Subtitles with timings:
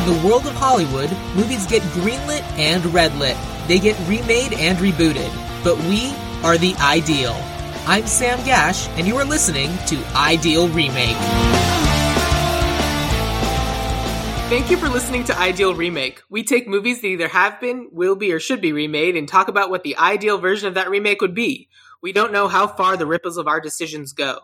[0.00, 3.36] In the world of Hollywood, movies get greenlit and redlit.
[3.68, 5.30] They get remade and rebooted.
[5.62, 7.36] But we are the ideal.
[7.86, 11.18] I'm Sam Gash, and you are listening to Ideal Remake.
[14.48, 16.22] Thank you for listening to Ideal Remake.
[16.30, 19.48] We take movies that either have been, will be, or should be remade and talk
[19.48, 21.68] about what the ideal version of that remake would be.
[22.00, 24.38] We don't know how far the ripples of our decisions go.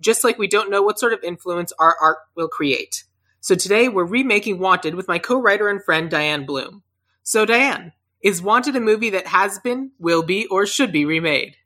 [0.00, 3.04] Just like we don't know what sort of influence our art will create.
[3.42, 6.84] So today we're remaking Wanted with my co-writer and friend Diane Bloom.
[7.24, 7.92] So Diane,
[8.22, 11.56] is Wanted a movie that has been, will be, or should be remade?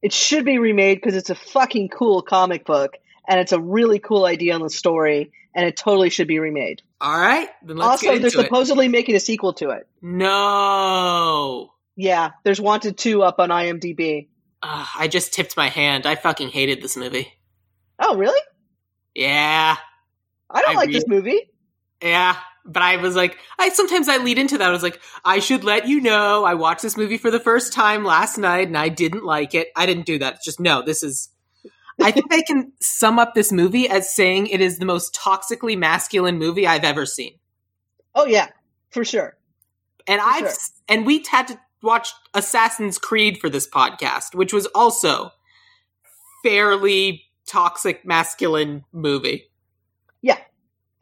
[0.00, 3.98] It should be remade because it's a fucking cool comic book and it's a really
[3.98, 6.82] cool idea on the story and it totally should be remade.
[7.00, 8.32] All right, then let's also, they're it.
[8.32, 9.88] supposedly making a sequel to it.
[10.00, 11.72] No.
[11.96, 14.28] Yeah, there's Wanted 2 up on IMDb.
[14.62, 16.06] Ugh, I just tipped my hand.
[16.06, 17.32] I fucking hated this movie.
[17.98, 18.40] Oh, really?
[19.16, 19.76] Yeah.
[20.52, 21.50] I don't I like this movie.
[22.02, 22.36] Yeah.
[22.64, 24.68] But I was like, I sometimes I lead into that.
[24.68, 27.72] I was like, I should let you know I watched this movie for the first
[27.72, 29.68] time last night and I didn't like it.
[29.74, 30.34] I didn't do that.
[30.34, 31.30] It's just no, this is
[32.00, 35.76] I think I can sum up this movie as saying it is the most toxically
[35.76, 37.38] masculine movie I've ever seen.
[38.14, 38.48] Oh, yeah,
[38.90, 39.36] for sure.
[40.06, 40.52] And For I've sure.
[40.88, 45.32] and we had to watch Assassin's Creed for this podcast, which was also
[46.42, 49.48] fairly toxic masculine movie.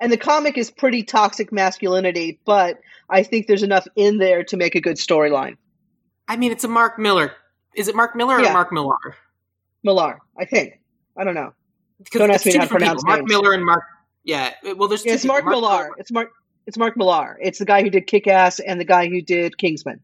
[0.00, 4.56] And the comic is pretty toxic masculinity, but I think there's enough in there to
[4.56, 5.56] make a good storyline.
[6.26, 7.32] I mean, it's a Mark Miller.
[7.76, 8.52] Is it Mark Miller or Yeah.
[8.52, 8.96] Mark Millar?
[9.82, 10.80] Millar, I think.
[11.16, 11.52] I don't know.
[11.98, 13.08] Because Don't ask me how to pronounce people.
[13.08, 13.30] Mark names.
[13.30, 13.84] Miller and Mark.
[14.24, 14.54] Yeah.
[14.76, 15.04] Well, there's.
[15.04, 15.34] Yeah, it's people.
[15.34, 15.90] Mark, Millar.
[15.98, 16.30] It's Mark.
[16.66, 17.36] It's Mark Millar.
[17.42, 20.00] It's the guy who did Kick Ass and the guy who did Kingsman.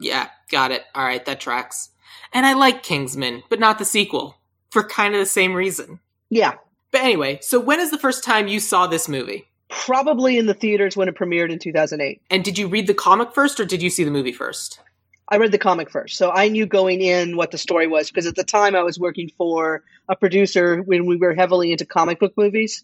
[0.00, 0.84] Yeah, got it.
[0.94, 1.90] All right, that tracks.
[2.32, 4.36] And I like Kingsman, but not the sequel
[4.70, 5.98] for kind of the same reason.
[6.30, 6.54] Yeah,
[6.98, 9.48] But anyway, so when is the first time you saw this movie?
[9.68, 12.22] probably in the theaters when it premiered in 2008.
[12.30, 14.80] And did you read the comic first or did you see the movie first?
[15.28, 18.26] I read the comic first, so I knew going in what the story was because
[18.26, 22.18] at the time I was working for a producer when we were heavily into comic
[22.18, 22.82] book movies.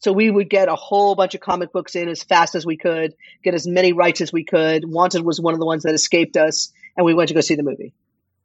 [0.00, 2.76] So we would get a whole bunch of comic books in as fast as we
[2.76, 3.14] could,
[3.44, 4.84] get as many rights as we could.
[4.84, 7.54] Wanted was one of the ones that escaped us, and we went to go see
[7.54, 7.94] the movie.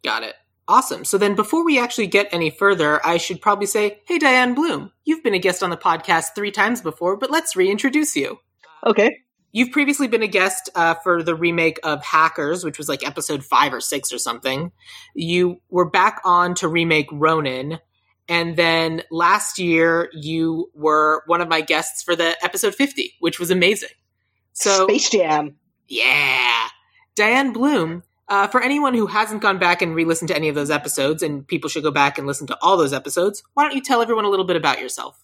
[0.03, 0.36] Got it.
[0.69, 1.03] Awesome.
[1.03, 4.91] So then before we actually get any further, I should probably say, hey, Diane Bloom,
[5.03, 8.38] you've been a guest on the podcast three times before, but let's reintroduce you.
[8.85, 9.18] Okay.
[9.52, 13.44] You've previously been a guest uh, for the remake of Hackers, which was like episode
[13.44, 14.72] five or six or something.
[15.16, 17.80] You were back on to remake Ronin.
[18.28, 23.40] And then last year, you were one of my guests for the episode 50, which
[23.40, 23.90] was amazing.
[24.53, 25.56] So, Space Jam.
[25.88, 26.68] yeah.
[27.16, 30.56] Diane Bloom, uh, for anyone who hasn't gone back and re listened to any of
[30.56, 33.75] those episodes, and people should go back and listen to all those episodes, why don't
[33.75, 35.22] you tell everyone a little bit about yourself?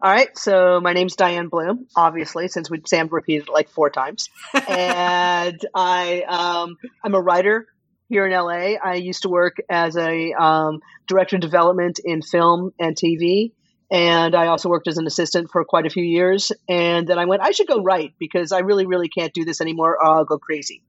[0.00, 3.90] All right, so my name's Diane Bloom, obviously, since we Sam repeated it like four
[3.90, 4.30] times,
[4.68, 7.66] and I um, I'm a writer
[8.08, 8.76] here in LA.
[8.82, 13.52] I used to work as a um, director of development in film and TV,
[13.92, 16.50] and I also worked as an assistant for quite a few years.
[16.68, 19.60] And then I went, I should go write because I really, really can't do this
[19.60, 19.92] anymore.
[19.92, 20.82] Or I'll go crazy.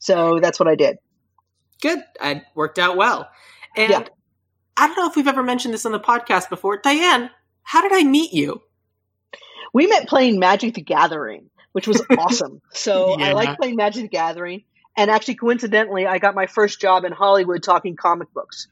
[0.00, 0.96] So that's what I did.
[1.80, 2.00] Good.
[2.20, 3.28] It worked out well.
[3.76, 4.04] And Yeah.
[4.76, 6.78] I don't know if we've ever mentioned this on the podcast before.
[6.78, 7.30] Diane,
[7.62, 8.62] how did I meet you?
[9.72, 12.60] we met playing Magic the Gathering, which was awesome.
[12.72, 13.28] So Yeah.
[13.28, 14.64] I like playing Magic the Gathering.
[14.96, 18.66] And actually, coincidentally, I got my first job in Hollywood talking comic books.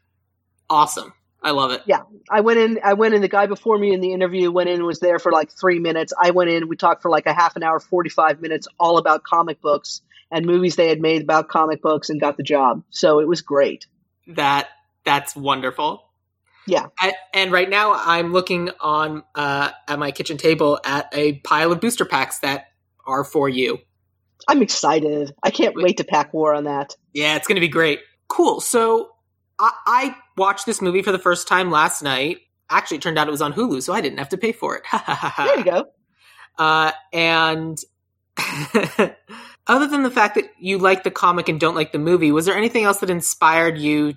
[0.69, 1.13] Awesome.
[1.41, 1.83] I love it.
[1.87, 2.81] Yeah, I went in.
[2.83, 3.23] I went in.
[3.23, 5.79] The guy before me in the interview went in and was there for like three
[5.79, 6.13] minutes.
[6.21, 6.69] I went in.
[6.69, 10.47] We talked for like a half an hour, forty-five minutes, all about comic books and
[10.47, 12.83] movies they had made about comic books, and got the job.
[12.91, 13.87] So it was great.
[14.29, 14.69] That
[15.05, 16.05] that's wonderful.
[16.69, 16.89] Yeah.
[16.99, 21.73] I, and right now I'm looking on uh, at my kitchen table at a pile
[21.73, 22.67] of booster packs that
[23.07, 23.79] are for you.
[24.47, 25.35] I'm excited.
[25.43, 26.95] I can't wait to pack war on that.
[27.15, 28.01] Yeah, it's going to be great.
[28.29, 28.61] Cool.
[28.61, 29.11] So
[29.59, 32.41] I, I watched this movie for the first time last night.
[32.71, 34.77] Actually, it turned out it was on Hulu, so I didn't have to pay for
[34.77, 34.83] it.
[35.39, 35.87] There you go.
[36.59, 37.79] Uh, and
[39.69, 42.47] other than the fact that you like the comic and don't like the movie, was
[42.47, 44.15] there anything else that inspired you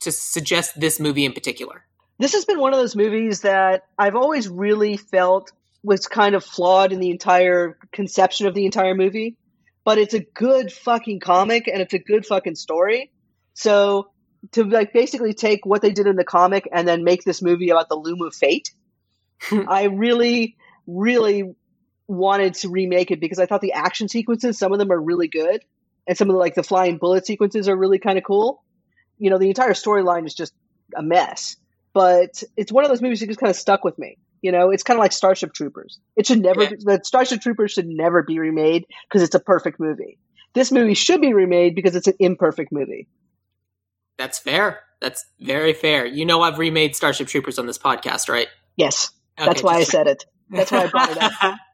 [0.00, 1.84] to suggest this movie in particular?
[2.20, 5.52] this has been one of those movies that I've always really felt
[5.82, 9.38] was kind of flawed in the entire conception of the entire movie,
[9.84, 13.10] but it's a good fucking comic and it's a good fucking story.
[13.54, 14.10] So
[14.52, 17.70] to like basically take what they did in the comic and then make this movie
[17.70, 18.70] about the loom of fate,
[19.50, 20.56] I really,
[20.86, 21.54] really
[22.10, 25.28] wanted to remake it because I thought the action sequences, some of them are really
[25.28, 25.64] good,
[26.06, 28.62] and some of the like the flying bullet sequences are really kind of cool.
[29.18, 30.52] You know, the entire storyline is just
[30.96, 31.56] a mess
[31.92, 34.18] but it's one of those movies that just kind of stuck with me.
[34.42, 35.98] You know, it's kind of like Starship Troopers.
[36.16, 36.70] It should never, Yeah.
[36.78, 40.18] the Starship Troopers should never be remade because it's a perfect movie.
[40.54, 43.08] This movie should be remade because it's an imperfect movie.
[44.18, 44.80] That's fair.
[45.00, 46.06] That's very fair.
[46.06, 48.48] You know, I've remade Starship Troopers on this podcast, right?
[48.76, 50.24] Yes, that's why I said it.
[50.48, 51.56] That's why I brought it up.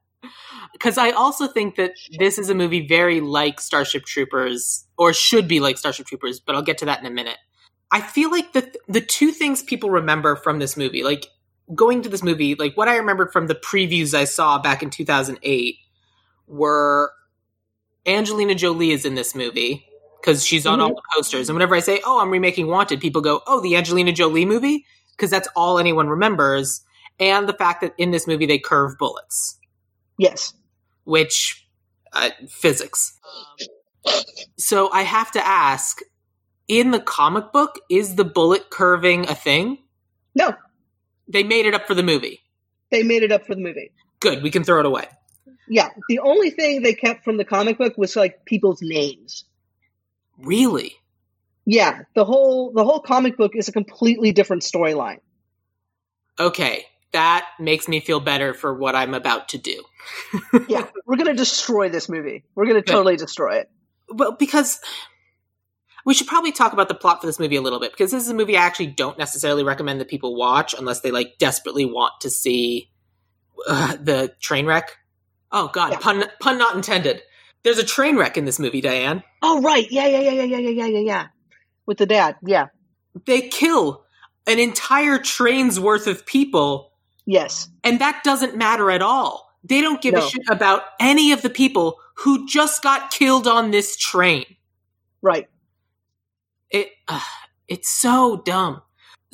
[0.77, 5.49] Because I also think that this is a movie very like Starship Troopers, or should
[5.49, 7.39] be like Starship Troopers, but I'll get to that in a minute.
[7.91, 11.27] I feel like the the two things people remember from this movie, like
[11.75, 14.91] going to this movie, like what I remembered from the previews I saw back in
[14.91, 15.77] 2008,
[16.47, 17.13] were
[18.07, 19.87] Angelina Jolie is in this movie
[20.21, 20.97] because she's on all mm-hmm.
[20.97, 24.13] the posters, and whenever I say, "Oh, I'm remaking Wanted," people go, "Oh, the Angelina
[24.13, 26.83] Jolie movie," because that's all anyone remembers,
[27.19, 29.59] and the fact that in this movie they curve bullets.
[30.19, 30.55] Yes.
[31.07, 31.67] Which
[32.13, 33.19] uh, physics.
[34.59, 36.01] So I have to ask:
[36.69, 39.79] in the comic book, is the bullet curving a thing?
[40.35, 40.53] No,
[41.29, 42.41] They made it up for the movie.
[42.91, 43.91] they made it up for the movie.
[44.21, 45.07] Good, we can throw it away.
[45.69, 49.45] Yeah, the only thing they kept from the comic book was like people's names.
[50.39, 50.93] Really?
[51.65, 55.19] Yeah, the whole the whole comic book is a completely different storyline.
[56.39, 59.83] Okay, that makes me feel better for what I'm about to do.
[60.69, 62.45] Yeah, we're gonna destroy this movie.
[62.55, 62.93] We're gonna Good.
[62.93, 63.71] totally destroy it.
[64.09, 64.81] Well, because
[66.05, 68.23] we should probably talk about the plot for this movie a little bit because this
[68.23, 71.85] is a movie I actually don't necessarily recommend that people watch unless they like desperately
[71.85, 72.91] want to see
[73.69, 74.97] uh, the train wreck.
[75.51, 75.99] Oh God, Yeah.
[75.99, 77.23] pun pun not intended.
[77.65, 79.25] There's a train wreck in this movie, Diane.
[79.43, 81.27] Oh right, yeah, yeah, yeah, yeah, yeah, yeah, yeah, yeah, yeah.
[81.87, 82.67] With the dad, yeah,
[83.27, 84.05] They kill
[84.47, 86.93] an entire train's worth of people,
[87.27, 89.47] yes, and that doesn't matter at all.
[89.65, 93.73] They don't give a shit about any of the people who just got killed on
[93.73, 94.45] this train.
[95.23, 95.49] right.
[96.71, 97.21] it uh,
[97.69, 98.83] it's so dumb.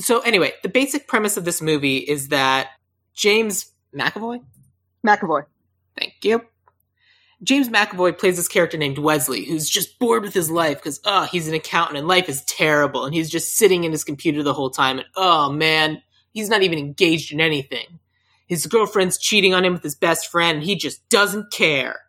[0.00, 2.70] So anyway, the basic premise of this movie is that
[3.14, 4.42] James McAvoy,
[5.06, 5.44] McAvoy.
[5.98, 6.42] thank you.
[7.42, 11.24] James McAvoy plays this character named Wesley, who's just bored with his life because oh,
[11.24, 14.54] he's an accountant and life is terrible, and he's just sitting in his computer the
[14.54, 16.00] whole time, and oh man,
[16.32, 18.00] he's not even engaged in anything.
[18.46, 22.00] His girlfriend's cheating on him with his best friend, and he just doesn't care.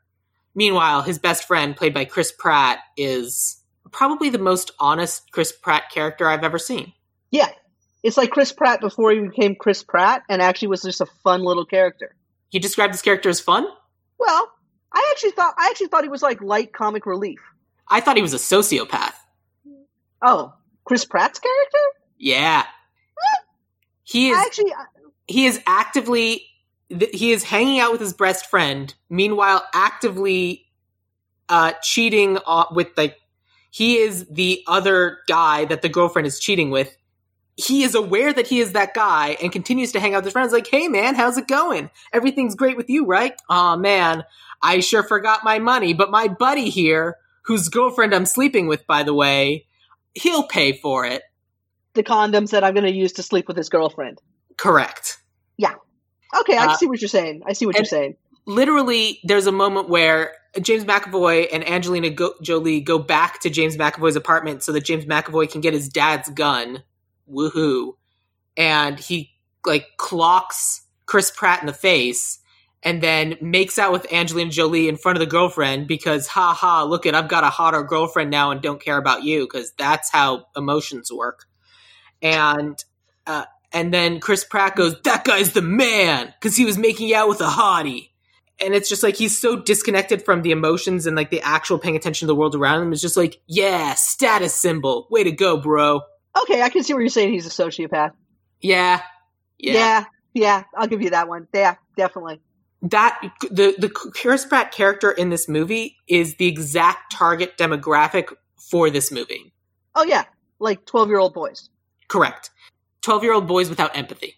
[0.55, 3.61] Meanwhile, his best friend, played by Chris Pratt, is
[3.91, 6.93] probably the most honest Chris Pratt character I've ever seen.
[7.31, 7.49] Yeah,
[8.03, 11.41] it's like Chris Pratt before he became Chris Pratt, and actually was just a fun
[11.43, 12.15] little character.
[12.51, 13.65] You described this character as fun?
[14.19, 14.51] Well,
[14.91, 17.39] I actually thought I actually thought he was like light comic relief.
[17.87, 19.13] I thought he was a sociopath.
[20.21, 20.53] Oh,
[20.85, 21.77] Chris Pratt's character?
[22.17, 22.65] Yeah.
[24.03, 24.73] He is I actually,
[25.27, 26.45] he is actively
[26.89, 30.65] he is hanging out with his best friend meanwhile actively
[31.49, 32.37] uh cheating
[32.71, 33.17] with like
[33.71, 36.95] he is the other guy that the girlfriend is cheating with.
[37.55, 40.33] He is aware that he is that guy and continues to hang out with his
[40.33, 41.89] friends like hey man how's it going?
[42.11, 43.33] Everything's great with you right?
[43.49, 44.23] Oh man
[44.63, 49.03] i sure forgot my money but my buddy here whose girlfriend i'm sleeping with by
[49.03, 49.67] the way
[50.15, 51.21] he'll pay for it
[51.93, 54.21] the condoms that I'm going to use to sleep with his girlfriend.
[54.57, 55.17] correct
[55.57, 55.75] Yeah.
[56.39, 57.43] Okay, I Uh, see what you're saying.
[57.45, 58.15] I see what you're saying.
[58.45, 63.77] literally there's a moment where James McAvoy and Angelina go- Jolie go back to James
[63.77, 66.83] McAvoy's apartment so that James McAvoy can get his dad's gun.
[67.31, 67.93] Woohoo.
[68.57, 69.31] And he
[69.65, 72.39] like clocks Chris Pratt in the face
[72.83, 76.83] and then makes out with Angelina Jolie in front of the girlfriend because ha ha,
[76.83, 80.11] look at I've got a hotter girlfriend now and don't care about you because that's
[80.11, 81.45] how emotions work.
[82.23, 82.83] And
[83.27, 87.27] uh and then Chris Pratt goes, "That guy's the man," because he was making out
[87.27, 88.09] with a hottie
[88.63, 91.95] and it's just like he's so disconnected from the emotions and like the actual paying
[91.95, 92.93] attention to the world around him.
[92.93, 95.07] It's just like, yeah, status symbol.
[95.09, 96.01] Way to go, bro.
[96.41, 98.13] Okay, I can see where you're saying he's a sociopath.
[98.61, 99.01] Yeah.
[99.57, 99.73] Yeah.
[99.73, 100.03] Yeah,
[100.33, 101.47] yeah, I'll give you that one.
[101.53, 102.41] Yeah, definitely.
[102.81, 108.89] That the the Chris Pratt character in this movie is the exact target demographic for
[108.89, 109.53] this movie.
[109.95, 110.25] Oh yeah,
[110.59, 111.69] like 12 year old boys.
[112.13, 112.51] Correct.
[113.01, 114.35] 12-year-old boys without empathy.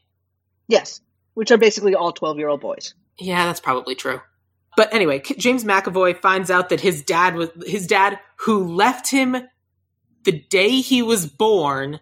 [0.70, 1.02] Yes,
[1.34, 2.94] which are basically all 12 year old boys.
[3.20, 4.22] Yeah, that's probably true.
[4.78, 9.36] But anyway, James McAvoy finds out that his dad was his dad who left him
[10.24, 12.00] the day he was born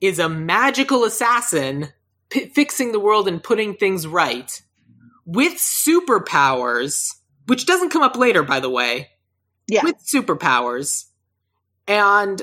[0.00, 1.88] is a magical assassin
[2.28, 4.60] p- fixing the world and putting things right
[5.24, 7.14] with superpowers,
[7.46, 9.08] which doesn't come up later by the way.
[9.68, 11.04] Yeah, With superpowers.
[11.86, 12.42] And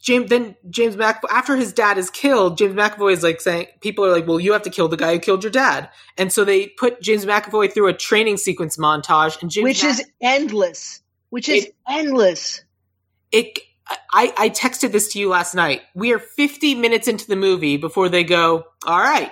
[0.00, 4.04] James then James Mc after his dad is killed, James McAvoy is like saying people
[4.04, 6.44] are like, "Well, you have to kill the guy who killed your dad," and so
[6.44, 11.02] they put James McAvoy through a training sequence montage, and James which is endless.
[11.30, 12.62] Which is It- endless.
[13.32, 13.58] it.
[14.12, 15.82] I I texted this to you last night.
[15.94, 19.30] We are 50 minutes into the movie before they go, "All right,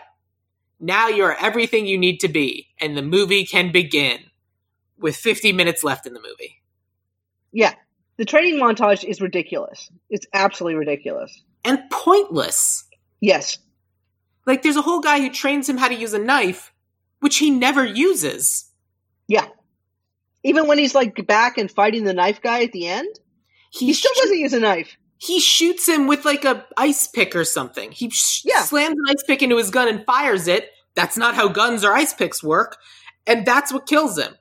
[0.80, 4.18] Now you're everything you need to be, and the movie can begin
[4.98, 6.60] with 50 minutes left in the movie.
[7.52, 7.74] Yeah.
[8.16, 9.90] The training montage is ridiculous.
[10.10, 11.42] It's absolutely ridiculous.
[11.64, 12.84] And pointless.
[13.20, 13.58] Yes.
[14.46, 16.72] Like, there's a whole guy who trains him how to use a knife,
[17.20, 18.70] which he never uses.
[19.26, 19.46] Yeah.
[20.44, 23.08] Even when he's like back and fighting the knife guy at the end,
[23.70, 24.96] he, still shoo- doesn't use a knife.
[25.18, 27.90] He shoots him with like a ice pick or something.
[27.92, 28.62] He sh- Yeah.
[28.62, 30.70] slams an ice pick into his gun and fires it.
[30.94, 32.76] That's not how guns or ice picks work.
[33.26, 34.34] And that's what kills him.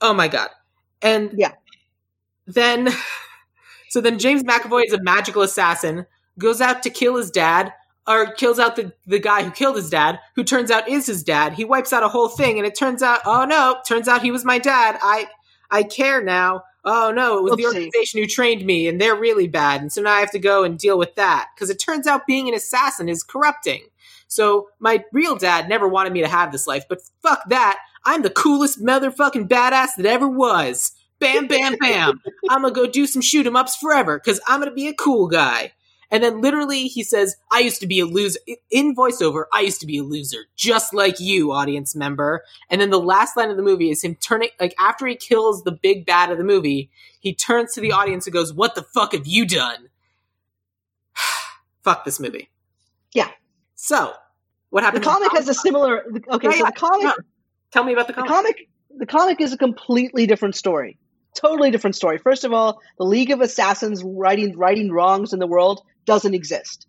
[0.00, 0.48] Oh my god.
[1.02, 1.52] And Yeah.
[2.54, 2.88] Then,
[3.88, 6.06] so then James McAvoy is a magical assassin,
[6.38, 7.72] goes out to kill his dad,
[8.06, 11.22] or kills out the, the guy who killed his dad, who turns out is his
[11.22, 11.52] dad.
[11.52, 14.30] He wipes out a whole thing, and it turns out, oh no, turns out he
[14.30, 14.98] was my dad.
[15.00, 15.28] I,
[15.70, 16.64] I care now.
[16.84, 20.00] Oh no, it was the organization who trained me, and they're really bad, and so
[20.00, 21.48] now I have to go and deal with that.
[21.54, 23.82] Because it turns out being an assassin is corrupting.
[24.28, 27.78] So my real dad never wanted me to have this life, but fuck that.
[28.04, 30.92] I'm the coolest motherfucking badass that ever was.
[31.20, 32.20] Bam, bam, bam.
[32.48, 35.28] I'm gonna go do some shoot 'em ups forever because I'm gonna be a cool
[35.28, 35.72] guy.
[36.12, 38.40] And then literally he says, I used to be a loser.
[38.70, 42.42] In voiceover, I used to be a loser, just like you, audience member.
[42.68, 45.62] And then the last line of the movie is him turning, like after he kills
[45.62, 48.82] the big bad of the movie, he turns to the audience and goes, What the
[48.82, 49.88] fuck have you done?
[51.84, 52.50] fuck this movie.
[53.12, 53.28] Yeah.
[53.76, 54.12] So,
[54.70, 55.04] what happened?
[55.04, 55.30] The happened?
[55.30, 56.04] comic has a similar.
[56.32, 56.64] Okay, Yeah, so yeah.
[56.64, 57.14] the comic, No.
[57.70, 58.32] Tell me about the the comic.
[58.32, 60.98] comic, the comic is a completely different story.
[61.34, 62.18] Totally different story.
[62.18, 66.86] First of all, the League of Assassins righting righting wrongs in the world doesn't exist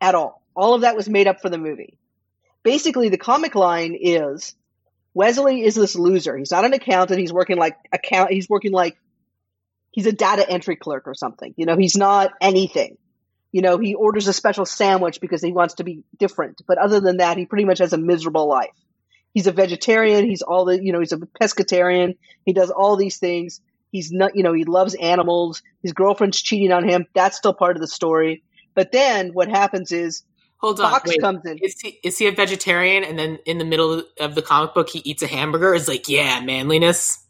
[0.00, 0.42] at all.
[0.54, 1.98] All of that was made up for the movie.
[2.62, 4.54] Basically, the comic line is
[5.14, 6.36] Wesley is this loser.
[6.36, 7.18] He's not an accountant.
[7.18, 8.30] He's working like account.
[8.30, 8.96] He's working like
[9.90, 11.54] he's a data entry clerk or something.
[11.56, 12.98] You know, he's not anything.
[13.50, 16.60] You know, he orders a special sandwich because he wants to be different.
[16.66, 18.68] But other than that, he pretty much has a miserable life.
[19.34, 20.24] He's a vegetarian.
[20.24, 22.16] He's all the, you know, he's a pescatarian.
[22.44, 23.60] He does all these things.
[23.92, 25.62] He's not, you know, he loves animals.
[25.82, 27.06] His girlfriend's cheating on him.
[27.14, 28.42] That's still part of the story.
[28.74, 30.22] But then what happens is
[30.58, 30.90] Hold on.
[30.90, 31.20] Fox wait.
[31.20, 31.58] comes in.
[31.58, 33.04] Is he is he a vegetarian?
[33.04, 35.72] And then in the middle of the comic book, he eats a hamburger.
[35.72, 37.24] Is like, yeah, manliness.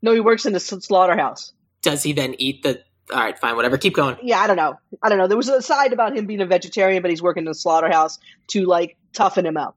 [0.00, 1.52] No, he works in s- slaughterhouse.
[1.82, 2.82] Does he then eat the?
[3.12, 3.76] All right, fine, whatever.
[3.76, 4.16] Keep going.
[4.22, 4.78] Yeah, I don't know.
[5.02, 5.26] I don't know.
[5.26, 8.18] There was a side about him being a vegetarian, but he's working in the slaughterhouse
[8.48, 9.76] to like toughen him up.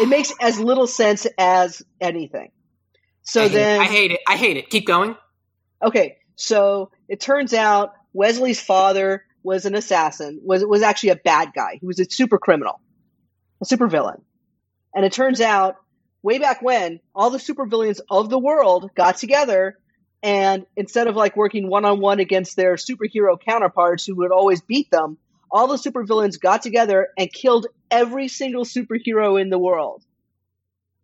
[0.00, 2.50] It makes as little sense as anything.
[3.22, 3.80] So I then.
[3.80, 4.20] I hate it.
[4.26, 4.70] I hate it.
[4.70, 5.16] Keep going.
[5.82, 10.40] okay, so it turns out Wesley's father was an assassin.
[10.44, 11.78] was was actually a bad guy.
[11.80, 12.80] He was a super criminal,
[13.62, 14.22] a super villain.
[14.94, 15.76] And it turns out,
[16.22, 19.76] way back when, all the supervillains of the world got together,
[20.22, 24.62] and instead of like working one on one against their superhero counterparts who would always
[24.62, 25.18] beat them,
[25.50, 30.02] all the supervillains got together and killed every single superhero in the world.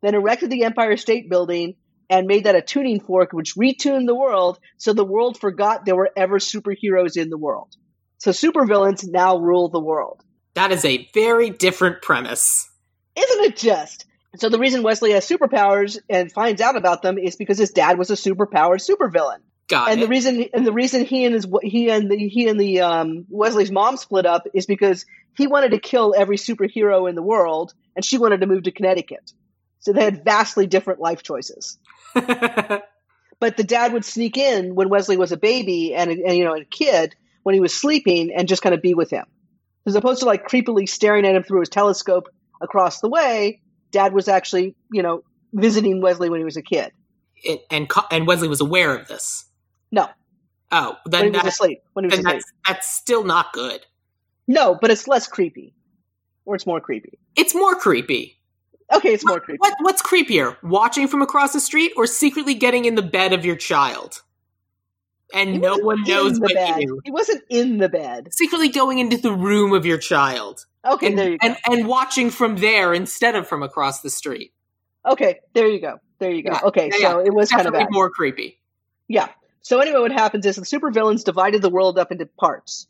[0.03, 1.75] Then erected the Empire State Building
[2.11, 5.97] and made that a tuning fork, which retuned the world so the world forgot there
[5.97, 7.75] were ever superheroes in the world.
[8.19, 10.23] So supervillains now rule the world.
[10.55, 12.69] That is a very different premise.
[13.17, 14.07] Isn't it just?
[14.37, 17.99] So the reason Wesley has superpowers and finds out about them is because his dad
[17.99, 19.41] was a superpowered supervillain.
[19.73, 20.05] Got and it.
[20.05, 23.27] the reason and the reason he and his he and the, he and the um,
[23.29, 27.73] Wesley's mom split up is because he wanted to kill every superhero in the world
[27.97, 29.33] and she wanted to move to Connecticut.
[29.81, 31.79] So they had vastly different life choices.
[33.43, 36.55] But the dad would sneak in when Wesley was a baby and, and you know
[36.55, 39.25] a kid when he was sleeping and just kind of be with him,
[39.85, 42.29] as opposed to like creepily staring at him through his telescope
[42.61, 43.61] across the way.
[43.91, 46.93] Dad was actually you know visiting Wesley when he was a kid.
[47.45, 49.45] and and, and Wesley was aware of this.
[49.93, 50.09] No,
[50.75, 51.83] Oh, when he was that's, asleep.
[51.93, 52.35] When he was asleep.
[52.35, 53.85] that's that's still not good.
[54.49, 55.75] No, but it's less creepy,
[56.47, 57.19] or it's more creepy.
[57.37, 58.39] It's more creepy.
[58.93, 59.59] Okay, it's more creepy.
[59.59, 60.57] What what's creepier?
[60.63, 64.23] Watching from across the street or secretly getting in the bed of your child?
[65.35, 66.81] And He no one knows but bed.
[66.81, 67.01] you.
[67.05, 68.29] He wasn't in the bed.
[68.33, 70.67] Secretly going into the room of your child.
[70.87, 71.47] Okay, and, there you go.
[71.49, 74.53] and, and watching from there instead of from across the street.
[75.07, 75.99] okay, there you go.
[76.19, 76.53] There you go.
[76.53, 78.59] Yeah, okay, yeah, so it was kind of more creepy.
[79.09, 79.29] Yeah.
[79.63, 82.89] So anyway, what happens is the supervillains divided the world up into parts,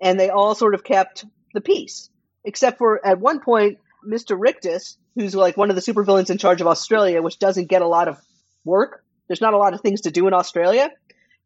[0.00, 2.10] and they all sort of kept the peace,
[2.44, 4.36] except for at one point, Mr.
[4.38, 7.88] Rictus, who's like one of the supervillains in charge of Australia, which doesn't get a
[7.88, 8.18] lot of
[8.64, 9.04] work.
[9.28, 10.90] There's not a lot of things to do in Australia.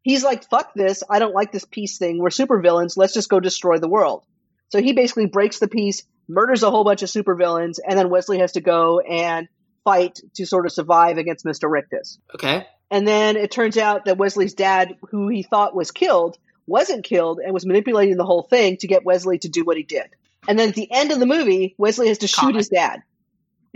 [0.01, 1.03] He's like, "Fuck this!
[1.07, 2.17] I don't like this peace thing.
[2.17, 2.97] We're supervillains.
[2.97, 4.25] Let's just go destroy the world."
[4.69, 8.39] So he basically breaks the peace, murders a whole bunch of supervillains, and then Wesley
[8.39, 9.47] has to go and
[9.83, 11.69] fight to sort of survive against Mr.
[11.71, 12.19] Rictus.
[12.33, 12.65] Okay.
[12.89, 17.39] And then it turns out that Wesley's dad, who he thought was killed, wasn't killed
[17.43, 20.07] and was manipulating the whole thing to get Wesley to do what he did.
[20.47, 23.01] And then at the end of the movie, Wesley has to shoot his dad.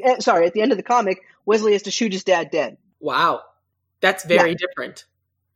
[0.01, 2.77] eh, sorry, at the end of the comic, Wesley has to shoot his dad dead.
[3.00, 3.41] Wow.
[4.00, 4.58] That's very Yeah.
[4.58, 5.06] different.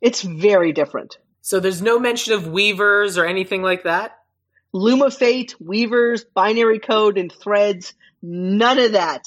[0.01, 1.17] It's very different.
[1.41, 4.17] So there's no mention of weavers or anything like that?
[4.73, 7.93] Loom of Fate, Weavers, binary code, and threads.
[8.21, 9.23] None of that.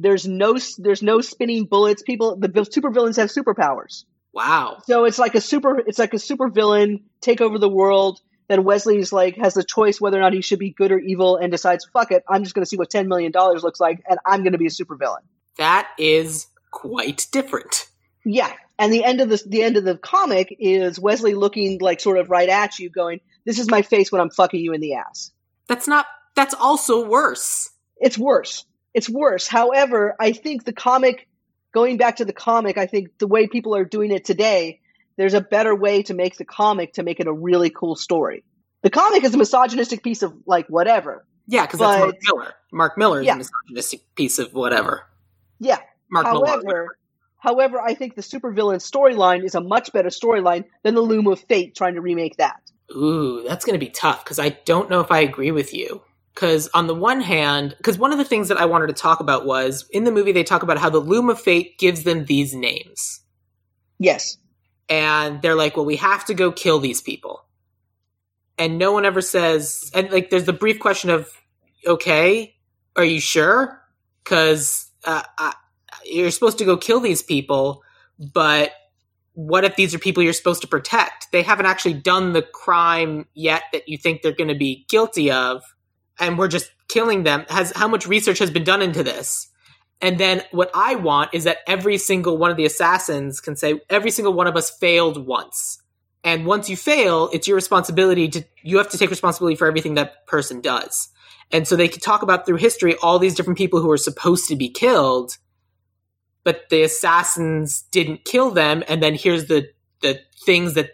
[0.00, 2.02] There's no there's no spinning bullets.
[2.02, 4.04] People the super villains have superpowers.
[4.32, 4.82] Wow.
[4.84, 8.20] So it's like a super it's like a super villain take over the world.
[8.48, 11.36] Then Wesley's like has the choice whether or not he should be good or evil
[11.36, 14.18] and decides, fuck it, I'm just gonna see what ten million dollars looks like and
[14.24, 15.22] I'm gonna be a super villain.
[15.56, 17.88] That is quite different.
[18.24, 18.52] Yeah.
[18.78, 22.18] And the end of the the end of the comic is Wesley looking like sort
[22.18, 24.94] of right at you, going, This is my face when I'm fucking you in the
[24.94, 25.32] ass.
[25.66, 27.70] That's not that's also worse.
[27.96, 28.64] It's worse.
[28.94, 29.46] It's worse.
[29.46, 31.28] However, I think the comic,
[31.72, 34.80] going back to the comic, I think the way people are doing it today,
[35.16, 38.44] there's a better way to make the comic to make it a really cool story.
[38.82, 41.26] The comic is a misogynistic piece of like whatever.
[41.46, 42.54] Yeah, because that's Mark Miller.
[42.72, 43.34] Mark Miller is Yeah.
[43.34, 45.06] a misogynistic piece of whatever.
[45.58, 45.78] Yeah.
[46.10, 46.46] Mark Miller.
[46.46, 46.98] However,
[47.38, 51.40] however, I think the supervillain storyline is a much better storyline than the Loom of
[51.40, 52.60] Fate trying to remake that.
[52.94, 56.02] Ooh, that's going to be tough because I don't know if I agree with you.
[56.38, 59.18] Because on the one hand, because one of the things that I wanted to talk
[59.18, 62.26] about was in the movie they talk about how the Loom of Fate gives them
[62.26, 63.22] these names,
[63.98, 64.38] Yes.
[64.88, 67.44] and they're like, "Well, we have to go kill these people,"
[68.56, 71.28] and no one ever says, and like, there's the brief question of,
[71.84, 72.54] "Okay,
[72.94, 73.82] are you sure?"
[74.22, 75.24] Because uh,
[76.04, 77.82] you're supposed to go kill these people,
[78.32, 78.70] but
[79.32, 81.32] what if these are people you're supposed to protect?
[81.32, 85.32] They haven't actually done the crime yet that you think they're going to be guilty
[85.32, 85.64] of,
[86.20, 87.44] and we're just killing them.
[87.48, 89.48] Has how much research has been done into this?
[90.00, 93.80] And then what I want is that every single one of the assassins can say
[93.90, 95.82] every single one of us failed once.
[96.24, 99.94] And once you fail, it's your responsibility to you have to take responsibility for everything
[99.94, 101.08] that person does.
[101.50, 104.48] And so they could talk about through history all these different people who were supposed
[104.48, 105.38] to be killed,
[106.44, 108.84] but the assassins didn't kill them.
[108.88, 109.68] And then here's the
[110.00, 110.90] the things that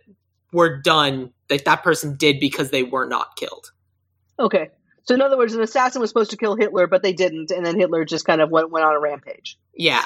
[0.52, 3.72] were done that that person did because they were not killed.
[4.38, 4.70] Okay.
[5.04, 7.64] So in other words, an assassin was supposed to kill Hitler, but they didn't, and
[7.64, 9.58] then Hitler just kind of went went on a rampage.
[9.74, 10.04] Yeah.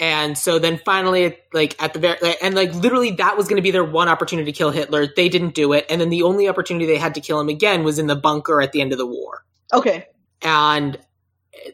[0.00, 3.62] And so then finally, like at the very, and like literally that was going to
[3.62, 5.08] be their one opportunity to kill Hitler.
[5.08, 5.86] They didn't do it.
[5.90, 8.62] And then the only opportunity they had to kill him again was in the bunker
[8.62, 9.44] at the end of the war.
[9.72, 10.06] Okay.
[10.40, 10.96] And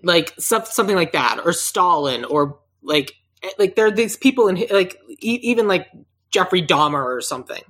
[0.03, 3.13] like some, something like that, or Stalin, or like,
[3.59, 5.89] like there are these people in, like, e- even like
[6.31, 7.63] Jeffrey Dahmer or something.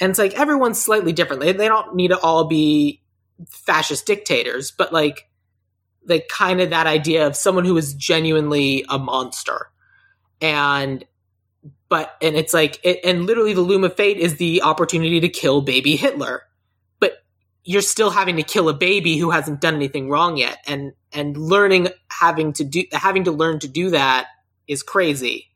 [0.00, 1.40] And it's like everyone's slightly different.
[1.40, 3.00] They, they don't need to all be
[3.48, 5.28] fascist dictators, but like,
[6.06, 9.70] like kind of that idea of someone who is genuinely a monster.
[10.40, 11.04] And
[11.90, 15.28] but and it's like it, and literally the loom of fate is the opportunity to
[15.28, 16.44] kill baby hitler.
[17.00, 17.14] But
[17.64, 20.58] you're still having to kill a baby who hasn't done anything wrong yet.
[20.66, 24.28] And and learning having to do having to learn to do that
[24.66, 25.48] is crazy.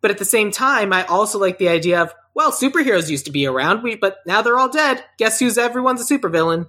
[0.00, 3.32] But at the same time i also like the idea of well superheroes used to
[3.32, 3.82] be around.
[3.82, 5.04] We but now they're all dead.
[5.18, 6.66] Guess who's everyone's a supervillain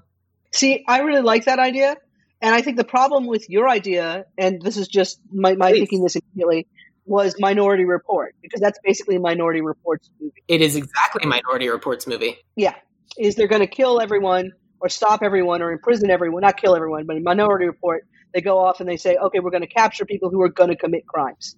[0.55, 1.97] See, I really like that idea,
[2.41, 5.79] and I think the problem with your idea, and this is just my, my Please.
[5.79, 6.67] thinking this immediately,
[7.05, 10.43] was Minority Report because that's basically Minority Report's movie.
[10.47, 12.73] it is exactly minority reports movie Yeah,
[13.17, 17.05] is they're going to kill everyone or stop everyone or imprison everyone, not kill everyone,
[17.05, 20.05] but in Minority Report they go off and they say, okay, we're going to capture
[20.05, 21.55] people who are going to commit crimes.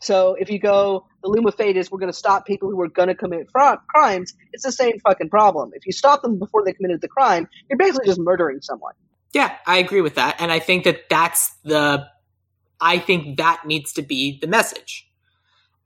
[0.00, 2.80] So if you go, the loom of fate is we're going to stop people who
[2.80, 4.34] are going to commit fra- crimes.
[4.52, 5.72] It's the same fucking problem.
[5.74, 8.94] If you stop them before they committed the crime, you're basically just murdering someone.
[9.32, 10.36] Yeah, I agree with that.
[10.40, 12.06] And I think that that's the,
[12.80, 15.06] I think that needs to be the message.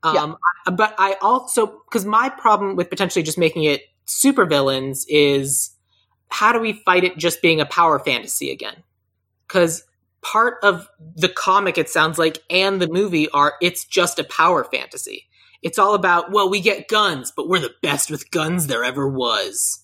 [0.03, 0.37] Um,
[0.71, 5.71] But I also, because my problem with potentially just making it supervillains is
[6.29, 8.83] how do we fight it just being a power fantasy again?
[9.47, 9.83] Because
[10.31, 14.63] part of the comic, it sounds like, and the movie are it's just a power
[14.63, 15.27] fantasy.
[15.61, 19.07] It's all about, well, we get guns, but we're the best with guns there ever
[19.07, 19.83] was.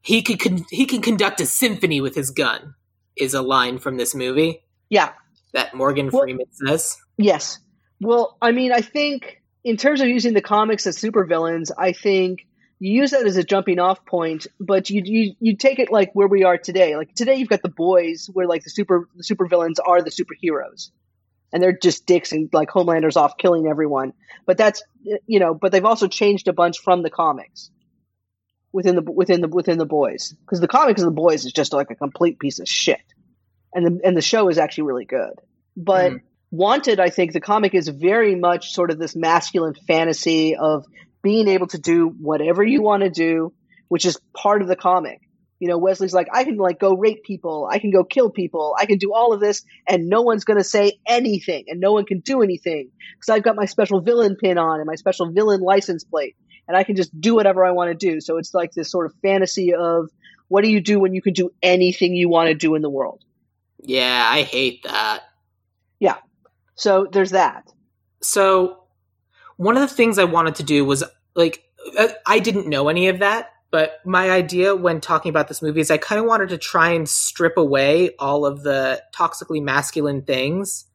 [0.00, 2.74] He could con- he can conduct a symphony with his gun.
[3.16, 5.12] Is a line from this movie Yeah,
[5.52, 6.96] that Morgan Well- Freeman says.
[7.16, 7.60] Yes.
[8.00, 12.46] Well, I mean, I think in terms of using the comics as supervillains, I think
[12.80, 16.12] you use that as a jumping off point, but you, you you take it like
[16.12, 16.96] where we are today.
[16.96, 20.10] Like today, you've got the boys, where like the super the super villains are the
[20.10, 20.90] superheroes,
[21.52, 24.12] and they're just dicks and like Homelander's off killing everyone.
[24.46, 24.82] But that's
[25.26, 27.70] you know, but they've also changed a bunch from the comics
[28.72, 31.72] within the within the within the boys because the comics of the boys is just
[31.72, 33.02] like a complete piece of shit,
[33.72, 35.40] and the and the show is actually really good,
[35.76, 36.12] but.
[36.12, 36.20] Mhm.
[36.50, 40.86] Wanted, I think the comic is very much sort of this masculine fantasy of
[41.24, 43.52] being able to do whatever you want to do,
[43.88, 45.20] which is part of the comic.
[45.58, 48.76] You know, Wesley's like, I can like go rape people, I can go kill people,
[48.78, 51.92] I can do all of this, and no one's going to say anything, and no
[51.92, 55.32] one can do anything because I've got my special villain pin on and my special
[55.32, 56.36] villain license plate,
[56.68, 58.20] and I can just do whatever I want to do.
[58.20, 60.10] So it's like this sort of fantasy of
[60.48, 62.90] what do you do when you can do anything you want to do in the
[62.90, 63.24] world?
[63.80, 65.22] Yeah, I hate that.
[65.98, 66.16] Yeah.
[66.74, 67.64] So there's that.
[68.22, 68.83] So
[69.56, 71.64] one of the things I wanted to do was like
[71.98, 75.80] uh, I didn't know any of that, but my idea when talking about this movie
[75.80, 80.22] is I kind of wanted to try and strip away all of the toxically masculine
[80.22, 80.86] things.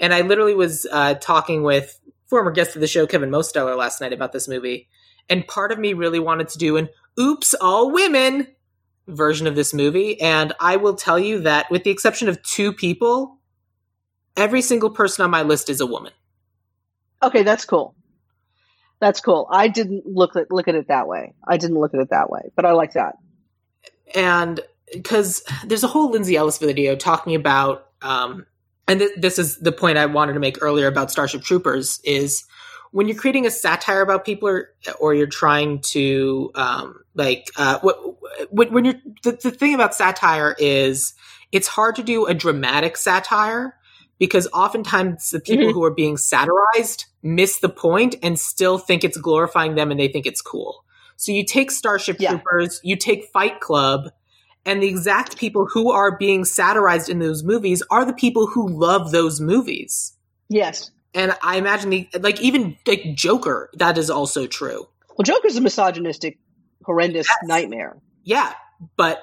[0.00, 4.00] And I literally was uh, talking with former guest of the show Kevin Mosteller last
[4.00, 4.88] night about this movie,
[5.28, 8.48] and part of me really wanted to do an "Oops, all women"
[9.06, 10.20] version of this movie.
[10.20, 13.38] And I will tell you that, with the exception of two people,
[14.36, 16.12] every single person on my list is a woman.
[17.24, 17.94] Okay, that's cool.
[19.00, 19.48] That's cool.
[19.50, 21.34] I didn't look at look at it that way.
[21.46, 23.16] I didn't look at it that way, but I like that.
[24.14, 24.60] And
[24.92, 28.46] because there's a whole Lindsay Ellis video talking about, um,
[28.86, 32.44] and th- this is the point I wanted to make earlier about Starship Troopers is
[32.92, 37.78] when you're creating a satire about people or, or you're trying to um, like uh,
[38.50, 41.14] when, when you're the, the thing about satire is
[41.50, 43.74] it's hard to do a dramatic satire
[44.18, 45.74] because oftentimes the people mm-hmm.
[45.74, 50.08] who are being satirized miss the point and still think it's glorifying them and they
[50.08, 50.84] think it's cool.
[51.16, 52.30] So you take Starship yeah.
[52.30, 54.10] Troopers, you take Fight Club,
[54.66, 58.68] and the exact people who are being satirized in those movies are the people who
[58.68, 60.14] love those movies.
[60.48, 60.90] Yes.
[61.12, 64.88] And I imagine the like even like Joker, that is also true.
[65.16, 66.38] Well, Joker's a misogynistic,
[66.82, 67.48] horrendous yes.
[67.48, 67.96] nightmare.
[68.24, 68.52] Yeah,
[68.96, 69.22] but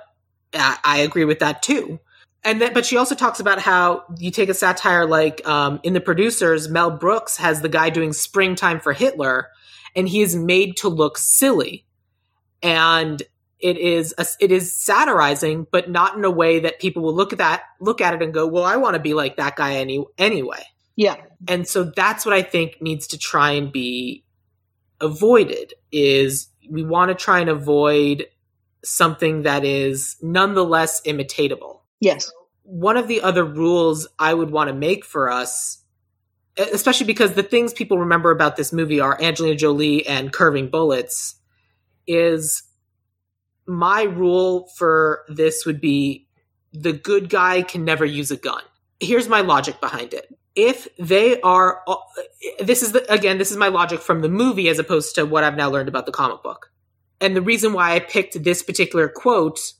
[0.53, 1.99] uh, I agree with that too
[2.43, 5.93] and then, but she also talks about how you take a satire like um, in
[5.93, 9.49] the producers, Mel Brooks has the guy doing Springtime for Hitler,
[9.95, 11.85] and he is made to look silly,
[12.63, 13.21] and
[13.59, 17.31] it is a, it is satirizing, but not in a way that people will look
[17.31, 19.75] at that look at it and go, "Well, I want to be like that guy
[19.75, 20.63] any anyway."
[20.95, 24.23] Yeah, and so that's what I think needs to try and be
[24.99, 25.75] avoided.
[25.91, 28.25] Is we want to try and avoid
[28.83, 32.29] something that is nonetheless imitatable Yes.
[32.63, 35.81] One of the other rules I would want to make for us,
[36.57, 41.35] especially because the things people remember about this movie are Angelina Jolie and curving bullets,
[42.07, 42.63] is
[43.65, 46.27] my rule for this would be
[46.73, 48.63] the good guy can never use a gun.
[48.99, 50.27] Here's my logic behind it.
[50.55, 51.83] If they are,
[52.59, 55.43] this is the, again, this is my logic from the movie as opposed to what
[55.43, 56.71] I've now learned about the comic book.
[57.21, 59.73] And the reason why I picked this particular quote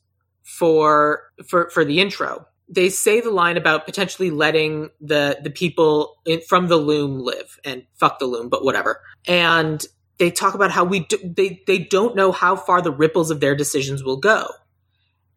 [0.43, 2.47] for for for the intro.
[2.69, 7.59] They say the line about potentially letting the the people in, from the loom live
[7.65, 9.01] and fuck the loom, but whatever.
[9.27, 9.85] And
[10.17, 13.39] they talk about how we do, they they don't know how far the ripples of
[13.39, 14.47] their decisions will go.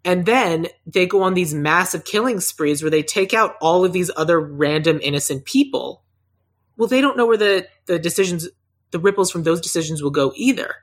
[0.04, 3.92] And then they go on these massive killing sprees where they take out all of
[3.92, 6.02] these other random innocent people.
[6.76, 8.48] Well, they don't know where the, the decisions,
[8.90, 10.74] the ripples from those decisions will go either.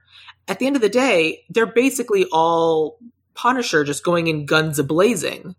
[0.48, 2.98] At the end of the day, they're basically all
[3.34, 5.56] Punisher just going in guns a blazing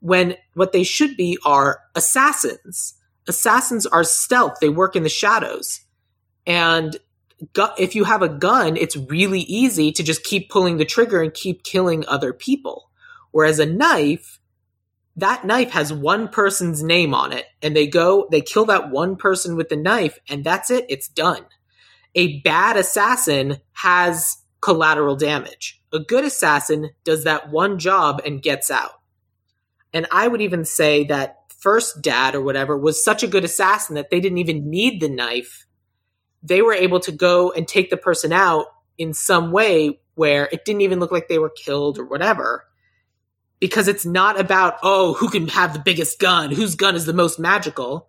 [0.00, 2.94] when what they should be are assassins.
[3.28, 5.82] Assassins are stealth, they work in the shadows.
[6.46, 6.96] And
[7.52, 11.22] gu- if you have a gun, it's really easy to just keep pulling the trigger
[11.22, 12.90] and keep killing other people.
[13.30, 14.40] Whereas a knife,
[15.16, 19.16] that knife has one person's name on it, and they go, they kill that one
[19.16, 21.44] person with the knife, and that's it, it's done.
[22.14, 25.82] A bad assassin has collateral damage.
[25.92, 28.92] A good assassin does that one job and gets out.
[29.92, 33.96] And I would even say that first dad or whatever was such a good assassin
[33.96, 35.66] that they didn't even need the knife.
[36.42, 40.64] They were able to go and take the person out in some way where it
[40.64, 42.64] didn't even look like they were killed or whatever.
[43.60, 47.12] Because it's not about, oh, who can have the biggest gun, whose gun is the
[47.12, 48.08] most magical.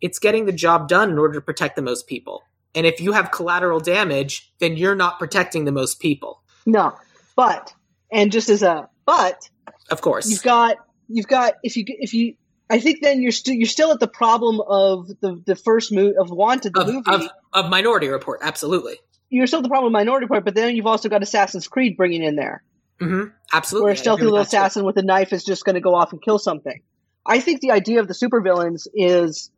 [0.00, 2.42] It's getting the job done in order to protect the most people.
[2.74, 6.42] And if you have collateral damage, then you're not protecting the most people.
[6.66, 6.94] No.
[7.36, 7.74] But
[8.12, 9.48] and just as a but,
[9.90, 10.76] of course, you've got
[11.08, 12.34] you've got if you if you
[12.70, 16.16] I think then you're still you're still at the problem of the the first movie
[16.16, 18.40] of Wanted the of, movie of, of, Minority Report.
[18.42, 18.96] Absolutely,
[19.28, 22.22] you're still the problem of Minority Report, but then you've also got Assassin's Creed bringing
[22.22, 22.62] in there.
[23.00, 23.30] Mm-hmm.
[23.52, 24.86] Absolutely, where a stealthy little assassin too.
[24.86, 26.80] with a knife is just going to go off and kill something.
[27.26, 29.50] I think the idea of the supervillains is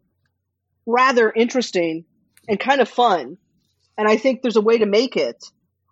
[0.86, 2.04] rather interesting
[2.48, 3.38] and kind of fun,
[3.98, 5.44] and I think there's a way to make it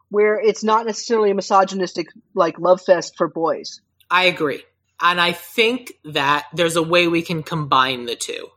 [0.09, 3.81] where it's not necessarily a misogynistic like love fest for boys.
[4.11, 4.63] I agree.
[5.01, 8.49] And I think that there's a way we can combine the two.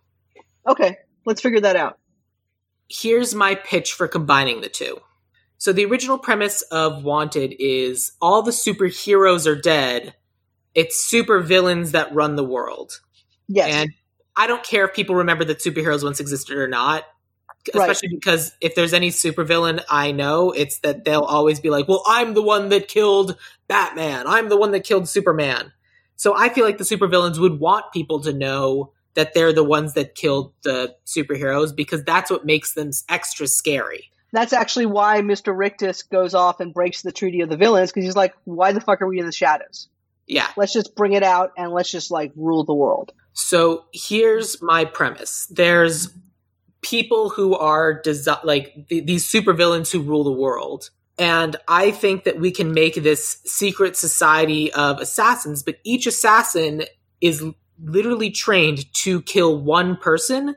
[0.67, 1.97] Okay, let's figure that out.
[2.89, 4.99] Here's my pitch for combining the two.
[5.57, 10.13] So the original premise of Wanted is all the superheroes are dead.
[10.75, 13.01] It's supervillains that run the world.
[13.47, 13.73] Yes.
[13.73, 13.89] And
[14.35, 17.05] I don't care if people remember that superheroes once existed or not.
[17.73, 18.19] Especially right.
[18.19, 22.33] because if there's any supervillain I know, it's that they'll always be like, well, I'm
[22.33, 24.25] the one that killed Batman.
[24.27, 25.71] I'm the one that killed Superman.
[26.15, 29.93] So I feel like the supervillains would want people to know that they're the ones
[29.93, 34.11] that killed the superheroes because that's what makes them extra scary.
[34.31, 35.57] That's actually why Mr.
[35.57, 38.81] Rictus goes off and breaks the treaty of the villains because he's like, why the
[38.81, 39.87] fuck are we in the shadows?
[40.27, 40.47] Yeah.
[40.57, 43.13] Let's just bring it out and let's just like rule the world.
[43.33, 45.47] So here's my premise.
[45.49, 46.09] There's
[46.81, 50.89] people who are desi- like th- these supervillains who rule the world.
[51.19, 56.83] And I think that we can make this secret society of assassins, but each assassin
[57.21, 57.43] is
[57.81, 60.55] literally trained to kill one person,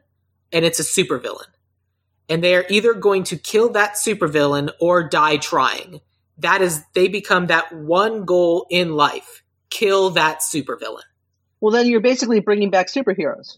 [0.53, 1.47] and it's a supervillain.
[2.29, 6.01] And they are either going to kill that supervillain or die trying.
[6.39, 11.03] That is, they become that one goal in life kill that supervillain.
[11.61, 13.57] Well, then you're basically bringing back superheroes.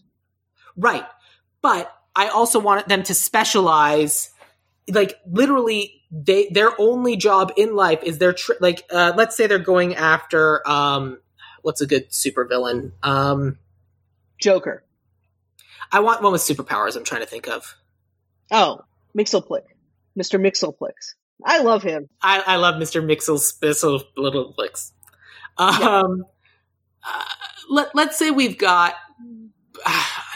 [0.77, 1.05] Right.
[1.61, 4.29] But I also wanted them to specialize
[4.89, 9.47] like literally they their only job in life is their tr- like uh let's say
[9.47, 11.19] they're going after um
[11.61, 13.57] what's a good supervillain um
[14.39, 14.83] Joker.
[15.91, 17.75] I want one with superpowers I'm trying to think of.
[18.51, 18.81] Oh,
[19.17, 19.61] Mxyzptlk.
[20.19, 20.39] Mr.
[20.39, 20.91] Mxyzptlk.
[21.45, 22.09] I love him.
[22.21, 23.03] I, I love Mr.
[23.03, 23.57] Mixel's
[24.17, 24.91] little flicks.
[25.57, 26.03] Um yeah.
[27.07, 27.23] uh,
[27.69, 28.95] let, let's say we've got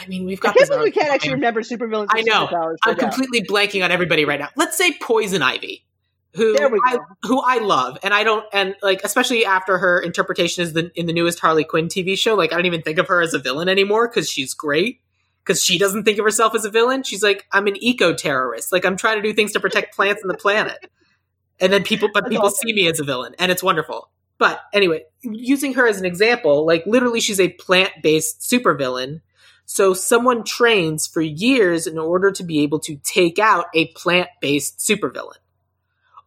[0.08, 0.56] mean, we've got.
[0.60, 2.08] I can't we can't actually remember supervillains.
[2.10, 2.76] I know.
[2.84, 4.50] I'm completely blanking on everybody right now.
[4.56, 5.86] Let's say Poison Ivy,
[6.34, 10.74] who I, who I love, and I don't, and like especially after her interpretation is
[10.74, 12.36] the in the newest Harley Quinn TV show.
[12.36, 15.02] Like I don't even think of her as a villain anymore because she's great.
[15.44, 17.04] Because she doesn't think of herself as a villain.
[17.04, 18.74] She's like, I'm an eco terrorist.
[18.74, 20.92] Like I'm trying to do things to protect plants and the planet.
[21.62, 22.68] And then people, but That's people awesome.
[22.68, 24.10] see me as a villain, and it's wonderful.
[24.38, 29.22] But anyway, using her as an example, like literally she's a plant-based supervillain.
[29.70, 34.80] So someone trains for years in order to be able to take out a plant-based
[34.80, 35.36] supervillain.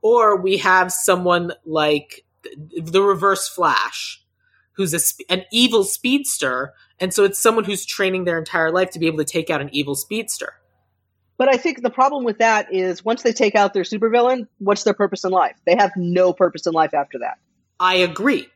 [0.02, 2.26] Or we have someone like
[2.76, 4.22] the reverse Flash,
[4.72, 6.74] who's a, an evil speedster.
[7.00, 9.62] And so it's someone who's training their entire life to be able to take out
[9.62, 10.52] an evil speedster.
[11.38, 14.84] But I think the problem with that is once they take out their supervillain, what's
[14.84, 15.56] their purpose in life?
[15.64, 17.38] They have no purpose in life after that.
[17.80, 18.48] I agree.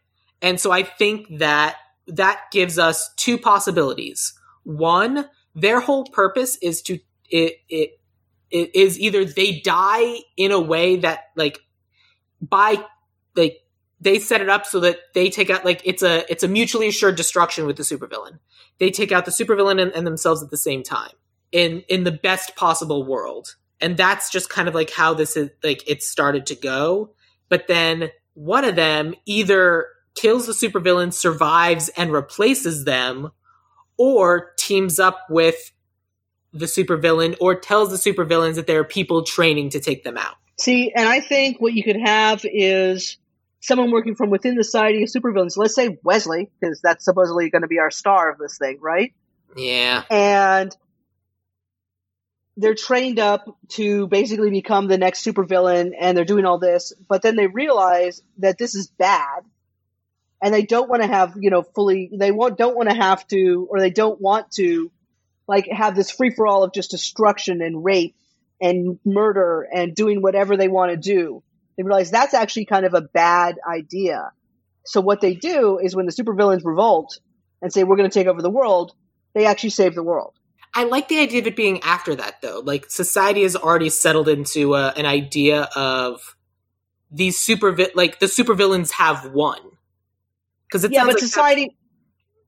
[0.43, 1.77] And so I think that
[2.09, 4.39] that gives us two possibilities.
[4.65, 6.99] One, their whole purpose is to
[7.31, 8.01] it, it,
[8.51, 11.61] it is either they die in a way that like
[12.41, 12.85] by
[13.37, 13.61] like
[14.01, 16.89] they set it up so that they take out like it's a it's a mutually
[16.89, 18.39] assured destruction with the supervillain.
[18.79, 21.13] They take out the supervillain and, and themselves at the same time
[21.53, 23.57] in in the best possible world.
[23.81, 27.15] And that's just kind of like how this is like it started to go.
[27.49, 33.31] But then one of them either kills the supervillain, survives, and replaces them,
[33.99, 35.73] or teams up with
[36.53, 40.37] the supervillain or tells the supervillains that there are people training to take them out.
[40.59, 43.17] See, and I think what you could have is
[43.61, 45.57] someone working from within the society of supervillains.
[45.57, 49.13] Let's say Wesley, because that's supposedly going to be our star of this thing, right?
[49.57, 50.05] Yeah.
[50.11, 50.77] And
[52.57, 57.23] they're trained up to basically become the next supervillain and they're doing all this, but
[57.23, 59.43] then they realize that this is bad
[60.45, 63.27] and they don't want to have, you know, fully, they want, don't want to have
[63.29, 64.93] to, or they don't want to
[65.49, 68.15] like have this free for all of just destruction and rape
[68.61, 71.43] and murder and doing whatever they want to do.
[71.79, 74.33] They realize that's actually kind of a bad idea.
[74.85, 77.19] So what they do is when the supervillains revolt
[77.63, 78.93] and say, we're going to take over the world,
[79.35, 80.35] they actually save the world.
[80.75, 82.61] I like the idea of it being after that, though.
[82.63, 86.37] Like society has already settled into uh, an idea of
[87.11, 89.59] these super vi- like the supervillains have won
[90.69, 91.77] because it yeah, but like society.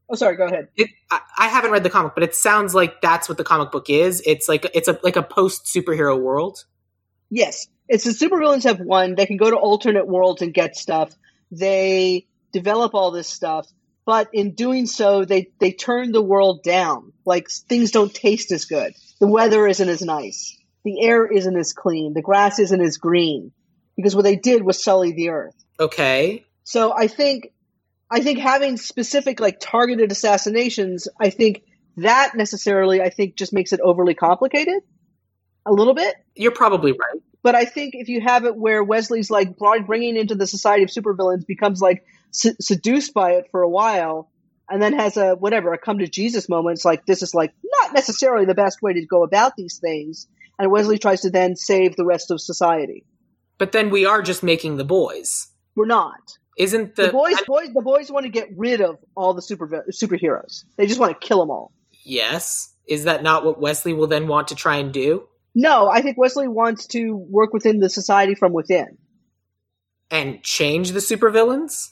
[0.09, 0.37] Oh, sorry.
[0.37, 0.69] Go ahead.
[0.77, 3.73] It, I, I, haven't read the comic, but it sounds like that's what the comic
[3.73, 4.23] book is.
[4.25, 6.65] It's like it's a like a post superhero world.
[7.29, 9.17] Yes, it's the supervillains have won.
[9.17, 11.13] They can go to alternate worlds and get stuff.
[11.51, 13.67] They develop all this stuff
[14.07, 17.13] but in doing so, they, they turn the world down.
[17.27, 18.95] Like things don't taste as good.
[19.21, 20.57] The weather isn't as nice.
[20.85, 22.15] The air isn't as clean.
[22.15, 23.51] The grass isn't as green
[23.97, 25.57] because what they did was sully the earth.
[25.81, 26.45] Okay.
[26.63, 27.53] So I think,
[28.11, 31.63] I think having specific like targeted assassinations, I think
[31.97, 34.83] that necessarily, I think just makes it overly complicated
[35.65, 36.15] a little bit.
[36.35, 37.23] You're probably right.
[37.43, 40.91] But I think if you have it where Wesley's like bringing into the society of
[40.91, 44.31] supervillains becomes like seduced by it for a while
[44.69, 46.79] and then has a whatever a come to Jesus moment.
[46.79, 50.27] It's like this is like not necessarily the best way to go about these things.
[50.59, 53.05] And Wesley tries to then save the rest of society.
[53.59, 55.49] But then we are just making the boys.
[55.75, 56.39] We're not.
[56.57, 59.43] Isn't the, The, boys, I- boys, the boys want to get rid of all the
[59.43, 60.65] super superheroes.
[60.77, 61.73] They just want to kill them all.
[62.05, 62.73] yes?
[62.87, 65.27] Is that not what Wesley will then want to try and do?
[65.57, 68.97] No, I think Wesley wants to work within the society from within
[70.11, 71.91] And change the supervillains?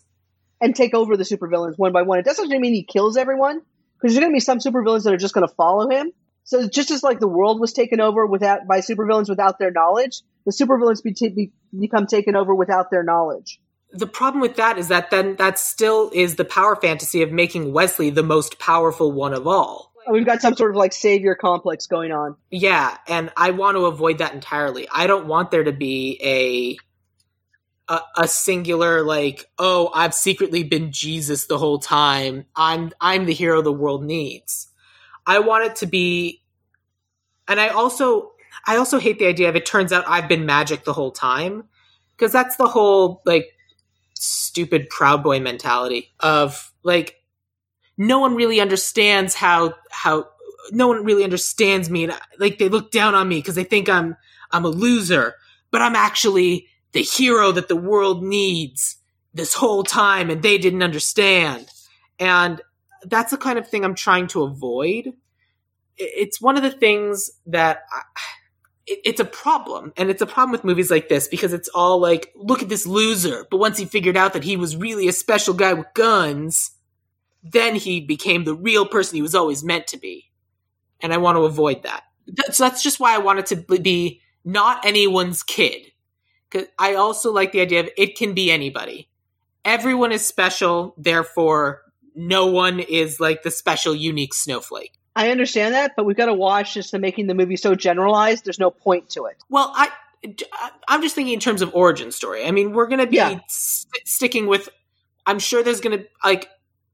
[0.60, 2.20] and take over the supervillains one by one.
[2.20, 3.56] It doesn't mean he kills everyone
[3.98, 6.12] because there's going to be some supervillains that are just going to follow him.
[6.44, 10.20] So just as like the world was taken over without by supervillains without their knowledge,
[10.46, 13.58] the supervillains be, be, become taken over without their knowledge.
[13.94, 17.72] The problem with that is that then that still is the power fantasy of making
[17.72, 19.92] Wesley the most powerful one of all.
[20.10, 22.36] We've got some sort of like savior complex going on.
[22.50, 24.88] Yeah, and I want to avoid that entirely.
[24.92, 26.76] I don't want there to be a
[27.88, 32.46] a, a singular like, oh, I've secretly been Jesus the whole time.
[32.56, 34.68] I'm I'm the hero the world needs.
[35.26, 36.42] I want it to be
[37.48, 38.32] and I also
[38.66, 41.64] I also hate the idea of it turns out I've been magic the whole time
[42.16, 43.48] because that's the whole like
[44.24, 47.22] stupid proud boy mentality of like
[47.96, 50.28] no one really understands how how
[50.70, 52.04] no one really understands me.
[52.04, 54.16] And I- like they look down on me because they think I'm
[54.50, 55.34] I'm a loser
[55.70, 58.98] but I'm actually the hero that the world needs
[59.34, 61.66] this whole time and they didn't understand.
[62.20, 62.62] And
[63.02, 65.14] that's the kind of thing I'm trying to avoid.
[65.96, 68.02] It's one of the things that I,
[68.86, 69.92] it's a problem.
[69.96, 72.86] And it's a problem with movies like this because it's all like look at this
[72.86, 73.46] loser.
[73.50, 76.72] But once he figured out that he was really a special guy with guns
[77.44, 80.30] then he became the real person he was always meant to be.
[81.00, 82.04] And i want to avoid that.
[82.52, 85.92] So that's just why i want it to be not anyone's kid.
[86.48, 89.08] Because i also like the idea of it can be anybody.
[89.64, 91.82] Everyone is special therefore
[92.14, 96.34] no one is like the special unique snowflake I understand that, but we've got to
[96.34, 98.44] watch just to making the movie so generalized.
[98.44, 99.36] There's no point to it.
[99.48, 99.90] Well, I
[100.88, 102.46] I'm just thinking in terms of origin story.
[102.46, 103.40] I mean, we're going to be Yeah.
[103.48, 104.68] st- sticking with.
[105.26, 106.48] I'm sure there's going to like.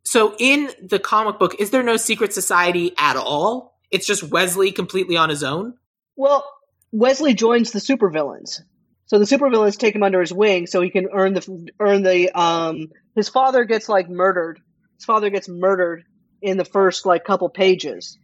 [0.04, 3.78] So in the comic book, is there no secret society at all?
[3.90, 5.74] It's just Wesley completely on his own.
[6.16, 6.44] Well,
[6.92, 8.60] Wesley joins the supervillains.
[9.06, 12.30] So the supervillains take him under his wing so he can earn the earn the
[12.38, 14.60] um his father gets like murdered.
[14.96, 16.04] His father gets murdered
[16.42, 18.18] in the first like couple pages.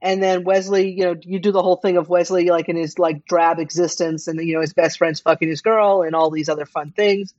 [0.00, 2.98] And then Wesley, you know, you do the whole thing of Wesley like in his
[2.98, 6.48] like drab existence and you know his best friend's fucking his girl and all these
[6.48, 7.34] other fun things.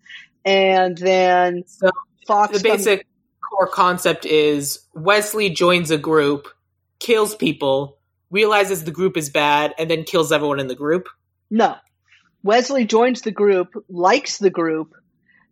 [0.46, 1.90] And then So
[2.26, 3.08] Fox the comes- basic
[3.52, 6.48] core concept is Wesley joins a group,
[7.00, 7.98] kills people,
[8.32, 11.08] realizes the group is bad, and then kills everyone in the group.
[11.52, 11.76] No.
[12.44, 14.94] Wesley joins the group, likes the group,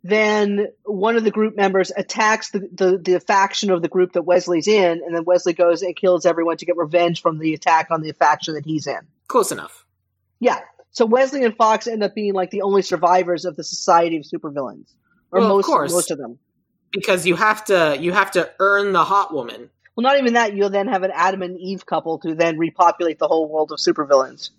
[0.04, 4.24] then one of the group members attacks the, the, the faction of the group that
[4.24, 7.88] Wesley's in, and then Wesley goes and kills everyone to get revenge from the attack
[7.92, 9.00] on the faction that he's in.
[9.28, 9.86] Close enough.
[10.40, 10.60] Yeah.
[10.92, 14.24] So Wesley and Fox end up being like the only survivors of the Society of
[14.24, 14.92] Supervillains.
[15.32, 15.94] Or Well, of most course.
[15.94, 16.40] most of them.
[16.92, 19.70] Because you have to you have to earn the hot woman.
[19.96, 23.20] Well not even that, you'll then have an Adam and Eve couple to then repopulate
[23.20, 24.50] the whole world of supervillains.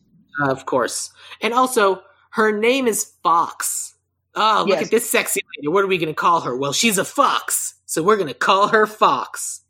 [0.40, 1.10] Uh, of course.
[1.42, 3.91] And also, her name is Fox.
[4.34, 4.84] Oh, look Yes.
[4.86, 5.68] at this sexy lady.
[5.68, 6.56] What are we going to call her?
[6.56, 7.74] Well, she's a fox.
[7.86, 9.60] So we're going to call her Fox.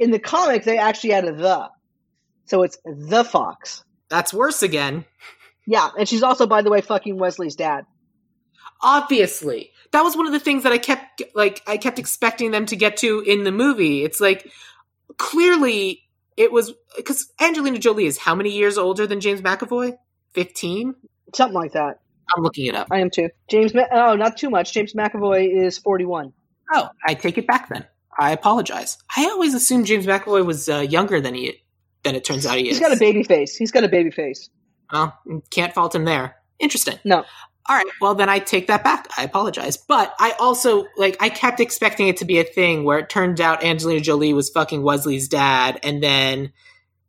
[0.00, 1.68] In the comic they actually added the.
[2.46, 3.84] So it's the Fox.
[4.08, 5.04] That's worse again.
[5.66, 7.84] Yeah, and she's also, by the way, fucking Wesley's dad.
[8.82, 9.70] Obviously.
[9.92, 12.76] That was one of the things that I kept like I kept expecting them to
[12.76, 14.02] get to in the movie.
[14.04, 14.50] It's like
[15.18, 16.02] clearly
[16.36, 16.72] it was
[17.04, 19.96] cuz Angelina Jolie is how many years older than James McAvoy?
[20.32, 20.94] 15?
[21.34, 22.00] Something like that.
[22.36, 22.88] I'm looking it up.
[22.90, 23.28] I am too.
[23.48, 24.72] James, Ma- oh, not too much.
[24.72, 26.32] James McAvoy is 41.
[26.72, 27.86] Oh, I take it back then.
[28.18, 28.98] I apologize.
[29.16, 31.62] I always assumed James McAvoy was uh, younger than he
[32.02, 32.78] than it turns out he is.
[32.78, 33.56] He's got a baby face.
[33.56, 34.48] He's got a baby face.
[34.92, 35.18] Well,
[35.50, 36.36] can't fault him there.
[36.58, 36.98] Interesting.
[37.04, 37.24] No.
[37.68, 37.86] All right.
[38.00, 39.08] Well, then I take that back.
[39.16, 39.76] I apologize.
[39.76, 43.40] But I also, like, I kept expecting it to be a thing where it turned
[43.40, 45.78] out Angelina Jolie was fucking Wesley's dad.
[45.82, 46.52] And then,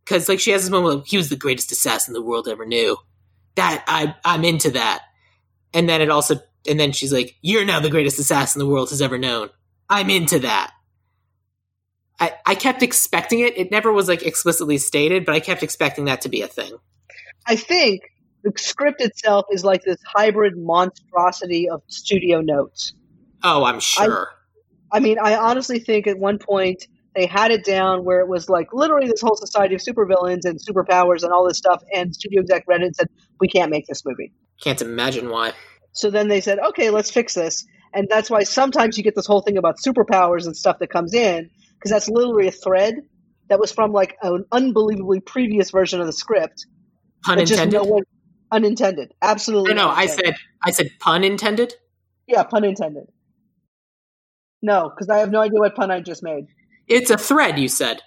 [0.03, 2.65] because, like, she has this moment of, he was the greatest assassin the world ever
[2.65, 2.97] knew.
[3.55, 5.03] That, I, I'm into that.
[5.73, 6.36] And then it also,
[6.67, 9.49] and then she's like, you're now the greatest assassin the world has ever known.
[9.89, 10.72] I'm into that.
[12.19, 13.57] I, I kept expecting it.
[13.57, 16.78] It never was, like, explicitly stated, but I kept expecting that to be a thing.
[17.47, 18.01] I think
[18.43, 22.93] the script itself is like this hybrid monstrosity of studio notes.
[23.43, 24.30] Oh, I'm sure.
[24.91, 28.49] I mean, I honestly think at one point they had it down where it was
[28.49, 32.41] like literally this whole society of supervillains and superpowers and all this stuff, and studio
[32.41, 33.09] exec read it and said,
[33.39, 34.32] "We can't make this movie."
[34.62, 35.53] Can't imagine why.
[35.93, 39.28] So then they said, "Okay, let's fix this," and that's why sometimes you get this
[39.28, 42.95] whole thing about superpowers and stuff that comes in because that's literally a thread
[43.49, 46.66] that was from like an unbelievably previous version of the script
[47.26, 47.78] Pun just intended.
[47.78, 48.03] no one
[48.51, 49.14] Unintended.
[49.22, 49.74] Absolutely.
[49.74, 51.74] No, no, I said I said pun intended.
[52.28, 53.05] Yeah, pun intended.
[54.62, 56.47] No, because I have no idea what pun I just made.
[56.88, 58.01] It's a thread, you said.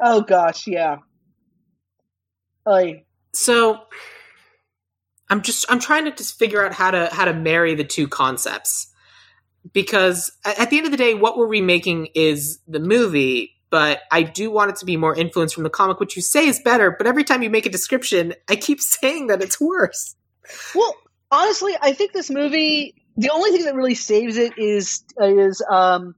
[0.00, 0.96] Oh gosh, yeah.
[2.66, 3.04] Oy.
[3.34, 3.82] So
[5.28, 8.08] I'm just I'm trying to just figure out how to how to marry the two
[8.08, 8.92] concepts
[9.72, 13.52] because at the end of the day, what we're remaking is the movie.
[13.68, 16.46] But I do want it to be more influenced from the comic, which you say
[16.46, 16.94] is better.
[16.96, 20.14] But every time you make a description, I keep saying that it's worse.
[20.74, 20.94] Well,
[21.30, 22.94] honestly, I think this movie.
[23.18, 26.14] The only thing that really saves it is is um,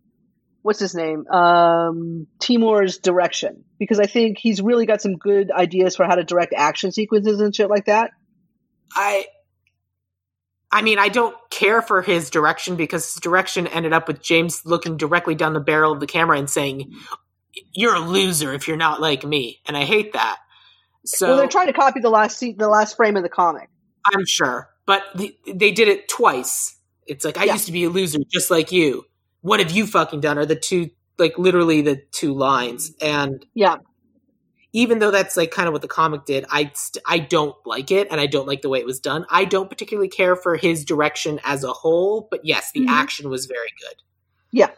[0.63, 1.27] what's his name?
[1.29, 6.25] Um, Timur's direction because I think he's really got some good ideas for how to
[6.25, 8.11] direct action sequences and shit like that.
[8.95, 9.26] I
[10.70, 14.62] I mean, I don't care for his direction because his direction ended up with James
[14.66, 16.93] looking directly down the barrel of the camera and saying,
[17.72, 20.36] "You're a loser if you're not like me," and I hate that.
[21.07, 23.70] So well, they're trying to copy the last se- the last frame of the comic.
[24.05, 26.76] I'm sure, but the, they did it twice.
[27.07, 27.55] It's like I Yeah.
[27.55, 29.07] used to be a loser just like you.
[29.41, 30.36] What have you fucking done?
[30.39, 32.93] Are the two like literally the two lines?
[33.01, 33.76] And Yeah,
[34.73, 37.91] even though that's like kind of what the comic did, I st- I don't like
[37.91, 39.25] it, and I don't like the way it was done.
[39.31, 42.89] I don't particularly care for his direction as a whole, but yes, the Mhm.
[42.91, 43.97] action was very good.
[44.53, 44.71] Yeah.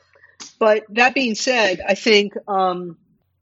[0.58, 2.96] But that being said, I think um,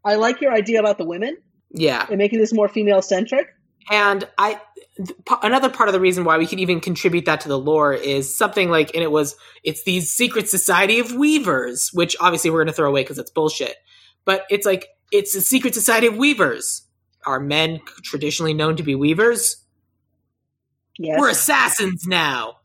[0.04, 1.36] I like your idea about the women
[1.70, 3.48] Yeah, and making this more female centric.
[3.90, 4.60] and I
[4.96, 7.92] th- another part of the reason why we could even contribute that to the lore
[7.94, 12.58] is something like, and it was it's these secret society of weavers, which obviously we're
[12.58, 13.76] going to throw away because it's bullshit.
[14.24, 16.82] But it's like it's the secret society of weavers.
[17.26, 19.64] Are men traditionally known to be weavers?
[20.98, 21.20] Yes.
[21.20, 22.58] We're assassins now.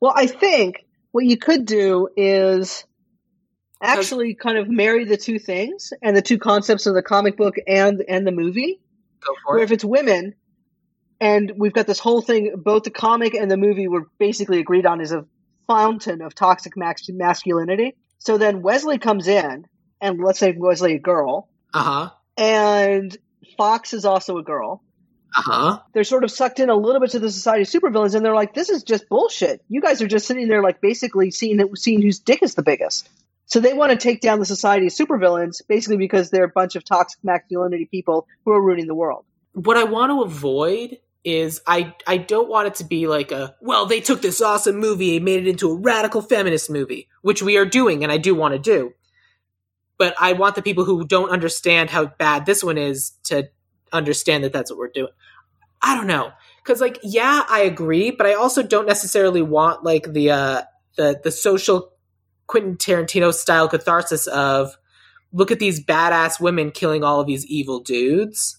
[0.00, 2.84] Well, I think what you could do is
[3.82, 7.56] actually kind of marry the two things and the two concepts of the comic book
[7.66, 8.80] and and the movie.
[9.20, 9.64] Go for Where it.
[9.64, 10.34] if it's women,
[11.20, 14.86] and we've got this whole thing, both the comic and the movie were basically agreed
[14.86, 15.26] on is a
[15.66, 17.96] fountain of toxic max- masculinity.
[18.18, 19.66] So then Wesley comes in,
[20.00, 22.10] and let's say Wesley a girl, Uh huh.
[22.36, 23.16] and
[23.56, 24.82] Fox is also a girl.
[25.36, 25.78] Uh huh.
[25.92, 28.34] they're sort of sucked in a little bit to the society of supervillains, and they're
[28.34, 29.62] like, "This is just bullshit.
[29.68, 33.08] You guys are just sitting there, like, basically seeing seeing whose dick is the biggest."
[33.44, 36.76] So they want to take down the society of supervillains, basically because they're a bunch
[36.76, 39.24] of toxic masculinity people who are ruining the world.
[39.52, 43.54] What I want to avoid is I I don't want it to be like a
[43.60, 47.42] well they took this awesome movie and made it into a radical feminist movie, which
[47.42, 48.92] we are doing and I do want to do.
[49.98, 53.48] But I want the people who don't understand how bad this one is to
[53.92, 55.12] understand that that's what we're doing.
[55.82, 56.32] I don't know
[56.64, 60.62] cuz like yeah, I agree, but I also don't necessarily want like the uh
[60.96, 61.92] the the social
[62.46, 64.76] Quentin Tarantino style catharsis of
[65.32, 68.58] look at these badass women killing all of these evil dudes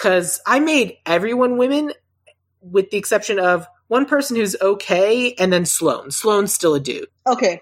[0.00, 1.92] because I made everyone women,
[2.62, 6.10] with the exception of one person who's okay, and then Sloan.
[6.10, 7.08] Sloan's still a dude.
[7.26, 7.60] Okay,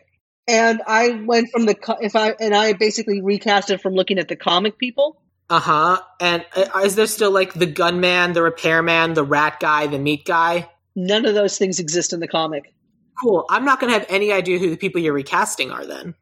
[0.48, 4.28] and I went from the if I and I basically recast it from looking at
[4.28, 5.20] the comic people.
[5.50, 6.00] Uh huh.
[6.20, 6.44] And
[6.82, 10.68] is there still like the gunman, the repairman, the rat guy, the meat guy?
[10.96, 12.74] None of those things exist in the comic.
[13.22, 13.46] Cool.
[13.48, 16.14] I'm not going to have any idea who the people you're recasting are then.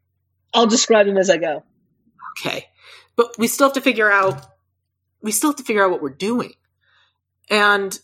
[0.55, 1.65] I'll describe them as I go.
[2.39, 2.67] Okay.
[3.17, 4.47] But we still have to figure out
[5.23, 6.53] we still have to figure out what we're doing.
[7.51, 7.99] And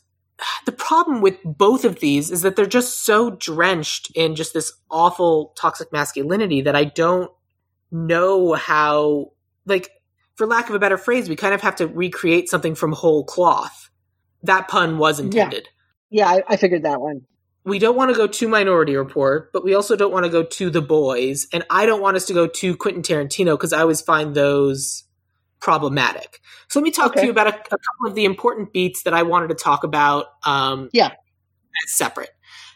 [0.67, 4.73] the problem with both of these is that they're just so drenched in just this
[4.91, 7.31] awful toxic masculinity that I don't
[7.91, 9.33] know how
[9.67, 9.91] like
[10.35, 13.25] for lack of a better phrase, we kind of have to recreate something from whole
[13.25, 13.91] cloth.
[14.43, 15.69] That pun was intended.
[16.11, 17.23] Yeah, I, I figured that one.
[17.65, 20.43] We don't want to go to Minority Report, but we also don't want to go
[20.43, 23.81] to The Boys, and I don't want us to go to Quentin Tarantino because I
[23.83, 25.05] always find those
[25.63, 26.41] problematic.
[26.69, 29.15] So let me talk to you about a, a couple of the important beats that
[29.15, 30.27] I wanted to talk about.
[30.45, 31.09] Um, Yeah.
[31.09, 32.31] as separate.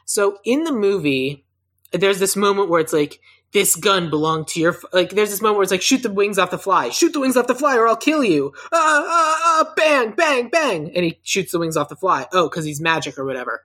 [0.06, 1.44] So in the movie,
[1.92, 3.20] there's this moment where it's like,
[3.52, 4.84] this gun belonged to your f-.
[4.92, 5.10] like.
[5.10, 7.36] There's this moment where it's like, shoot the wings off the fly, shoot the wings
[7.36, 8.52] off the fly, or I'll kill you.
[8.72, 12.26] Ah, ah, ah, bang, bang, bang, and he shoots the wings off the fly.
[12.32, 13.62] Oh, because he's magic or whatever.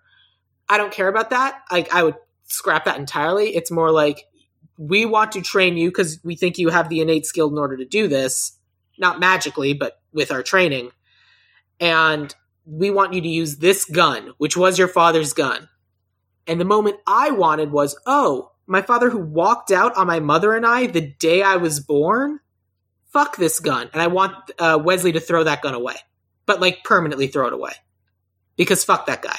[0.69, 1.61] I don't care about that.
[1.71, 2.15] Like, I would
[2.45, 3.55] scrap that entirely.
[3.55, 4.23] It's more like
[4.77, 7.75] we want to train you because we think you have the innate skill in order
[7.77, 8.53] to do this,
[9.01, 10.91] not magically, but with our training.
[11.79, 12.33] And
[12.65, 15.67] we want you to use this gun, which was your father's gun.
[16.47, 20.55] And the moment I wanted was, oh, my father who walked out on my mother
[20.55, 22.39] and I the day I was born?
[23.11, 23.89] Fuck this gun.
[23.91, 25.95] And I want uh, Wesley to throw that gun away,
[26.45, 27.73] but like permanently throw it away.
[28.55, 29.37] Because fuck that guy.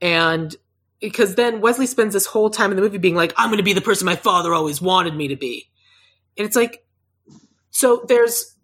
[0.00, 0.54] And
[1.00, 3.64] because then Wesley spends this whole time in the movie being like, I'm going to
[3.64, 5.68] be the person my father always wanted me to be.
[6.38, 6.84] And it's like,
[7.70, 8.54] so there's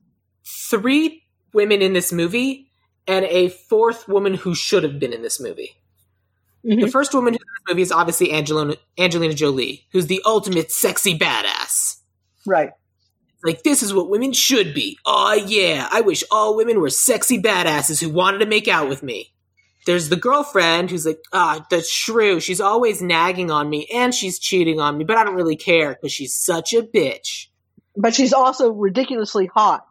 [0.47, 2.71] three women in this movie,
[3.07, 5.77] and a fourth woman who should have been in this movie.
[6.65, 6.83] Mhm.
[6.83, 10.73] The first woman who's in this movie is obviously Angelina, Angelina Jolie, who's the ultimate
[10.73, 11.97] sexy badass.
[12.45, 12.71] Right.
[13.45, 14.99] Like, this is what women should be.
[15.05, 15.89] Oh, yeah.
[15.93, 19.33] I wish all women were sexy badasses who wanted to make out with me.
[19.85, 22.41] There's the girlfriend who's like, ah, the shrew.
[22.41, 25.95] She's always nagging on me and she's cheating on me, but I don't really care
[25.95, 27.47] because she's such a bitch.
[27.97, 29.87] But she's also ridiculously hot.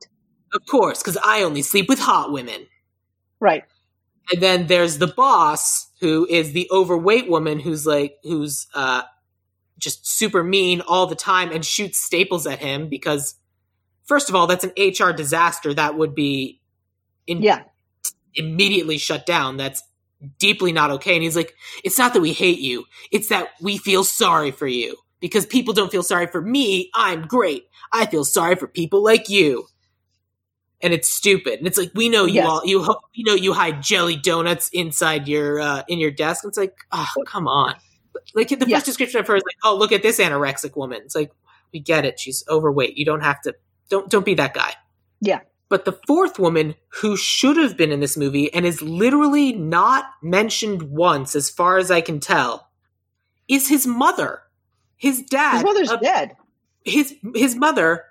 [0.56, 2.68] Of course, because I only sleep with hot women.
[3.40, 3.66] Right.
[4.32, 9.04] And then there's the boss, who is the overweight woman who's like, who's uh,
[9.78, 13.36] just super mean all the time and shoots staples at him because,
[14.06, 16.62] first of all, that's an HR disaster that would be
[17.28, 17.64] in- Yeah.
[18.34, 19.58] immediately shut down.
[19.58, 19.84] That's
[20.40, 21.14] deeply not okay.
[21.16, 21.54] And he's like,
[21.84, 25.74] it's not that we hate you, it's that we feel sorry for you because people
[25.74, 26.90] don't feel sorry for me.
[26.96, 27.66] I'm great.
[27.92, 29.68] I feel sorry for people like you.
[30.82, 31.60] And it's stupid.
[31.60, 32.48] And it's like we know you Yes.
[32.48, 32.80] all you
[33.16, 36.44] we know you hide jelly donuts inside your uh, in your desk.
[36.46, 37.76] It's like, oh, come on.
[38.34, 38.78] Like the Yeah.
[38.78, 41.02] first description of her is like, oh, look at this anorexic woman.
[41.06, 41.32] It's like
[41.74, 42.20] we get it.
[42.20, 42.98] She's overweight.
[42.98, 43.56] You don't have to.
[43.90, 44.74] Don't don't be that guy.
[45.22, 45.42] Yeah.
[45.70, 50.06] But the fourth woman who should have been in this movie and is literally not
[50.22, 52.70] mentioned once, as far as I can tell,
[53.48, 54.42] is his mother.
[54.98, 55.56] His dad.
[55.56, 56.36] His mother's uh, dead.
[56.84, 58.04] his his mother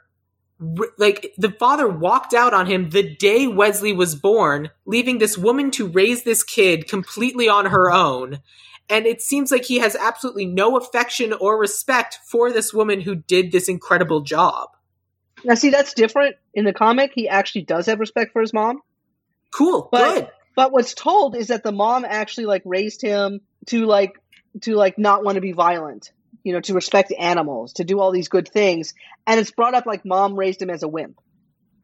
[0.99, 5.71] like the father walked out on him the day Wesley was born, leaving this woman
[5.73, 8.41] to raise this kid completely on her own.
[8.89, 13.15] And it seems like he has absolutely no affection or respect for this woman who
[13.15, 14.69] did this incredible job.
[15.45, 16.37] Now, see, that's different.
[16.53, 18.81] In the comic, he actually does have respect for his mom.
[19.53, 20.29] Cool, But- good.
[20.57, 24.13] But what's told is that the mom actually like raised him to like
[24.61, 26.13] to like not want to be violent,
[26.45, 28.95] you know, to respect animals, to do all these good things.
[29.27, 31.19] And it's brought up like mom raised him as a wimp.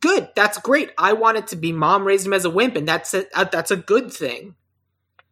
[0.00, 0.28] Good.
[0.36, 0.90] That's great.
[0.96, 3.44] I want it to be mom raised him as a wimp, and that's a, uh,
[3.44, 4.54] that's a good thing.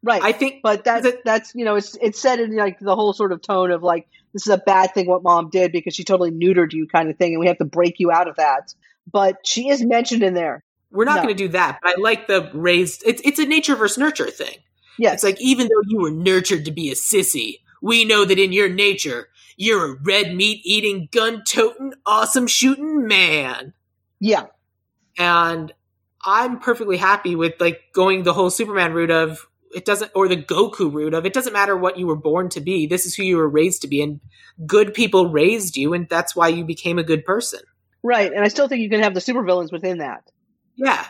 [0.03, 0.22] Right.
[0.22, 3.12] I think but that's it- that's you know it's it's said in like the whole
[3.12, 6.05] sort of tone of like this is a bad thing what mom did because she
[6.05, 8.72] totally neutered you kind of thing and we have to break you out of that.
[9.11, 10.62] But she is mentioned in there.
[10.93, 11.22] we're not No.
[11.24, 11.81] going to do that.
[11.83, 13.03] But I like the raised.
[13.07, 14.57] It's it's a nature versus nurture thing.
[14.99, 15.14] Yes.
[15.14, 18.53] It's like even though you were nurtured to be a sissy, we know that in
[18.53, 23.74] your nature you're a red meat eating, gun toting, awesome shooting man.
[24.20, 24.47] yeah.
[25.18, 25.72] And
[26.24, 30.37] I'm perfectly happy with like going the whole Superman route of it doesn't or the
[30.37, 32.87] Goku route of it doesn't matter what you were born to be.
[32.87, 34.20] This is who you were raised to be, and
[34.66, 37.61] good people raised you, and that's why you became a good person.
[38.03, 38.33] Right.
[38.33, 40.31] And I still think you can have the supervillains within that.
[40.76, 41.05] Yeah.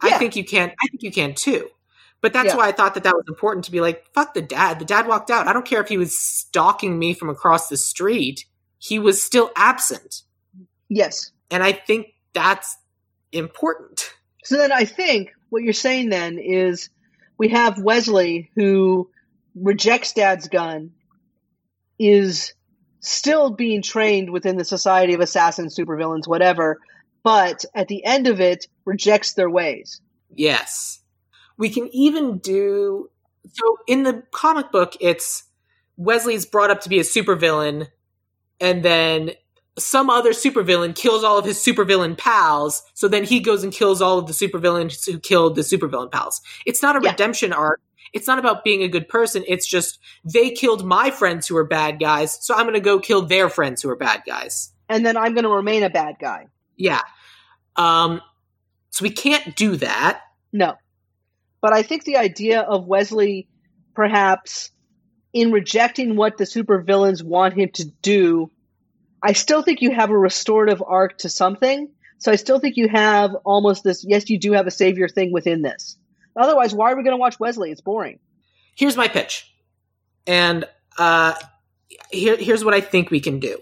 [0.00, 0.70] I think you can.
[0.70, 1.68] I think you can too.
[2.22, 2.56] But that's Yeah.
[2.56, 4.78] why I thought that that was important to be like, fuck the dad.
[4.78, 5.48] The dad walked out.
[5.48, 8.44] I don't care if he was stalking me from across the street.
[8.78, 10.22] He was still absent.
[10.88, 11.32] Yes.
[11.50, 12.76] And I think that's
[13.32, 14.12] important.
[14.44, 16.90] So then I think what you're saying then is
[17.38, 19.10] we have Wesley who
[19.54, 20.92] rejects dad's gun,
[21.98, 22.54] is
[23.00, 26.80] still being trained within the Society of Assassins, Supervillains, whatever,
[27.22, 30.00] but at the end of it rejects their ways.
[30.34, 30.99] Yes.
[31.60, 33.08] We can even do
[33.52, 35.44] so in the comic book it's
[35.96, 37.86] Wesley's brought up to be a supervillain
[38.60, 39.32] and then
[39.78, 44.02] some other supervillain kills all of his supervillain pals, so then he goes and kills
[44.02, 46.40] all of the supervillains who killed the supervillain pals.
[46.66, 47.12] It's not a Yeah.
[47.12, 47.80] redemption arc.
[48.12, 49.44] It's not about being a good person.
[49.46, 52.98] It's just they killed my friends who are bad guys, so I'm going to go
[52.98, 54.72] kill their friends who are bad guys.
[54.88, 56.48] And then I'm going to remain a bad guy.
[56.76, 57.02] Yeah.
[57.76, 58.20] Um
[58.90, 60.22] so we can't do that.
[60.52, 60.74] No.
[61.60, 63.48] But I think the idea of Wesley
[63.94, 64.70] perhaps
[65.32, 68.50] in rejecting what the supervillains want him to do,
[69.22, 71.90] I still think you have a restorative arc to something.
[72.18, 75.32] So I still think you have almost this yes, you do have a savior thing
[75.32, 75.96] within this.
[76.36, 77.70] Otherwise, why are we going to watch Wesley?
[77.70, 78.18] It's boring.
[78.74, 79.52] here's my pitch
[80.26, 80.66] and
[80.98, 81.34] uh
[82.10, 83.58] here, here's what i think we can do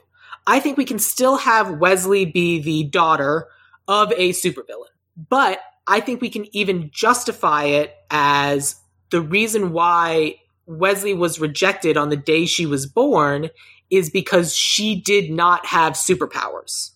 [0.46, 3.48] i think we can still have wesley be the daughter
[3.86, 4.92] of a supervillain
[5.28, 8.76] but i think we can even justify it as
[9.10, 10.34] the reason why
[10.66, 13.50] wesley was rejected on the day she was born
[13.90, 16.90] is because she did not have superpowers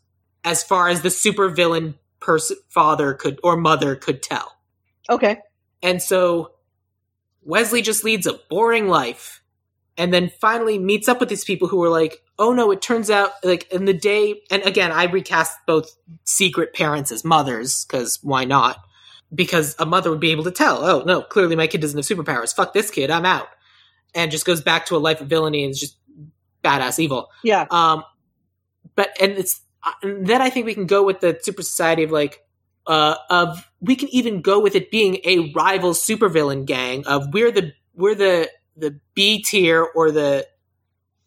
[0.44, 4.52] as far as the supervillain person father could or mother could tell
[5.10, 5.38] Okay.
[5.82, 6.52] and so
[7.44, 9.42] Wesley just leads a boring life
[9.98, 13.08] and then finally meets up with these people who are like, oh no, it turns
[13.08, 18.18] out like in the day, and again, I recast both secret parents as mothers because
[18.20, 18.78] why not?
[19.32, 22.04] Because a mother would be able to tell, oh no, clearly my kid doesn't have
[22.04, 22.52] superpowers.
[22.52, 23.46] Fuck this kid, I'm out.
[24.12, 25.96] And just goes back to a life of villainy and is just
[26.64, 27.28] badass evil.
[27.44, 27.64] Yeah.
[27.70, 28.02] Um,
[28.96, 29.60] but and it's
[30.02, 32.44] and then I think we can go with the super society of like
[32.88, 37.52] uh, of we can even go with it being a rival supervillain gang of we're
[37.52, 40.48] the we're the the B tier or the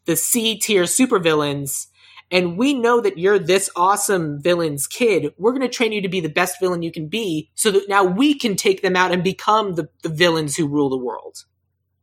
[0.06, 1.88] the C tier supervillains
[2.32, 5.34] and we know that you're this awesome villain's kid.
[5.38, 7.88] We're going to train you to be the best villain you can be so that
[7.88, 11.46] now we can take them out and become the, the villains who rule the world.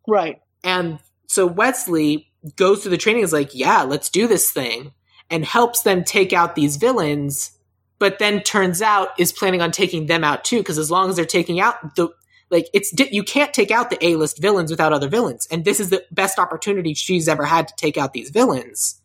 [0.07, 0.41] Right.
[0.63, 4.93] And so Wesley goes through the training is like, yeah, let's do this thing
[5.29, 7.59] and helps them take out these villains,
[7.99, 10.63] but then turns out is planning on taking them out too.
[10.63, 12.09] Cause as long as they're taking out the,
[12.53, 15.49] like it's, you can't take out the A-list villains without other villains.
[15.51, 19.01] And this is the best opportunity she's ever had to take out these villains.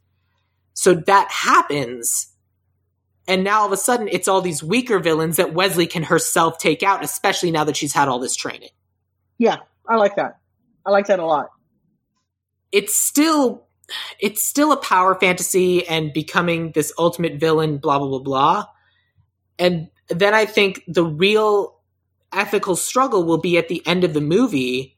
[0.74, 2.28] So that happens.
[3.28, 6.60] And now all of a sudden it's all these weaker villains that Wesley can herself
[6.60, 8.70] take out, especially now that she's had all this training.
[9.38, 10.40] Yeah, I like that.
[10.86, 11.50] I like that a lot.
[12.72, 13.66] It's still
[14.20, 18.66] it's still a power fantasy and becoming this ultimate villain, blah blah blah blah.
[19.58, 21.77] And then I think the real
[22.34, 24.98] ethical struggle will be at the end of the movie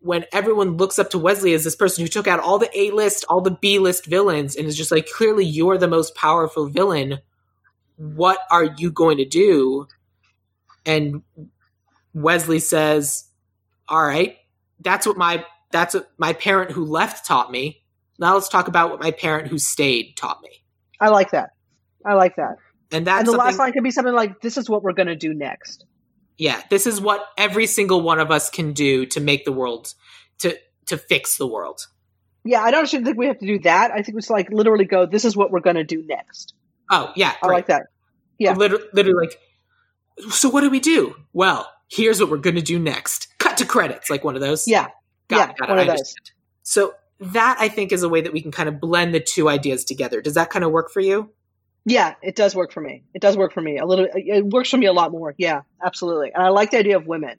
[0.00, 2.90] when everyone looks up to Wesley as this person who took out all the A
[2.92, 6.66] list, all the B list villains, and is just like, clearly you're the most powerful
[6.68, 7.18] villain.
[7.96, 9.88] What are you going to do?
[10.84, 11.22] And
[12.14, 13.24] Wesley says,
[13.88, 14.36] All right,
[14.80, 17.82] that's what my that's what my parent who left taught me.
[18.18, 20.50] Now let's talk about what my parent who stayed taught me.
[21.00, 21.50] I like that.
[22.04, 22.56] I like that.
[22.92, 25.08] And that's and the last line could be something like, "This is what we're going
[25.08, 25.84] to do next."
[26.38, 29.94] Yeah, this is what every single one of us can do to make the world
[30.40, 31.86] to to fix the world.
[32.44, 33.90] Yeah, I don't think we have to do that.
[33.90, 35.06] I think it's like literally go.
[35.06, 36.54] This is what we're going to do next.
[36.90, 37.86] Oh yeah, I like that.
[38.38, 39.40] Yeah, literally, literally, like.
[40.30, 41.14] So what do we do?
[41.32, 43.28] Well, here's what we're going to do next.
[43.38, 44.66] Cut to credits, like one of those.
[44.68, 44.88] Yeah,
[45.28, 46.14] got yeah, it, got one it, of those.
[46.62, 49.48] So that I think is a way that we can kind of blend the two
[49.48, 50.20] ideas together.
[50.20, 51.30] Does that kind of work for you?
[51.88, 53.04] Yeah, it does work for me.
[53.14, 54.08] It does work for me a little.
[54.12, 55.34] It works for me a lot more.
[55.38, 56.32] Yeah, absolutely.
[56.34, 57.36] And I like the idea of women.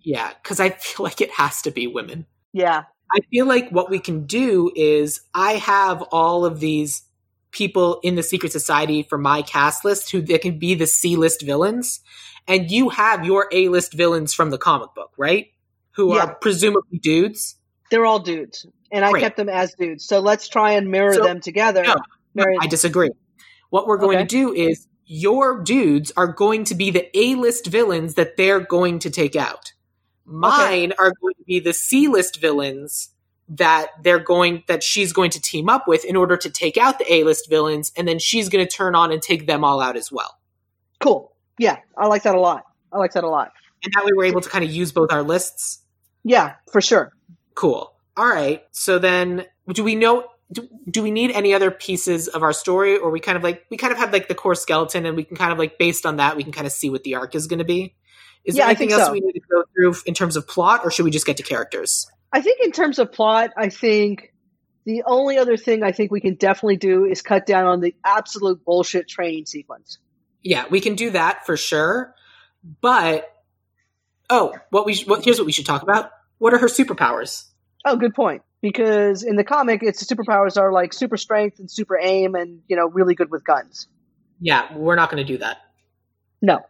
[0.00, 2.26] Yeah, because I feel like it has to be women.
[2.54, 2.84] Yeah,
[3.14, 7.02] I feel like what we can do is I have all of these
[7.50, 11.16] people in the secret society for my cast list who they can be the C
[11.16, 12.00] list villains,
[12.48, 15.48] and you have your A list villains from the comic book, right?
[15.96, 16.22] Who Yeah.
[16.24, 17.56] are presumably dudes.
[17.90, 20.06] they're all dudes, and I kept them as dudes.
[20.06, 21.82] So let's try and mirror So- them together.
[21.84, 21.94] No,
[22.34, 23.10] Mirror- I disagree.
[23.72, 24.26] What we're going Okay.
[24.26, 28.60] to do is your dudes are going to be the A list villains that they're
[28.60, 29.72] going to take out.
[30.26, 33.08] Mine are going to be the C list villains
[33.48, 36.98] that they're going that she's going to team up with in order to take out
[36.98, 39.80] the A list villains, and then she's going to turn on and take them all
[39.80, 40.38] out as well.
[41.00, 41.32] cool.
[41.58, 42.64] Yeah, I like that a lot.
[42.92, 43.52] I like that a lot.
[43.84, 45.80] And that way we're able to kind of use both our lists.
[46.24, 47.10] Yeah, for sure.
[47.54, 47.92] Cool.
[48.16, 48.62] All right.
[48.70, 52.96] So then do we know do, do we need any other pieces of our story
[52.98, 55.24] or we kind of like we kind of have like the core skeleton and we
[55.24, 57.34] can kind of like based on that we can kind of see what the arc
[57.34, 57.94] is going to be
[58.44, 59.12] is Yeah, there anything else so.
[59.12, 61.42] we need to go through in terms of plot or should we just get to
[61.42, 64.32] characters I think in terms of plot, I think
[64.86, 67.94] the only other thing I think we can definitely do is cut down on the
[68.04, 69.98] absolute bullshit training sequence.
[70.42, 72.14] yeah we can do that for sure
[72.80, 73.30] but
[74.30, 77.44] oh what we sh- what here's what we should talk about what are her superpowers
[77.84, 78.42] Oh, good point.
[78.62, 82.76] Because in the comic, its superpowers are like super strength and super aim, and you
[82.76, 83.88] know, really good with guns.
[84.40, 85.58] yeah we're not going to do that
[86.40, 86.60] No,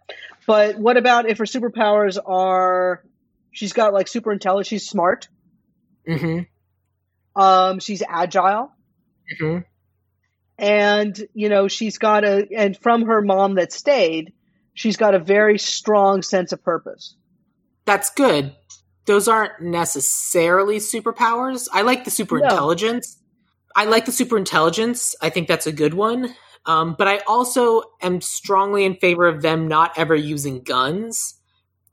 [0.47, 3.05] but what about if her superpowers are?
[3.53, 4.68] She's got like super intelligence.
[4.68, 5.28] She's smart.
[6.09, 6.40] mm-hmm
[7.40, 8.72] Um, she's agile,
[9.30, 9.59] mm-hmm
[10.59, 12.47] and you know, she's got a.
[12.57, 14.32] And from her mom that stayed,
[14.74, 17.16] she's got a very strong sense of purpose.
[17.84, 18.55] that's good.
[19.07, 21.68] Those aren't necessarily superpowers.
[21.72, 22.44] I like the super No.
[22.44, 23.18] intelligence.
[23.74, 25.14] I like the super intelligence.
[25.20, 26.34] I think that's a good one.
[26.66, 31.34] Um, but I also am strongly in favor of them not ever using guns.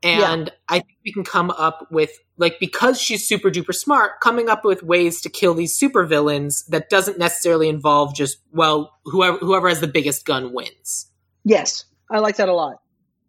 [0.01, 4.47] And I think we can come up with, like, because she's super duper smart, coming
[4.47, 9.37] up with ways to kill these super villains that doesn't necessarily involve just, well, whoever,
[9.39, 11.11] whoever has the biggest gun wins.
[11.43, 12.77] Yes, I like that a lot.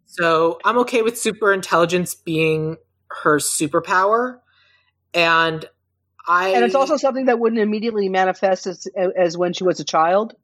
[0.05, 2.77] So I'm okay with super intelligence being
[3.23, 4.39] her superpower,
[5.13, 5.65] and
[6.27, 9.83] I And it's also something that wouldn't immediately manifest as, as when she was a
[9.83, 10.35] child.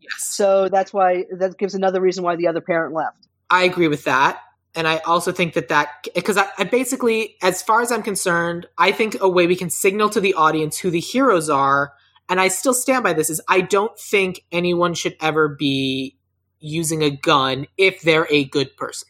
[0.00, 3.26] yes, So that's why that gives another reason why the other parent left.
[3.50, 4.40] I agree with that,
[4.74, 8.66] and I also think that that because I, I basically, as far as I'm concerned,
[8.76, 11.92] I think a way we can signal to the audience who the heroes are,
[12.28, 16.16] and I still stand by this is I don't think anyone should ever be
[16.58, 19.08] using a gun if they're a good person.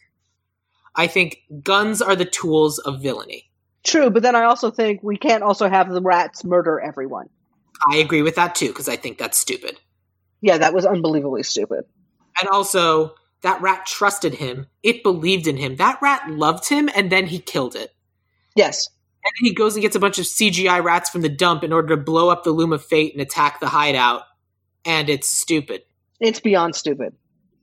[0.97, 3.49] I think guns are the tools of villainy.
[3.85, 7.29] True, but then I also think we can't also have the rats murder everyone.
[7.89, 9.79] I agree with that too because I think that's stupid.
[10.41, 11.85] Yeah, that was unbelievably stupid.
[12.39, 14.67] and also that rat trusted him.
[14.83, 15.75] It believed in him.
[15.75, 17.93] That rat loved him, and then he killed it.
[18.55, 18.89] Yes.
[19.23, 21.71] And then he goes and gets a bunch of CGI rats from the dump in
[21.73, 24.23] order to blow up the Loom of Fate and attack the hideout.
[24.85, 25.83] And it's stupid.
[26.19, 27.15] It's beyond stupid.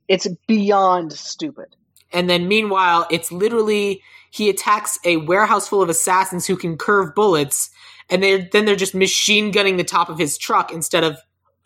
[0.06, 1.74] It's beyond stupid.
[2.14, 7.14] And then meanwhile, it's literally he attacks a warehouse full of assassins who can curve
[7.14, 7.70] bullets,
[8.08, 11.16] and they're then they're just machine gunning the top of his truck instead of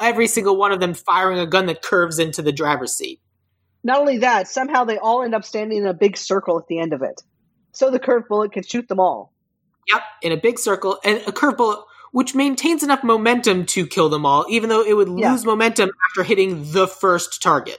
[0.01, 3.21] every single one of them firing a gun that curves into the driver's seat.
[3.85, 6.79] Not only that, somehow they all end up standing in a big circle at the
[6.79, 7.23] end of it.
[7.73, 9.33] So the curved bullet can shoot them all.
[9.89, 14.09] Yep, in a big circle, and a curve bullet which maintains enough momentum to kill
[14.09, 15.31] them all, even though it would Yeah.
[15.31, 17.79] lose momentum after hitting the first target.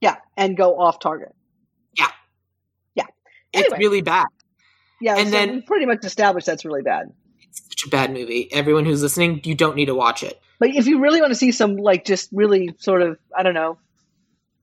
[0.00, 1.34] Yeah, and go off target.
[3.54, 3.76] It's Anyway.
[3.76, 4.26] It's really bad.
[5.00, 7.12] Yeah, And so then- we pretty much established that's really bad.
[7.42, 8.48] It's such a bad movie.
[8.50, 10.40] Everyone who's listening, you don't need to watch it.
[10.58, 13.52] But if you really want to see some, like, just really sort of, I don't
[13.52, 13.76] know,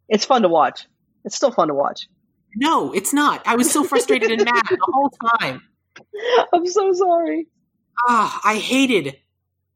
[0.07, 0.87] it's fun to watch.
[1.23, 2.07] It's still fun to watch.
[2.55, 3.43] No, it's not.
[3.45, 5.61] I was so frustrated and mad the whole time.
[6.53, 7.45] I'm so sorry.
[8.07, 9.17] Ah, I hated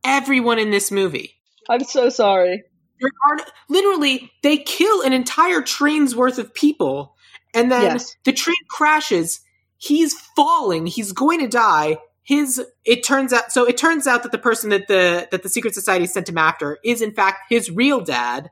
[0.04, 1.36] everyone in this movie.
[1.70, 2.64] I'm so sorry.
[3.00, 7.13] There are literally they kill an entire train's worth of people,
[7.54, 8.16] and then Yes.
[8.24, 9.42] the train crashes.
[9.78, 10.88] He's falling.
[10.88, 11.98] He's going to die.
[12.24, 15.50] His it turns out so it turns out that the person that the that the
[15.50, 18.50] secret society sent him after is in fact his real dad,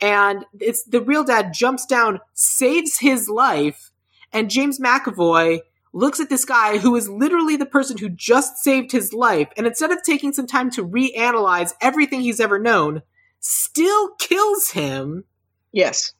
[0.00, 3.90] and it's the real dad jumps down, saves his life,
[4.30, 5.60] and James McAvoy
[5.94, 9.66] looks at this guy who is literally the person who just saved his life, and
[9.66, 13.00] instead of taking some time to reanalyze everything he's ever known,
[13.40, 15.24] still kills him
[15.72, 16.12] Yes.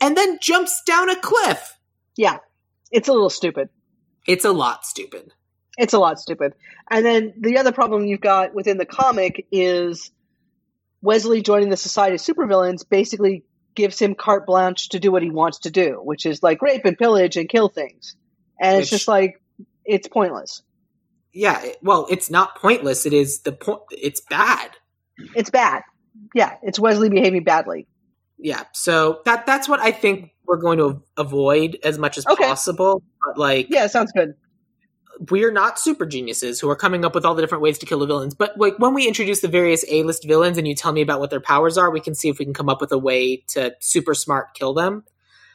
[0.00, 1.78] And then jumps down a cliff.
[2.16, 2.38] Yeah.
[2.90, 3.68] It's a little stupid.
[4.26, 5.32] It's a lot stupid.
[5.76, 6.54] It's a lot stupid.
[6.90, 10.10] And then the other problem you've got within the comic is
[11.00, 13.44] Wesley joining the Society of Supervillains basically
[13.74, 16.84] gives him carte blanche to do what he wants to do, which is like rape
[16.84, 18.16] and pillage and kill things.
[18.60, 19.40] And it's just like,
[19.84, 20.62] it's pointless.
[21.32, 23.06] Yeah, well, it's not pointless.
[23.06, 23.82] It is the point.
[23.90, 24.70] It's bad.
[25.36, 25.82] It's bad.
[26.34, 27.86] Yeah, it's Wesley behaving badly.
[28.38, 32.44] Yeah, so that that's what I think we're going to avoid as much as Okay.
[32.44, 33.02] possible.
[33.26, 34.34] But like, Yeah, sounds good.
[35.30, 37.98] we're not super geniuses who are coming up with all the different ways to kill
[37.98, 38.34] the villains.
[38.34, 41.30] But like when we introduce the various A-list villains and you tell me about what
[41.30, 43.74] their powers are, we can see if we can come up with a way to
[43.80, 45.04] super smart kill them.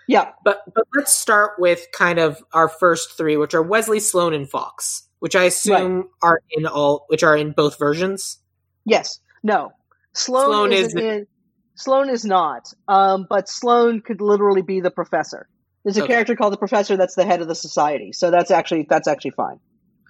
[0.08, 0.32] Yeah.
[0.44, 4.50] But but let's start with kind of our first three, which are Wesley, Sloan, and
[4.50, 8.40] Fox, which I assume are in all, which are in both versions.
[8.86, 9.20] Yes.
[9.44, 9.72] No.
[10.12, 11.28] Sloan, Sloan isn't is- in.
[11.76, 12.72] Sloan is not.
[12.88, 15.48] Um, but Sloan could literally be the professor.
[15.84, 16.14] There's a Okay.
[16.14, 18.14] character called the professor that's the head of the society.
[18.14, 19.60] So that's actually that's actually fine.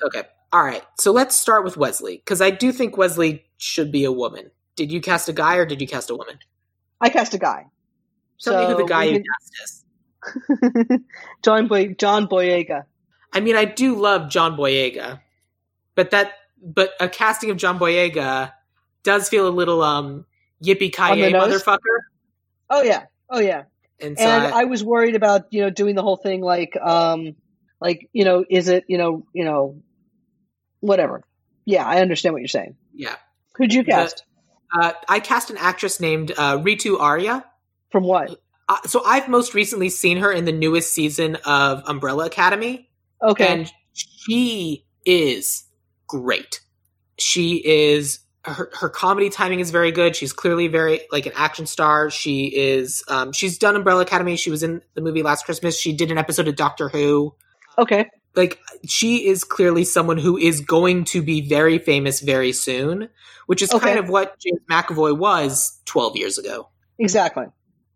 [0.03, 0.84] Okay, all right.
[0.99, 4.51] So let's start with Wesley because I do think Wesley should be a woman.
[4.76, 6.38] Did you cast a guy or did you cast a woman?
[7.01, 7.66] I cast a guy.
[8.41, 10.99] Tell me who the guy you can- cast is.
[11.43, 12.84] John Boy John Boyega.
[13.32, 15.22] I mean, I do love John Boyega,
[15.95, 18.53] but that but a casting of John Boyega
[19.03, 20.26] does feel a little um
[20.64, 21.61] yippee ki the nose?
[21.64, 21.78] motherfucker.
[22.70, 23.03] Oh yeah.
[23.30, 23.64] Oh yeah.
[23.99, 27.36] And And I, was worried about, you know, doing the whole thing like um
[27.80, 29.82] like, you know, is it, you know, you know
[30.80, 31.24] whatever.
[31.66, 32.76] Yeah, I understand what you're saying.
[32.93, 33.16] yeah,
[33.55, 34.24] Who'd you The- cast?
[34.74, 37.45] uh, I cast an actress named uh, Ritu Arya.
[37.91, 38.36] From what?
[38.68, 42.89] Uh, so I've most recently seen her in the newest season of Umbrella Academy.
[43.22, 43.47] Okay.
[43.47, 45.64] and she is
[46.07, 46.59] great.
[47.20, 50.15] She is her her comedy timing is very good.
[50.15, 52.09] She's clearly very like an action star.
[52.09, 54.35] She is um she's done Umbrella Academy.
[54.35, 55.79] She was in the movie Last Christmas.
[55.79, 57.35] She did an episode of Doctor Who.
[57.77, 58.09] okay.
[58.35, 63.09] Like she is clearly someone who is going to be very famous very soon,
[63.45, 63.85] which is Okay.
[63.85, 66.69] kind of what James McAvoy was 12 years ago.
[66.97, 67.45] Exactly.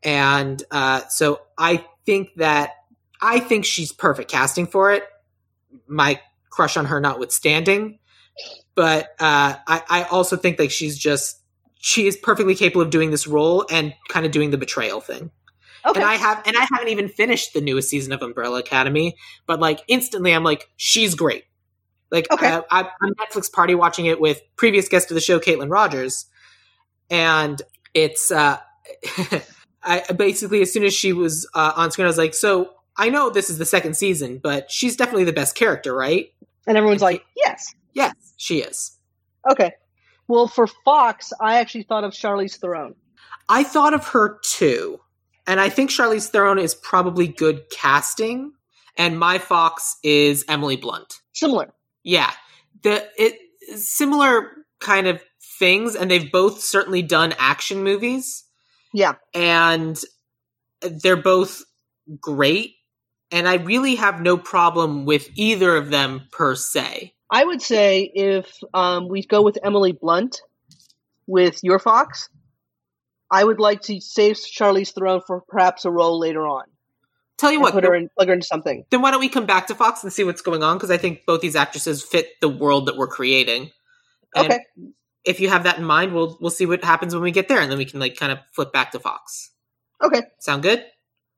[0.04, 2.74] And uh, so I think that
[3.20, 5.04] I think she's perfect casting for it.
[5.88, 6.22] My
[6.52, 7.98] crush on her notwithstanding,
[8.78, 11.42] but uh, I, I also think like she's just
[11.80, 15.32] she is perfectly capable of doing this role and kind of doing the betrayal thing.
[15.84, 16.00] Okay.
[16.00, 19.16] And I have and I haven't even finished the newest season of Umbrella Academy,
[19.48, 21.46] but like instantly I'm like she's great.
[22.12, 22.48] Like Okay.
[22.48, 26.28] I, I, I'm Netflix party watching it with previous guest of the show, Caitlin Rogers,
[27.10, 27.60] and
[27.96, 28.60] it's uh,
[29.84, 33.10] I basically as soon as she was uh, on screen, I was like, so I
[33.10, 36.32] know this is the second season, but she's definitely the best character, right?
[36.68, 37.74] and everyone's like, yes.
[37.98, 38.96] Yes, she is.
[39.52, 39.72] Okay.
[40.28, 42.94] Well, for Fox, I actually thought of Charlize Theron.
[43.50, 45.00] I thought of her too,
[45.48, 48.52] and I think Charlize Theron is probably good casting,
[48.98, 51.16] and my Fox is Emily Blunt.
[51.34, 51.74] Similar.
[52.04, 52.32] Yeah,
[52.84, 53.40] the it
[53.80, 55.22] similar kind of
[55.58, 58.44] things, and they've both certainly done action movies,
[58.94, 59.14] Yeah.
[59.34, 60.00] and
[60.82, 61.64] they're both
[62.22, 62.76] great,
[63.32, 67.14] and I really have no problem with either of them per se.
[67.30, 70.42] I would say if um, we go with Emily Blunt
[71.26, 72.30] with Your Fox,
[73.30, 76.66] I would like to save Charlize Theron for perhaps a role later on.
[77.38, 78.86] Tell you what, put her in, plug her into something.
[78.90, 80.78] then why don't we come back to Fox and see what's going on?
[80.78, 83.70] Because I think both these actresses fit the world that we're creating.
[84.36, 84.60] And Okay.
[85.24, 87.60] if you have that in mind, we'll we'll see what happens when we get there,
[87.60, 89.52] and then we can like kind of flip back to Fox.
[90.04, 90.22] Okay.
[90.40, 90.84] Sound good?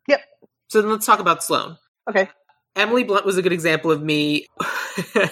[0.07, 0.21] Yep.
[0.69, 1.77] So then let's talk about Sloan.
[2.09, 2.29] Okay.
[2.75, 4.45] Emily Blunt was a good example of me.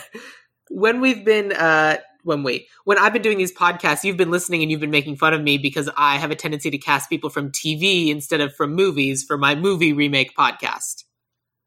[0.69, 4.61] when we've been, uh, when wait, when I've been doing these podcasts, you've been listening
[4.61, 7.29] and you've been making fun of me because I have a tendency to cast people
[7.29, 11.03] from TV instead of from movies for my movie remake podcast.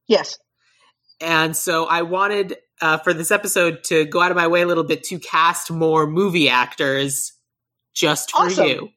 [0.07, 0.39] Yes.
[1.21, 4.67] And so I wanted uh, for this episode to go out of my way a
[4.67, 7.33] little bit to cast more movie actors
[7.95, 8.67] just for Awesome.
[8.67, 8.89] you.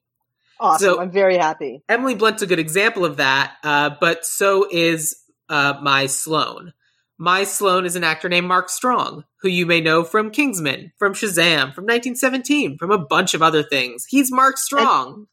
[0.60, 0.86] Awesome.
[0.86, 1.84] So- I'm very happy.
[1.90, 5.18] Emily Blunt's a good example of that, uh, but so is
[5.50, 6.74] uh, my Sloan.
[7.18, 11.14] My Sloan is an actor named Mark Strong, who you may know from Kingsman, from
[11.14, 14.06] Shazam, from 1917, from a bunch of other things.
[14.10, 15.28] He's Mark Strong.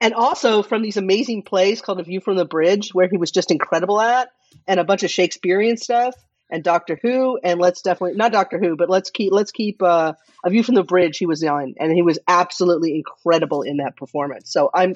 [0.00, 3.30] And also from these amazing plays called A View from the Bridge, where he was
[3.30, 4.30] just incredible at,
[4.66, 6.14] and a bunch of Shakespearean stuff,
[6.50, 10.14] and Doctor Who, and let's definitely not Doctor Who, but let's keep let's keep uh,
[10.44, 11.16] A View from the Bridge.
[11.16, 14.52] He was on, and he was absolutely incredible in that performance.
[14.52, 14.94] So I'm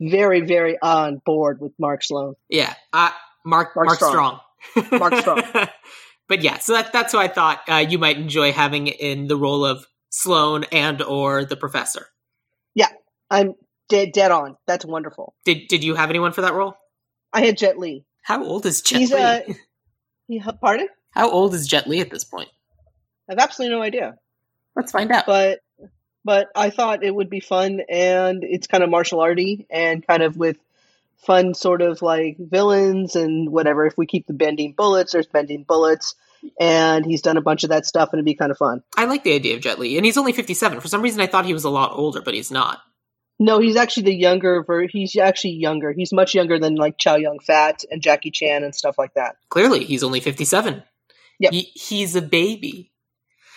[0.00, 2.34] very very on board with Mark Sloan.
[2.48, 3.10] yeah, uh,
[3.44, 4.12] Mark Mark, Mark Strong.
[4.12, 4.40] Strong.
[4.92, 5.42] Mark Strong.
[6.28, 9.36] but yeah, so that, that's who I thought uh, you might enjoy having in the
[9.36, 12.06] role of Sloan and or the Professor.
[12.74, 12.88] Yeah,
[13.30, 13.54] I'm
[13.88, 14.56] dead dead on.
[14.66, 15.34] That's wonderful.
[15.44, 16.74] Did did you have anyone for that role?
[17.32, 18.04] I had Jet Li.
[18.22, 19.20] How old is Jet He's Li?
[19.20, 19.40] uh,
[20.28, 20.88] he, pardon?
[21.10, 22.48] How old is Jet Li at this point?
[23.28, 24.16] I have absolutely no idea.
[24.76, 25.26] Let's find out.
[25.26, 25.60] but
[26.24, 30.22] but I thought it would be fun, and it's kind of martial arty and kind
[30.22, 30.58] of with
[31.26, 33.86] fun sort of like villains and whatever.
[33.86, 36.14] If we keep the bending bullets, there's bending bullets,
[36.60, 38.82] and he's done a bunch of that stuff, and it'd be kind of fun.
[38.96, 40.80] I like the idea of Jet Li, and he's only fifty-seven.
[40.80, 42.78] For some reason, I thought he was a lot older, but he's not.
[43.40, 44.64] No, he's actually the younger.
[44.64, 45.92] Ver- he's actually younger.
[45.92, 49.36] He's much younger than like Chow Yun Fat and Jackie Chan and stuff like that.
[49.48, 50.82] Clearly, he's only fifty-seven.
[51.38, 52.90] Yeah, He, he's a baby.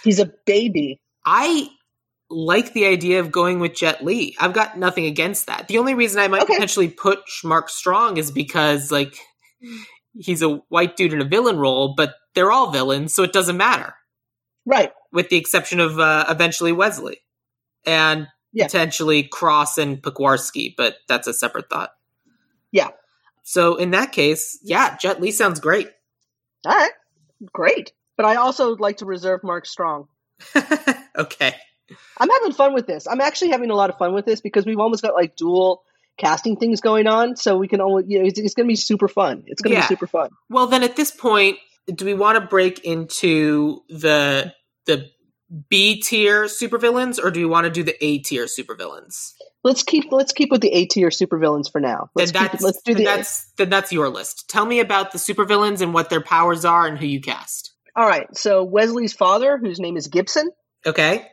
[0.04, 1.02] He's a baby.
[1.26, 1.68] I
[2.32, 4.36] like the idea of going with Jet Li.
[4.40, 5.68] I've got nothing against that.
[5.68, 6.54] The only reason I might Okay.
[6.54, 9.16] potentially put Mark Strong is because, like,
[10.18, 13.58] he's a white dude in a villain role, but they're all villains, so it doesn't
[13.58, 13.94] matter,
[14.66, 14.92] Right.
[15.12, 17.20] with the exception of uh, eventually Wesley
[17.86, 18.66] and Yeah.
[18.66, 21.92] potentially Cross and Pekwarsky, but that's a separate thought.
[22.72, 22.90] Yeah.
[23.44, 25.90] So in that case, yeah, Jet Li sounds great.
[26.66, 26.92] All right.
[27.52, 27.92] Great.
[28.18, 30.08] But I also like to reserve Mark Strong.
[31.18, 31.56] okay.
[32.20, 33.08] I'm having fun with this.
[33.08, 35.84] I'm actually having a lot of fun with this because we've almost got like dual
[36.18, 38.76] casting things going on, so we can almost you know it's, it's going to be
[38.76, 39.44] super fun.
[39.48, 39.84] It's going to Yeah.
[39.84, 40.30] be super fun.
[40.50, 41.58] Well, then at this point,
[41.94, 44.54] do we want to break into the
[44.86, 45.10] the
[45.70, 49.34] B tier supervillains, or do we want to do the A tier supervillains?
[49.64, 52.10] Let's keep let's keep with the A tier supervillains for now.
[52.16, 54.50] Let's then keep, let's do then the that's then that's your list.
[54.50, 57.74] Tell me about the supervillains and what their powers are and who you cast.
[57.96, 58.28] all right.
[58.36, 60.50] So Wesley's father, whose name is Gibson,
[60.86, 61.28] Okay.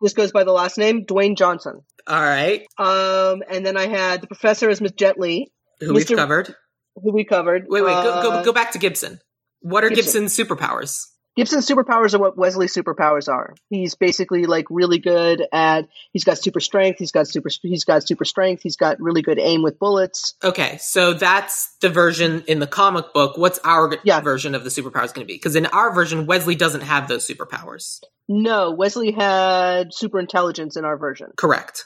[0.00, 1.80] This goes by the last name Dwayne Johnson.
[2.06, 2.66] All right.
[2.78, 6.54] Um, and then I had the professor as Miss Jet Li, Who we've covered.
[6.94, 7.64] who we covered.
[7.68, 7.90] Wait, wait.
[7.92, 9.18] go, Uh, go go back to Gibson.
[9.60, 10.22] What are Gibson.
[10.24, 10.98] Gibson's superpowers?
[11.36, 13.54] Gibson's superpowers are what Wesley's superpowers are.
[13.68, 15.86] He's basically like really good at.
[16.12, 16.98] He's got super strength.
[16.98, 17.50] He's got super.
[17.62, 18.62] He's got super strength.
[18.62, 20.34] He's got really good aim with bullets.
[20.42, 23.36] Okay, so that's the version in the comic book.
[23.36, 24.20] What's our Yeah.
[24.20, 25.34] version of the superpowers going to be?
[25.34, 28.00] Because in our version, Wesley doesn't have those superpowers.
[28.28, 31.32] No, Wesley had super intelligence in our version.
[31.36, 31.84] Correct.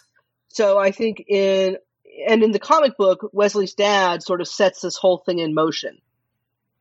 [0.49, 1.77] So I think in
[2.29, 5.99] and in the comic book, Wesley's dad sort of sets this whole thing in motion,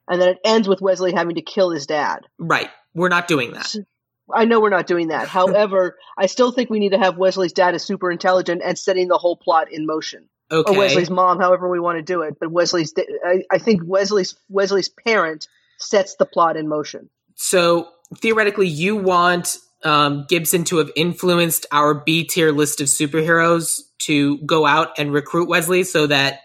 [0.09, 2.25] and then it ends with Wesley having to kill his dad.
[2.37, 2.69] Right.
[2.93, 3.73] We're not doing that.
[4.33, 5.27] I know we're not doing that.
[5.39, 9.07] However, I still think we need to have Wesley's dad as super intelligent and setting
[9.07, 10.27] the whole plot in motion.
[10.51, 10.73] Okay.
[10.73, 12.37] or Wesley's mom, however we want to do it.
[12.39, 12.91] But Wesley's,
[13.23, 15.47] I, I think Wesley's Wesley's parent
[15.77, 17.11] sets the plot in motion.
[17.35, 23.81] So theoretically, you want um, Gibson to have influenced our B tier list of superheroes
[23.99, 26.39] to go out and recruit Wesley, so that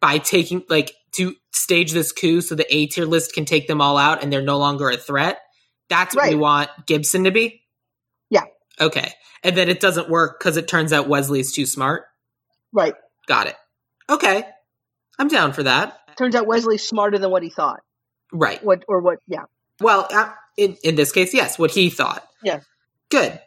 [0.00, 3.80] by taking like to stage this coup, so the A tier list can take them
[3.80, 5.40] all out and they're no longer a threat.
[5.88, 7.62] That's what we want Gibson to be.
[8.30, 8.44] Yeah.
[8.80, 9.12] Okay,
[9.42, 12.04] and then it doesn't work because it turns out Wesley's too smart.
[12.72, 12.94] Right.
[13.26, 13.56] Got it.
[14.10, 14.44] Okay,
[15.18, 15.98] I'm down for that.
[16.16, 17.80] Turns out Wesley's smarter than what he thought.
[18.32, 18.62] Right.
[18.62, 19.18] What or what?
[19.26, 19.44] Yeah.
[19.80, 22.26] Well, uh, in in this case, yes, what he thought.
[22.42, 22.60] Yeah.
[23.10, 23.40] Good.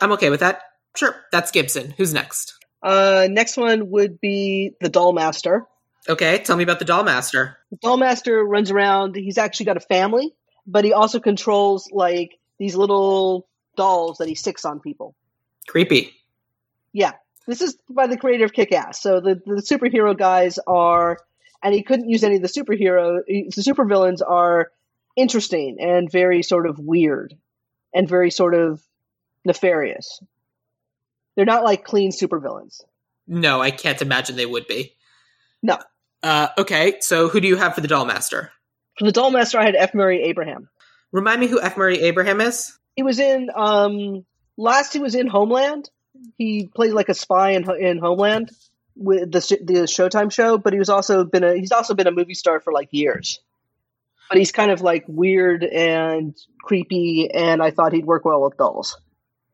[0.00, 0.60] I'm okay with that.
[0.96, 1.14] Sure.
[1.32, 1.94] That's Gibson.
[1.96, 2.54] Who's next?
[2.84, 5.66] Uh, next one would be the Doll Master.
[6.06, 7.56] Okay, tell me about the Doll Master.
[7.70, 9.16] The Dollmaster runs around.
[9.16, 10.34] He's actually got a family,
[10.66, 15.14] but he also controls like these little dolls that he sticks on people.
[15.66, 16.12] Creepy.
[16.92, 17.12] Yeah,
[17.46, 19.00] this is by the creator of Kick Ass.
[19.00, 21.16] So the the superhero guys are,
[21.62, 23.20] and he couldn't use any of the superhero.
[23.26, 24.70] The supervillains are
[25.16, 27.34] interesting and very sort of weird,
[27.94, 28.82] and very sort of
[29.46, 30.20] nefarious.
[31.36, 32.80] They're not like clean supervillains.
[33.26, 34.94] No, I can't imagine they would be.
[35.62, 35.78] No.
[36.22, 38.50] Uh, okay, so who do you have for the Dollmaster?
[38.98, 39.94] For the Dollmaster, I had F.
[39.94, 40.68] Murray Abraham.
[41.12, 41.76] Remind me who F.
[41.76, 42.78] Murray Abraham is?
[42.96, 44.24] He was in um
[44.56, 44.92] last.
[44.92, 45.90] He was in Homeland.
[46.38, 48.50] He played like a spy in in Homeland
[48.96, 50.58] with the the Showtime show.
[50.58, 53.40] But he was also been a he's also been a movie star for like years.
[54.28, 58.56] But he's kind of like weird and creepy, and I thought he'd work well with
[58.56, 58.96] dolls.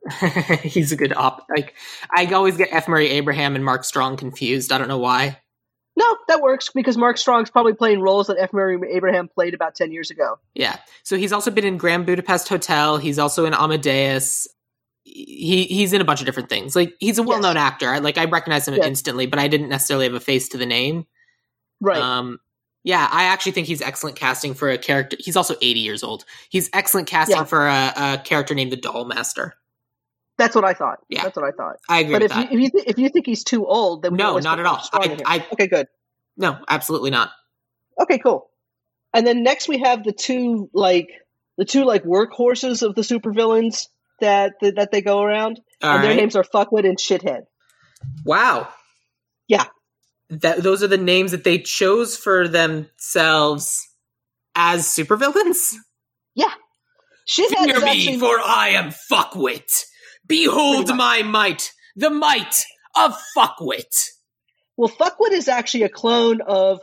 [0.62, 1.46] he's a good op.
[1.54, 1.74] Like
[2.14, 2.88] I always get F.
[2.88, 4.72] Murray Abraham and Mark Strong confused.
[4.72, 5.38] I don't know why.
[5.96, 8.52] No, that works because Mark Strong's probably playing roles that F.
[8.52, 10.38] Murray Abraham played about ten years ago.
[10.54, 10.76] Yeah.
[11.02, 12.96] So he's also been in Grand Budapest Hotel.
[12.96, 14.48] He's also in Amadeus.
[15.04, 16.74] He he's in a bunch of different things.
[16.74, 17.64] Like he's a well known yes.
[17.64, 17.88] actor.
[17.88, 18.86] I, like I recognize him yes.
[18.86, 21.06] instantly, but I didn't necessarily have a face to the name.
[21.80, 22.00] Right.
[22.00, 22.38] Um.
[22.82, 25.18] Yeah, I actually think he's excellent casting for a character.
[25.20, 26.24] He's also 80 years old.
[26.48, 27.44] He's excellent casting yeah.
[27.44, 29.52] for a, a character named the Dollmaster.
[30.40, 31.00] That's what I thought.
[31.10, 31.76] Yeah, that's what I thought.
[31.86, 32.14] I agree.
[32.14, 32.50] But if that.
[32.50, 34.80] you, if you th- if you think he's too old, then no, not at all.
[34.90, 35.86] I, I, okay, good.
[36.38, 37.30] No, absolutely not.
[38.00, 38.48] Okay, cool.
[39.12, 41.08] And then next we have the two like
[41.58, 43.88] the two like workhorses of the supervillains
[44.20, 46.08] that that, that they go around, all and right.
[46.08, 47.42] their names are Fuckwit and Shithead.
[48.24, 48.66] Wow.
[49.46, 49.66] Yeah.
[50.30, 53.86] That those are the names that they chose for themselves
[54.54, 55.74] as supervillains.
[56.34, 56.54] Yeah.
[57.28, 58.18] Shithead Fear me, actually...
[58.20, 59.84] for I am Fuckwit.
[60.30, 62.64] Behold my might, the might
[62.96, 64.10] of Fuckwit.
[64.76, 66.80] Well, Fuckwit is actually a clone of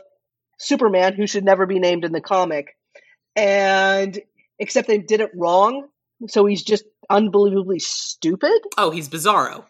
[0.58, 2.76] Superman, who should never be named in the comic,
[3.34, 4.20] and
[4.58, 5.88] except they did it wrong,
[6.28, 8.60] so he's just unbelievably stupid.
[8.76, 9.64] Oh, he's Bizarro.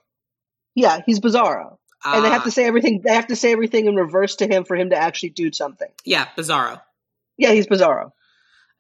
[0.75, 3.03] Yeah, he's Bizarro, and they have to say everything.
[3.05, 5.89] They have to say everything in reverse to him for him to actually do something.
[6.05, 6.83] Yeah, Bizarro.
[7.37, 8.11] Yeah, he's Bizarro.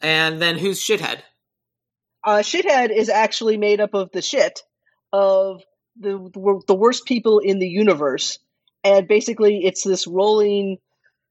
[0.01, 1.20] And then who's Shithead?
[2.24, 4.62] Uh, shithead is actually made up of the shit
[5.12, 5.62] of
[5.98, 8.38] the the worst people in the universe,
[8.84, 10.78] and basically it's this rolling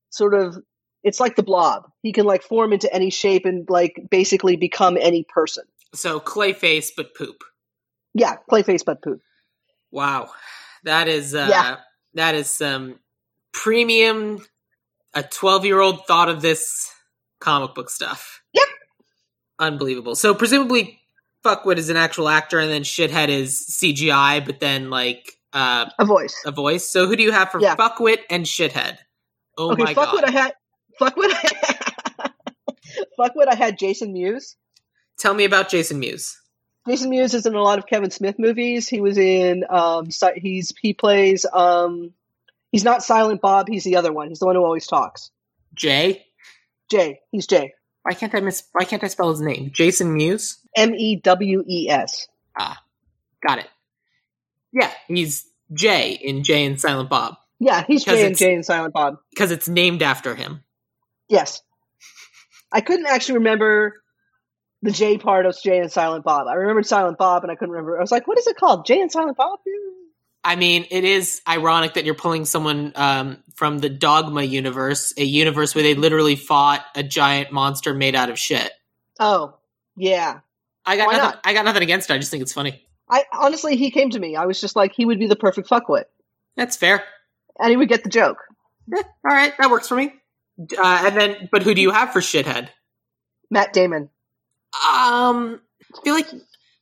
[0.10, 0.58] sort of.
[1.04, 1.90] It's like the blob.
[2.02, 5.64] He can like form into any shape and like basically become any person.
[5.94, 7.44] So Clayface, but poop.
[8.14, 9.22] Yeah, Clayface, but poop.
[9.92, 10.32] Wow,
[10.84, 11.78] that is uh, yeah.
[12.16, 13.00] that is some
[13.54, 14.46] premium.
[15.14, 16.92] A twelve-year-old thought of this
[17.40, 18.42] comic book stuff.
[18.54, 18.68] Yep.
[19.58, 20.16] Unbelievable.
[20.16, 21.00] So presumably
[21.48, 26.06] Fuckwit is an actual actor and then Shithead is CGI, but then like uh, a
[26.06, 26.36] voice.
[26.46, 26.90] A voice.
[26.90, 27.76] So who do you have for yeah.
[27.76, 28.98] Fuckwit and Shithead?
[29.58, 30.24] Oh okay, my Fuckwit god.
[30.26, 30.54] I had
[31.00, 31.32] Fuckwit
[33.20, 34.56] Fuckwit I had Jason Mewes.
[35.18, 36.38] Tell me about Jason Mewes.
[36.88, 38.88] Jason Mewes is in a lot of Kevin Smith movies.
[38.88, 42.14] He was in um he's he plays um
[42.72, 44.30] he's not Silent Bob, he's the other one.
[44.30, 45.32] He's the one who always talks.
[45.74, 46.26] Jay?
[46.92, 47.20] Jay.
[47.32, 47.74] He's Jay.
[48.08, 48.64] Why can't I miss?
[48.72, 49.70] Why can't I spell his name?
[49.74, 50.60] Jason Mewes.
[50.78, 52.30] M e w e s.
[52.58, 52.82] Ah,
[53.46, 53.68] got it.
[54.72, 57.36] Yeah, he's Jay in Jay and Silent Bob.
[57.60, 60.64] Yeah, he's Jay and Jay and Silent Bob because it's named after him.
[61.28, 61.62] Yes,
[62.72, 64.02] I couldn't actually remember
[64.82, 66.48] the J part of Jay and Silent Bob.
[66.48, 67.98] I remembered Silent Bob, and I couldn't remember.
[67.98, 68.86] I was like, "What is it called?
[68.86, 69.60] Jay and Silent Bob?"
[70.48, 75.24] I mean, it is ironic that you're pulling someone um, from the Dogma universe, a
[75.24, 78.72] universe where they literally fought a giant monster made out of shit.
[79.20, 79.56] Oh,
[79.98, 80.40] yeah.
[80.86, 81.30] I got Why nothing.
[81.32, 81.42] not?
[81.44, 82.14] I got nothing against it.
[82.14, 82.82] I just think it's funny.
[83.10, 84.38] I honestly, he came to me.
[84.38, 86.06] I was just like, he would be the perfect fuckwit,
[86.56, 87.04] That's fair.
[87.60, 88.38] and he would get the joke.
[88.88, 90.14] Yeah, all right, that works for me.
[90.60, 92.70] Uh, and then, but who do you have for shithead?
[93.52, 94.04] Matt Damon.
[94.74, 95.60] Um,
[95.94, 96.28] I feel like,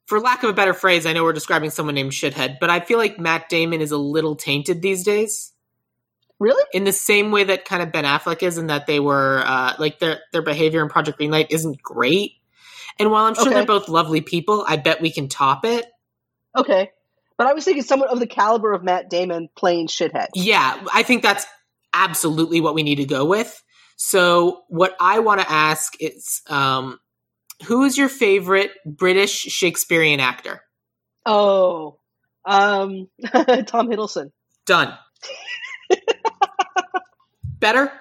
[0.05, 2.79] for lack of a better phrase, I know we're describing someone named shithead, but I
[2.79, 5.51] feel like Matt Damon is a little tainted these days.
[6.37, 6.63] Really?
[6.73, 9.73] in the same way that kind of Ben Affleck is, in that they were uh,
[9.79, 12.33] like their their behavior in Project Greenlight isn't great.
[12.99, 13.53] And while I'm sure Okay.
[13.53, 15.85] they're both lovely people, I bet we can top it.
[16.55, 16.91] Okay.
[17.37, 20.27] But I was thinking someone of the caliber of Matt Damon playing shithead.
[20.35, 21.45] Yeah, I think that's
[21.93, 23.63] absolutely what we need to go with.
[23.97, 26.99] So, what I want to ask is, um,
[27.67, 30.61] who is your favorite British Shakespearean actor?
[31.25, 31.99] Oh,
[32.45, 34.31] um, Tom Hiddleston.
[34.65, 34.93] Done.
[37.59, 37.91] Better,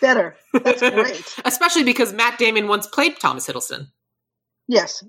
[0.00, 0.36] Better.
[0.52, 1.34] That's great.
[1.44, 3.86] especially because Matt Damon once played Thomas Hiddleston.
[4.68, 5.02] yes.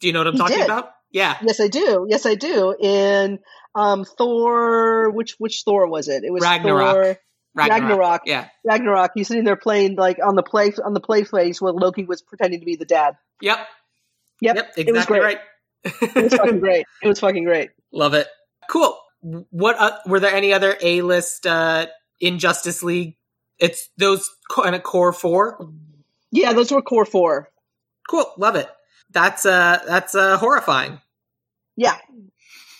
[0.00, 0.64] Do you know what I'm He talking did.
[0.66, 0.90] about?
[1.10, 2.06] Yeah, Yes, I do.
[2.08, 2.74] Yes, I do.
[2.78, 3.38] In
[3.74, 6.22] um, Thor, which which Thor was it?
[6.24, 6.94] It was Ragnarok.
[6.94, 7.16] Thor.
[7.56, 8.22] Ragnarok.
[8.26, 8.48] Yeah.
[8.64, 9.12] Ragnarok.
[9.14, 12.22] He's sitting there playing like on the play on the play face while Loki was
[12.22, 13.16] pretending to be the dad.
[13.40, 13.58] Yep.
[14.40, 14.56] Yep.
[14.56, 14.72] Yep.
[14.76, 15.22] It was great.
[15.22, 15.38] right.
[15.84, 16.86] It was fucking great.
[17.02, 17.70] It was fucking great.
[17.92, 18.28] Love it.
[18.70, 18.98] Cool.
[19.22, 21.86] What uh, were there any other A list uh,
[22.20, 23.16] in Justice League?
[23.58, 25.70] It's those kind of core four.
[26.30, 27.48] Yeah, those were core four.
[28.10, 28.26] Cool.
[28.36, 28.68] Love it.
[29.10, 31.00] That's uh that's uh horrifying.
[31.76, 31.96] Yeah,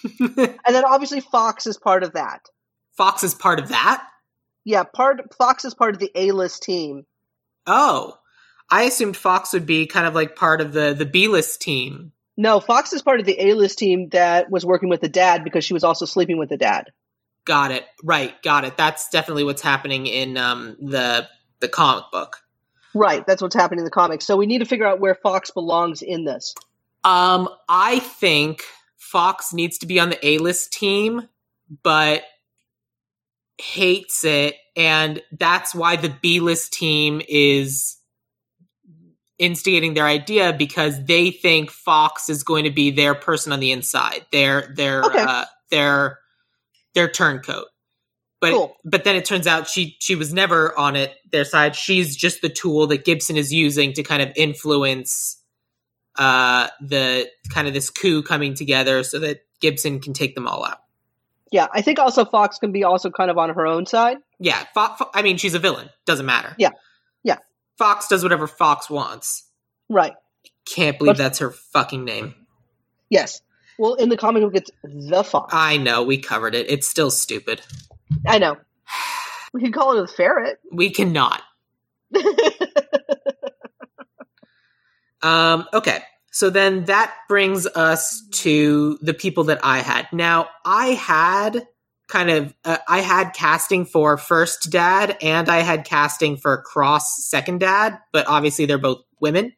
[0.21, 2.41] and then obviously Fox is part of that.
[2.97, 4.07] Fox is part of that.
[4.67, 7.07] Yeah, part Fox is part of the A list team.
[7.69, 8.19] Oh,
[8.69, 12.11] I assumed Fox would be kind of like part of the the B list team.
[12.37, 15.45] No, Fox is part of the A list team that was working with the dad
[15.45, 16.91] because she was also sleeping with the dad.
[17.45, 17.85] Got it.
[18.03, 18.35] Right.
[18.43, 18.77] Got it.
[18.77, 21.29] That's definitely what's happening in um the
[21.61, 22.39] the comic book.
[22.93, 24.27] Right, that's what's happening in the comics.
[24.27, 26.55] So we need to figure out where Fox belongs in this.
[27.05, 28.65] Um, I think
[28.97, 31.29] Fox needs to be on the A list team,
[31.85, 32.25] but
[33.59, 37.97] hates it, and that's why the B list team is
[39.39, 43.73] instigating their idea because they think Fox is going to be their person on the
[43.73, 45.21] inside, their their Okay.
[45.23, 46.19] uh, their
[46.95, 47.67] their turncoat.
[48.41, 48.77] But Cool.
[48.85, 51.75] but then it turns out she she was never on it their side.
[51.75, 55.43] She's just the tool that Gibson is using to kind of influence
[56.19, 60.65] uh the kind of this coup coming together so that Gibson can take them all
[60.65, 60.79] out.
[61.53, 64.19] Yeah, I think also Fox can be also kind of on her own side.
[64.41, 65.91] Yeah, Fo- Fo- I mean she's a villain.
[66.05, 66.55] Doesn't matter.
[66.59, 66.71] Yeah.
[67.23, 67.39] Yeah.
[67.79, 69.45] Fox does whatever Fox wants.
[69.89, 70.15] Right.
[70.65, 72.35] Can't believe But- that's her fucking name.
[73.11, 73.41] Yes.
[73.79, 75.53] Well, in the comic book, it's the Fox.
[75.55, 76.69] I know we covered it.
[76.71, 77.61] It's still stupid.
[78.27, 78.57] I know.
[79.53, 80.59] We can call it a ferret.
[80.73, 81.43] We cannot.
[85.23, 86.03] Um, okay.
[86.37, 90.07] So then that brings us to the people that I had.
[90.13, 91.67] Now, I had
[92.09, 97.25] kind of uh, I had casting for first dad and I had casting for cross
[97.27, 99.55] second dad, but obviously they're both women.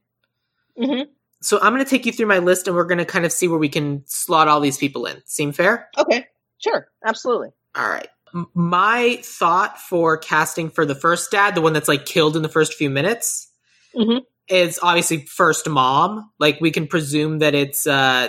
[0.77, 1.01] hmm
[1.43, 3.33] So I'm going to take you through my list and we're going to kind of
[3.33, 5.21] see where we can slot all these people in.
[5.27, 5.89] Seem fair?
[5.99, 6.27] Okay.
[6.59, 6.87] Sure.
[7.05, 7.49] Absolutely.
[7.75, 8.07] All right.
[8.55, 12.49] My thought for casting for the first dad, the one that's like killed in the
[12.49, 13.49] first few minutes,
[13.97, 14.21] Mhm.
[14.49, 16.31] Is obviously first mom.
[16.39, 18.29] Like we can presume that it's uh,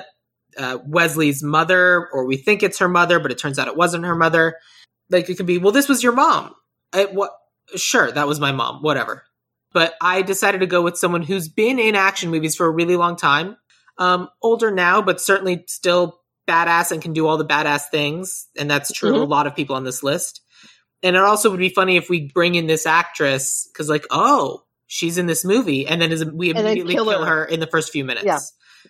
[0.58, 4.06] uh, Wesley's mother, or we think it's her mother, but it turns out it wasn't
[4.06, 4.56] her mother.
[5.10, 6.54] Like it could be, well, this was your mom.
[6.94, 7.32] I, what?
[7.76, 8.82] Sure, that was my mom.
[8.82, 9.24] Whatever.
[9.74, 12.96] But I decided to go with someone who's been in action movies for a really
[12.96, 13.58] long time.
[13.98, 18.48] Um, older now, but certainly still badass and can do all the badass things.
[18.58, 20.42] And that's true of a lot of people on this list.
[21.04, 24.64] And it also would be funny if we bring in this actress because, like, oh,
[24.90, 27.42] she's in this movie, and then is, we immediately kill kill, her.
[27.42, 27.46] her.
[27.46, 28.26] in the first few minutes.
[28.26, 28.40] Yeah.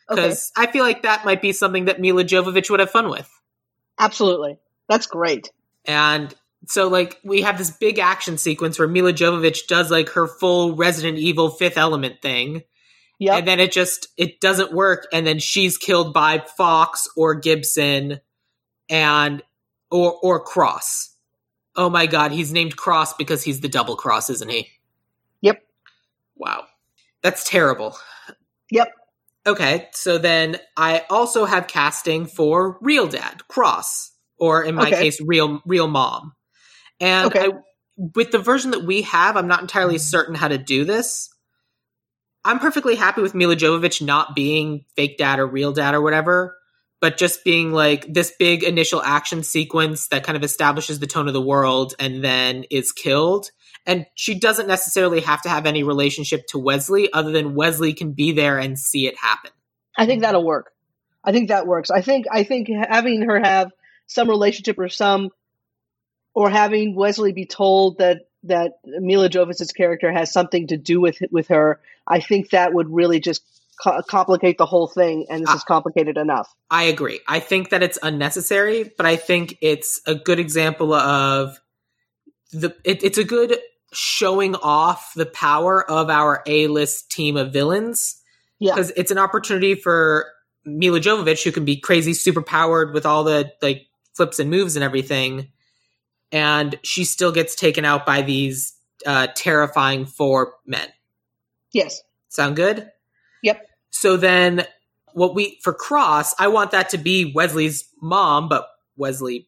[0.10, 0.22] Okay.
[0.22, 3.30] Because I feel like that might be something that Milla Jovovich would have fun with.
[4.00, 4.58] Absolutely.
[4.88, 5.52] That's great.
[5.86, 6.34] And
[6.68, 10.76] so, like, we have this big action sequence where Milla Jovovich does like her full
[10.76, 12.64] Resident Evil Fifth Element thing,
[13.20, 13.40] Yep.
[13.40, 18.22] and then it just it doesn't work, and then she's killed by Fox or Gibson,
[18.90, 19.44] and
[19.92, 21.14] or or Cross.
[21.76, 24.70] Oh my God, he's named Cross because he's the double cross, isn't he?
[26.40, 26.66] Wow,
[27.22, 27.96] that's terrible.
[28.72, 28.92] Yep.
[29.46, 35.02] Okay, so then I also have casting for real dad, Cross, or in my Okay.
[35.02, 36.34] case, real real mom.
[37.00, 37.48] And Okay.
[37.48, 37.52] I,
[38.16, 41.30] with the version that we have, I'm not entirely certain how to do this.
[42.46, 46.56] I'm perfectly happy with Milla Jovovich not being fake dad or real dad or whatever,
[47.02, 51.28] but just being like this big initial action sequence that kind of establishes the tone
[51.28, 53.52] of the world and then is killed.
[53.86, 58.12] And she doesn't necessarily have to have any relationship to Wesley other than Wesley can
[58.12, 59.52] be there and see it happen.
[59.98, 60.72] I think that'll work.
[61.24, 61.90] I think that works.
[61.90, 63.72] I think I think having her have
[64.08, 65.30] some relationship or some
[66.34, 71.18] or having Wesley be told that that Milla Jovovich's character has something to do with
[71.32, 73.44] with her, I think that would really just
[73.84, 75.56] co- complicate the whole thing, and this Ah.
[75.58, 76.54] is complicated enough.
[76.72, 77.20] I agree.
[77.28, 81.60] I think that it's unnecessary, but I think it's a good example of
[82.52, 82.76] the.
[82.84, 83.58] It, it's a good
[83.92, 88.22] showing off the power of our A list team of villains
[88.60, 90.28] Yeah, because it's an opportunity for
[90.66, 94.76] Milla Jovovich, who can be crazy, super powered with all the like flips and moves
[94.76, 95.48] and everything,
[96.32, 98.74] and she still gets taken out by these
[99.06, 100.88] uh, terrifying four men.
[101.72, 102.92] yes, Sound good?
[103.42, 103.66] Yep.
[103.90, 104.66] So then
[105.14, 108.68] what we for Cross, I want that to be Wesley's mom, but
[108.98, 109.48] Wesley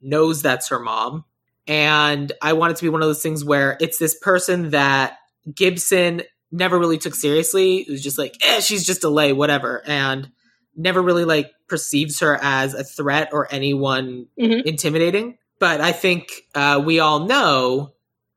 [0.00, 1.24] knows that's her mom.
[1.66, 5.18] And I want it to be one of those things where it's this person that
[5.54, 7.78] Gibson never really took seriously.
[7.78, 9.82] It was just like, eh, she's just a lay, whatever.
[9.86, 10.30] And
[10.76, 14.62] never really like perceives her as a threat or anyone Mhm.
[14.64, 15.38] intimidating.
[15.58, 17.92] But I think uh, we all know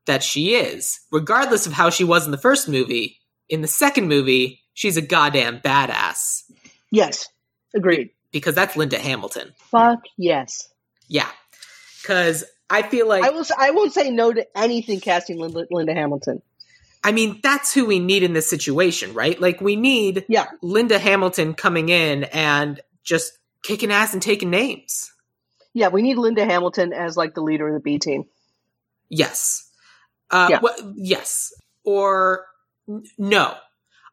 [0.06, 1.00] that she is.
[1.10, 5.02] Regardless of how she was in the first movie, in the second movie, she's a
[5.02, 6.42] goddamn badass.
[6.92, 7.28] Yes,
[7.74, 8.10] agreed.
[8.30, 9.52] Because that's Linda Hamilton.
[9.70, 10.68] Fuck yes.
[11.08, 11.28] Yeah.
[12.02, 13.44] Because I feel like I will.
[13.58, 16.42] I won't say no to anything casting Linda, Linda Hamilton.
[17.04, 19.40] I mean, that's who we need in this situation, right?
[19.40, 20.46] Like, we need Yeah.
[20.60, 25.12] Linda Hamilton coming in and just kicking ass and taking names.
[25.72, 28.24] Yeah, we need Linda Hamilton as like the leader of the B team.
[29.08, 29.70] Yes.
[30.30, 30.58] Uh, Yeah.
[30.60, 31.52] wh- yes.
[31.84, 32.46] Or
[32.88, 33.54] n- no.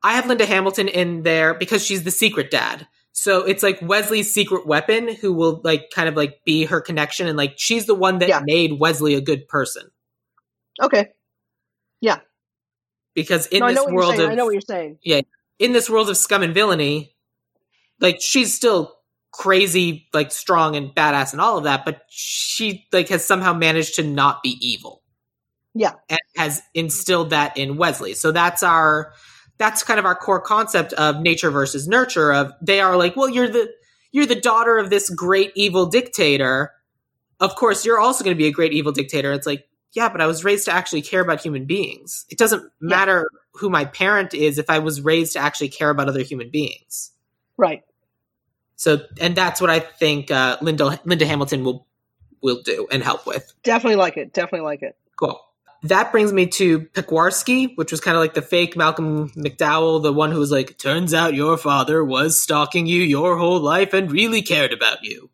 [0.03, 2.87] I have Linda Hamilton in there because she's the secret dad.
[3.15, 7.27] So it's like Wesley's secret weapon who will like kind of like be her connection
[7.27, 8.41] and like she's the one that Yeah.
[8.43, 9.89] made Wesley a good person.
[10.81, 11.09] Okay.
[12.01, 12.19] Yeah.
[13.13, 14.97] Because in no, this know what you're world of I know what you're saying.
[15.03, 15.21] Yeah.
[15.59, 17.15] in this world of scum and villainy,
[17.99, 18.97] like she's still
[19.31, 23.95] crazy, like strong and badass and all of that, but she like has somehow managed
[23.95, 25.03] to not be evil.
[25.75, 25.93] Yeah.
[26.09, 28.15] And has instilled that in Wesley.
[28.15, 29.13] So that's our
[29.57, 33.29] that's kind of our core concept of nature versus nurture of they are like, well,
[33.29, 33.71] you're the
[34.11, 36.71] you're the daughter of this great evil dictator.
[37.39, 39.31] Of course, you're also going to be a great evil dictator.
[39.31, 42.25] It's like, yeah, but I was raised to actually care about human beings.
[42.29, 46.07] It doesn't matter who my parent is if I was raised to actually care about
[46.07, 47.11] other human beings.
[47.57, 47.83] Right.
[48.75, 51.87] So, and that's what I think uh, Linda Linda Hamilton will
[52.41, 53.53] will do and help with.
[53.63, 54.33] Definitely like it.
[54.33, 54.97] Definitely like it.
[55.17, 55.39] Cool.
[55.83, 60.13] That brings me to Pekwarsky, which was kind of like the fake Malcolm McDowell, the
[60.13, 64.11] one who was like, "Turns out your father was stalking you your whole life and
[64.11, 65.29] really cared about you."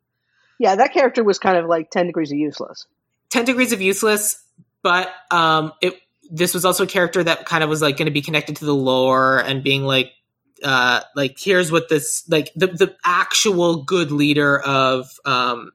[0.57, 2.85] Yeah, that character was kind of like ten degrees of useless.
[3.29, 4.43] 10 degrees of useless
[4.81, 5.95] but um it
[6.31, 8.65] this was also a character that kind of was like going to be connected to
[8.65, 10.11] the lore and being like
[10.63, 15.71] uh like here's what this like the the actual good leader of um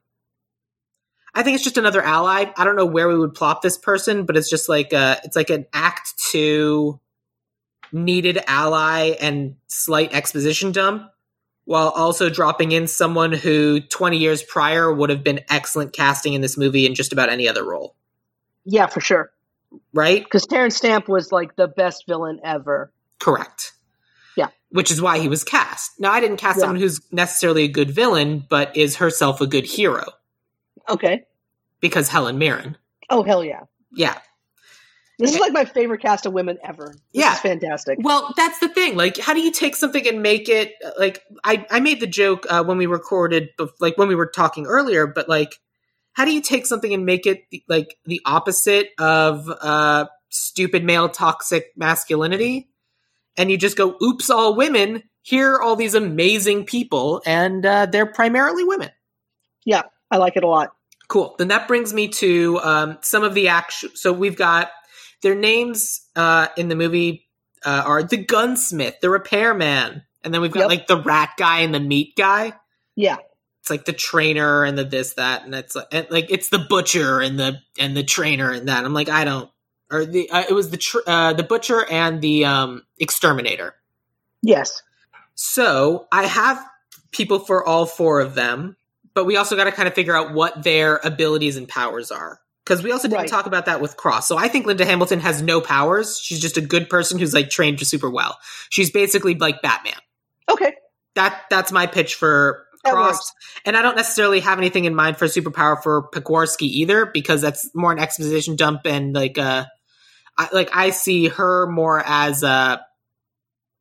[1.35, 2.47] I think it's just another ally.
[2.57, 5.37] I don't know where we would plop this person, but it's just like uh it's
[5.37, 6.99] like an act 2
[7.93, 11.11] needed ally and slight exposition dump
[11.65, 16.41] while also dropping in someone who 20 years prior would have been excellent casting in
[16.41, 17.95] this movie in just about any other role,
[18.65, 19.31] Yeah, for sure.
[19.95, 20.23] right?
[20.23, 22.93] Because Terence Stamp was like the best villain ever.
[23.19, 23.73] Correct.
[24.37, 24.49] Yeah.
[24.71, 25.93] Which is why he was cast.
[25.99, 26.63] Now, I didn't cast Yeah.
[26.63, 30.05] someone who's necessarily a good villain, but is herself a good hero
[30.89, 31.25] Okay.
[31.81, 32.77] because Helen Mirren.
[33.11, 33.61] Oh hell yeah!
[33.93, 34.19] Yeah.
[35.19, 36.89] This is like my favorite cast of women ever.
[36.89, 37.35] This Yeah.
[37.35, 37.99] is fantastic.
[38.03, 38.97] Well, that's the thing.
[38.97, 41.23] Like, how do you take something and make it like?
[41.45, 45.07] I I made the joke uh, when we recorded, like when we were talking earlier.
[45.07, 45.61] But like,
[46.15, 51.09] how do you take something and make it like the opposite of uh, stupid male
[51.09, 52.69] toxic masculinity?
[53.37, 57.87] And you just go, "Oops, all women." Here are all these amazing people, and uh,
[57.87, 58.91] they're primarily women.
[60.15, 60.73] I like it a lot.
[61.09, 61.35] Cool.
[61.39, 63.91] Then that brings me to um, some of the action.
[63.95, 64.71] So we've got
[65.23, 67.27] their names uh, in the movie
[67.65, 70.69] uh, are the gunsmith, the repairman, and then we've got Yep.
[70.69, 72.53] like the rat guy and the meat guy.
[72.95, 73.17] Yeah.
[73.61, 76.59] It's like the trainer and the this that, and it's like, and, like it's the
[76.61, 78.85] butcher and the and the trainer and that.
[78.85, 79.51] I'm like I don't.
[79.91, 83.75] Or the uh, it was the tr- uh, the butcher and the um, exterminator.
[84.43, 84.83] Yes.
[85.35, 86.65] So I have
[87.11, 88.77] people for all four of them,
[89.15, 92.41] but we also got to kind of figure out what their abilities and powers are.
[92.65, 93.29] Because we also didn't Right.
[93.29, 94.27] talk about that with Cross.
[94.27, 96.19] So I think Linda Hamilton has no powers.
[96.19, 98.39] She's just a good person who's like trained super well.
[98.71, 99.99] She's basically like Batman.
[100.51, 100.73] Okay.
[101.15, 103.13] That that's my pitch for That Cross.
[103.17, 103.33] works.
[103.67, 107.43] And I don't necessarily have anything in mind for a superpower for Pekorski either, because
[107.43, 109.67] that's more an exposition dump and like uh
[110.39, 112.81] I, like I see her more as a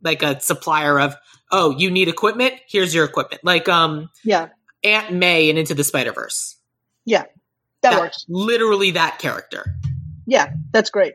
[0.04, 1.16] like a supplier of
[1.52, 4.50] oh you need equipment here's your equipment like um Yeah.
[4.84, 6.58] Aunt May and Into the Spider Verse
[7.06, 7.24] Yeah,
[7.82, 8.26] That, works.
[8.28, 9.66] literally that character.
[10.26, 10.54] Yeah.
[10.72, 11.14] That's great.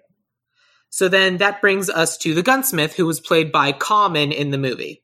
[0.91, 4.59] So then that brings us to the gunsmith, who was played by Common in the
[4.59, 5.03] movie.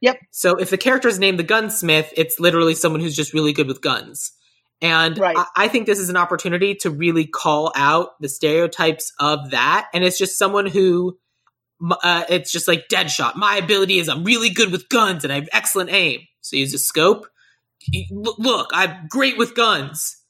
[0.00, 0.18] Yep.
[0.32, 3.66] So if the character is named the gunsmith, it's literally someone who's just really good
[3.68, 4.32] with guns.
[4.82, 5.36] And Right.
[5.36, 9.88] I, I think this is an opportunity to really call out the stereotypes of that.
[9.94, 11.16] And it's just someone who,
[12.02, 13.36] uh, it's just like Deadshot.
[13.36, 16.20] My ability is I'm really good with guns and I have excellent aim.
[16.42, 17.26] So use a scope.
[18.10, 20.20] Look, I'm great with guns.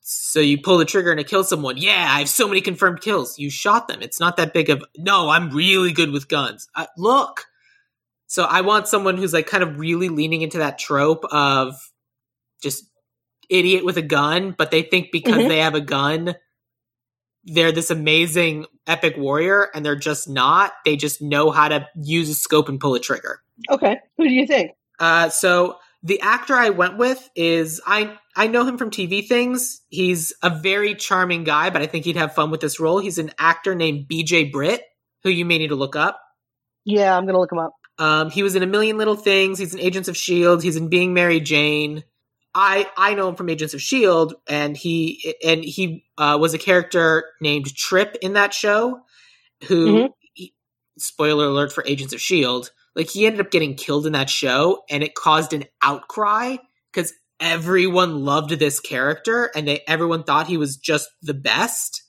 [0.00, 1.76] So you pull the trigger and it kills someone.
[1.76, 3.38] Yeah, I have so many confirmed kills.
[3.38, 4.02] You shot them.
[4.02, 4.82] It's not that big of.
[4.96, 6.68] No, I'm really good with guns.
[6.74, 7.44] Uh, look.
[8.26, 11.74] So I want someone who's like kind of really leaning into that trope of
[12.62, 12.84] just
[13.50, 15.48] idiot with a gun, but they think because Mhm.
[15.48, 16.34] they have a gun,
[17.44, 20.72] they're this amazing epic warrior, and they're just not.
[20.84, 23.42] They just know how to use a scope and pull a trigger.
[23.70, 23.98] Okay.
[24.16, 24.72] Who do you think?
[24.98, 29.82] Uh, so The actor I went with is I I know him from TV things.
[29.88, 32.98] He's a very charming guy, but I think he'd have fun with this role.
[32.98, 34.82] He's an actor named BJ Britt,
[35.22, 36.20] who you may need to look up.
[36.84, 37.72] Yeah, I'm gonna look him up.
[37.98, 39.58] Um, he was in a million little things.
[39.58, 40.62] He's in Agents of Shield.
[40.62, 42.02] He's in Being Mary Jane.
[42.54, 46.58] I I know him from Agents of Shield, and he and he uh, was a
[46.58, 49.02] character named Trip in that show.
[49.68, 50.08] Who, Mhm.
[50.34, 50.54] he-
[50.98, 54.82] spoiler alert for Agents of Shield, like he ended up getting killed in that show,
[54.90, 56.56] and it caused an outcry
[56.92, 62.02] because everyone loved this character, and they everyone thought he was just the best.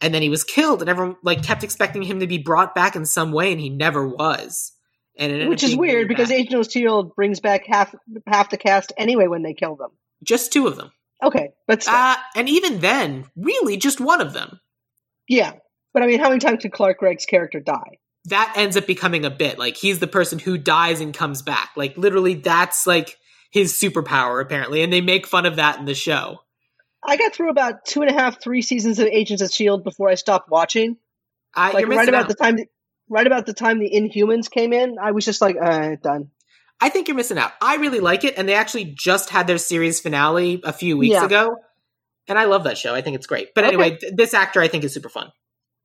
[0.00, 2.94] And then he was killed, and everyone like kept expecting him to be brought back
[2.94, 4.72] in some way, and he never was.
[5.18, 6.30] And Which is weird because.
[6.30, 7.92] Agent of Shield brings back half
[8.26, 9.90] half the cast anyway when they kill them.
[10.22, 10.92] just two of them.
[11.20, 14.60] Okay, but Uh, and even then, really just one of them.
[15.28, 15.54] yeah.
[15.92, 17.98] But I mean, how many times did Clark Gregg's character die?
[18.28, 21.70] That ends up becoming a bit like he's the person who dies and comes back.
[21.76, 23.16] Like literally, that's like
[23.50, 26.38] his superpower apparently, and they make fun of that in the show.
[27.06, 30.08] I got through about two and a half, three seasons of Agents of Shield before
[30.08, 30.96] I stopped watching.
[31.56, 32.28] Uh, Like you're right about out.
[32.28, 32.56] the time,
[33.08, 36.30] right about the time the Inhumans came in, I was just like, uh, done.
[36.80, 37.52] I think you're missing out.
[37.62, 41.14] I really like it, and they actually just had their series finale a few weeks
[41.14, 41.24] Yeah.
[41.24, 41.56] ago,
[42.28, 42.94] and I love that show.
[42.94, 43.54] I think it's great.
[43.54, 43.74] But Okay.
[43.74, 45.30] anyway, th- this actor I think is super fun.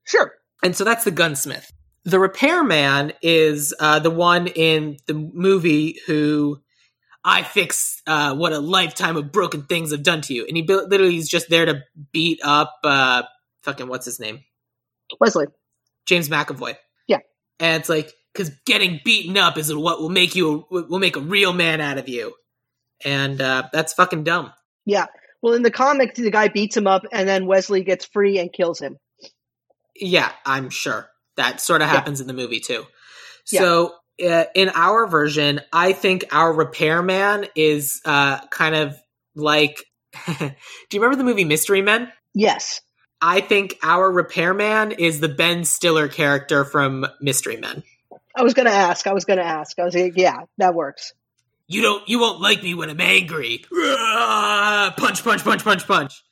[0.05, 0.33] Sure.
[0.63, 1.71] And so that's the gunsmith.
[2.05, 6.61] The repairman is uh, the one in the movie who
[7.23, 10.45] I fix uh, what a lifetime of broken things have done to you.
[10.45, 13.23] And he bi- literally is just there to beat up uh,
[13.61, 14.43] fucking what's his name?
[15.19, 15.45] Wesley.
[16.05, 16.75] James McAvoy.
[17.07, 17.19] Yeah.
[17.59, 21.21] And it's like, because getting beaten up is what will make you, will make a
[21.21, 22.33] real man out of you.
[23.05, 24.51] And uh, that's fucking dumb.
[24.85, 25.05] Yeah.
[25.41, 28.51] Well, in the comic, the guy beats him up, and then Wesley gets free and
[28.51, 28.97] kills him.
[29.95, 31.93] Yeah, I'm sure that sort of Yeah.
[31.93, 32.85] happens in the movie too.
[33.51, 33.59] Yeah.
[33.61, 33.93] So
[34.25, 38.95] uh, in our version, I think our repairman is uh, kind of
[39.35, 39.83] like.
[40.27, 40.43] do
[40.91, 42.11] you remember the movie Mystery Men?
[42.35, 42.81] Yes.
[43.21, 47.83] I think our repairman is the Ben Stiller character from Mystery Men.
[48.35, 49.07] I was gonna ask.
[49.07, 49.79] I was gonna ask.
[49.79, 51.13] I was like, yeah, that works.
[51.67, 53.63] You don't, you won't like me when I'm angry.
[53.71, 56.23] Punch, punch, punch, punch, punch.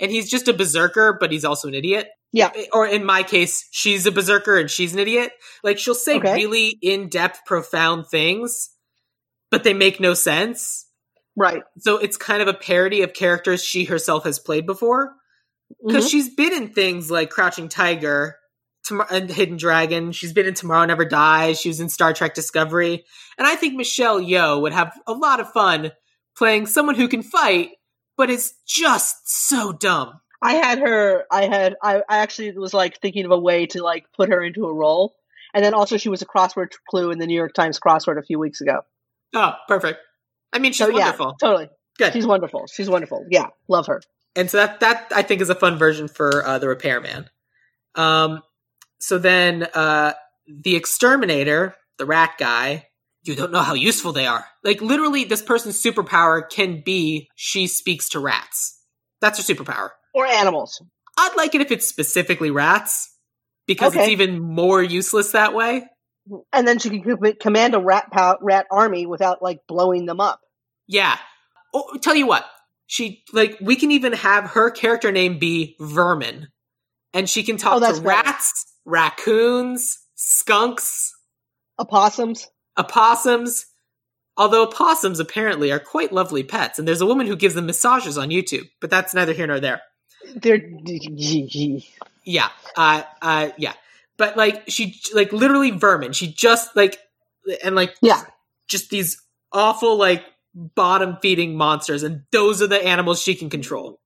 [0.00, 2.08] And he's just a berserker, but he's also an idiot.
[2.32, 2.50] Yeah.
[2.72, 5.32] Or in my case, she's a berserker and she's an idiot.
[5.64, 6.34] Like she'll say Okay.
[6.34, 8.70] really in-depth, profound things,
[9.50, 10.86] but they make no sense.
[11.36, 11.62] Right.
[11.78, 15.14] So it's kind of a parody of characters she herself has played before.
[15.86, 16.10] Because Mhm.
[16.10, 18.36] she's been in things like Crouching Tiger
[18.86, 20.12] Tom- and Hidden Dragon.
[20.12, 21.60] She's been in Tomorrow Never Dies.
[21.60, 23.04] She was in Star Trek Discovery.
[23.36, 25.92] And I think Michelle Yeoh would have a lot of fun
[26.36, 27.70] playing someone who can fight,
[28.16, 30.20] but is just so dumb.
[30.40, 31.24] I had her.
[31.30, 31.76] I had.
[31.82, 34.72] I, I actually was like thinking of a way to like put her into a
[34.72, 35.16] role,
[35.52, 38.22] and then also she was a crossword clue in the New York Times crossword a
[38.22, 38.82] few weeks ago.
[39.34, 40.00] Oh, perfect.
[40.52, 41.36] I mean, she's so wonderful.
[41.40, 41.68] yeah, totally.
[41.98, 42.12] Good.
[42.12, 42.66] She's wonderful.
[42.72, 43.26] She's wonderful.
[43.30, 44.00] Yeah, love her.
[44.36, 47.28] and so that that I think is a fun version for uh, the repairman.
[47.96, 48.42] Um,
[49.00, 50.12] so then uh,
[50.46, 52.86] the exterminator, the rat guy,
[53.24, 54.46] you don't know how useful they are.
[54.62, 58.80] Like literally, this person's superpower can be she speaks to rats.
[59.20, 59.90] That's her superpower.
[60.14, 60.82] Or animals.
[61.16, 63.12] I'd like it if it's specifically rats
[63.66, 65.86] because it's even more useless that way.
[66.52, 70.40] And then she can command a rat pow- rat army without like blowing them up.
[70.86, 71.16] Yeah.
[71.74, 72.44] Oh, tell you what,
[72.86, 76.48] she like we can even have her character name be Vermin,
[77.12, 81.12] and she can Oh, talk that's to rats, raccoons, skunks,
[81.78, 82.48] Opossums.
[82.78, 83.66] opossums.
[84.36, 88.16] Although opossums apparently are quite lovely pets, and there's a woman who gives them massages
[88.16, 89.82] on YouTube, but that's neither here nor there.
[90.36, 90.58] They're
[92.24, 93.72] Yeah, uh, uh, yeah,
[94.16, 96.12] but like she, like literally vermin.
[96.12, 96.98] She just like,
[97.64, 98.22] and like, Yeah.
[98.68, 99.22] just these
[99.52, 100.24] awful like
[100.54, 104.00] bottom feeding monsters, and those are the animals she can control.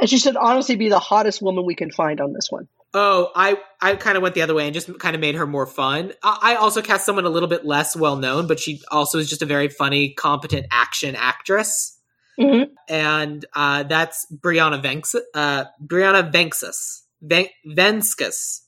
[0.00, 2.68] and she should honestly be the hottest woman we can find on this one.
[2.94, 5.46] Oh, I I kind of went the other way and just kind of made her
[5.46, 6.12] more fun.
[6.22, 9.28] I, I also cast someone a little bit less well known, but she also is
[9.28, 11.97] just a very funny, competent action actress,
[12.38, 12.70] Mhm.
[12.88, 18.60] and uh, that's Brianna Venks, uh, Brianna Venksas, Ven- Venskus,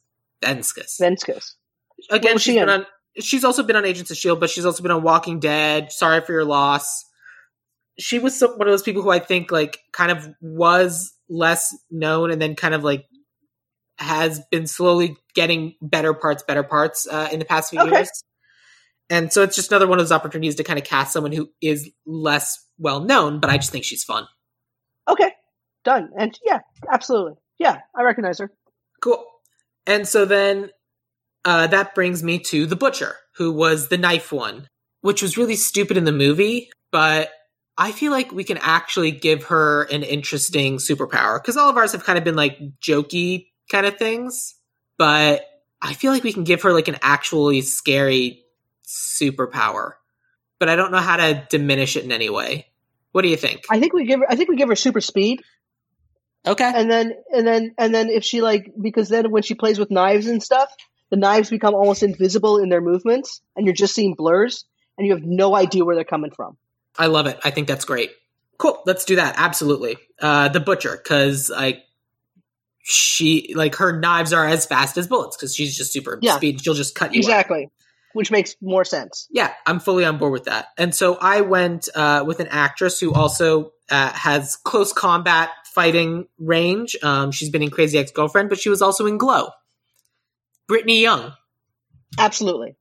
[0.43, 1.01] Venskus.
[1.01, 1.55] Venskus.
[2.11, 2.81] Again, she's she been in?
[2.81, 2.87] on.
[3.19, 5.93] She's also been on Agents of Shield, but she's also been on Walking Dead.
[5.93, 7.05] Sorry for your loss.
[7.99, 11.77] She was some, one of those people who I think like kind of was less
[11.91, 13.05] known, and then kind of like
[13.99, 17.91] has been slowly getting better parts, better parts uh, in the past few Okay.
[17.97, 18.11] years.
[19.11, 21.51] And so it's just another one of those opportunities to kind of cast someone who
[21.61, 24.27] is less well known, but I just think she's fun.
[25.09, 25.33] Okay,
[25.85, 26.11] done.
[26.17, 26.61] And yeah,
[26.91, 27.35] absolutely.
[27.59, 28.53] Yeah, I recognize her.
[29.03, 29.25] Cool.
[29.87, 30.71] And so then
[31.45, 34.69] uh, that brings me to the butcher, who was the knife one,
[35.01, 36.71] which was really stupid in the movie.
[36.93, 37.31] but
[37.79, 41.93] I feel like we can actually give her an interesting superpower because all of ours
[41.93, 44.55] have kind of been like jokey kind of things,
[44.99, 45.47] but
[45.81, 48.45] I feel like we can give her like an actually scary
[48.91, 49.93] superpower.
[50.59, 52.67] But I don't know how to diminish it in any way.
[53.13, 53.63] What do you think?
[53.71, 54.27] I think we give her.
[54.29, 55.41] I think we give her super speed,
[56.47, 56.71] Okay.
[56.75, 59.91] and then and then and then if she like because then when she plays with
[59.91, 60.69] knives and stuff,
[61.11, 64.65] the knives become almost invisible in their movements, and you're just seeing blurs,
[64.97, 66.57] and you have no idea where they're coming from.
[66.99, 67.39] I love it.
[67.43, 68.13] I think that's great.
[68.59, 68.81] Cool.
[68.87, 69.35] Let's do that.
[69.39, 69.97] Absolutely.
[70.21, 71.83] Uh, the butcher, because like
[72.83, 76.37] she like her knives are as fast as bullets because she's just super Yeah.
[76.37, 76.63] speed.
[76.63, 77.23] She'll just cut you.
[77.23, 77.47] up.
[78.13, 79.29] Which makes more sense.
[79.31, 80.69] Yeah, I'm fully on board with that.
[80.77, 86.27] And so I went uh, with an actress who also uh, has close combat fighting
[86.39, 86.97] range.
[87.03, 89.51] Um, she's been in Crazy Ex Girlfriend, but she was also in Glow.
[90.69, 91.33] Britney Young.
[92.19, 92.75] Absolutely,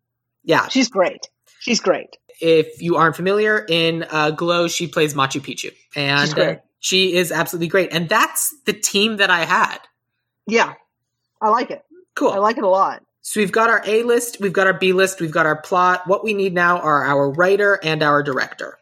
[0.43, 1.27] Yeah, she's great.
[1.59, 2.17] She's great.
[2.41, 6.59] if you aren't familiar, in uh, Glow, she plays Machu Picchu, and She's great.
[6.79, 7.93] she is absolutely great.
[7.93, 9.77] And that's the team that I had.
[10.47, 10.73] Yeah,
[11.39, 11.83] I like it.
[12.15, 12.31] Cool.
[12.31, 13.03] I like it a lot.
[13.21, 16.03] So we've got our A list, we've got our B list, we've got our plot.
[16.07, 18.77] What we need now are our writer and our director,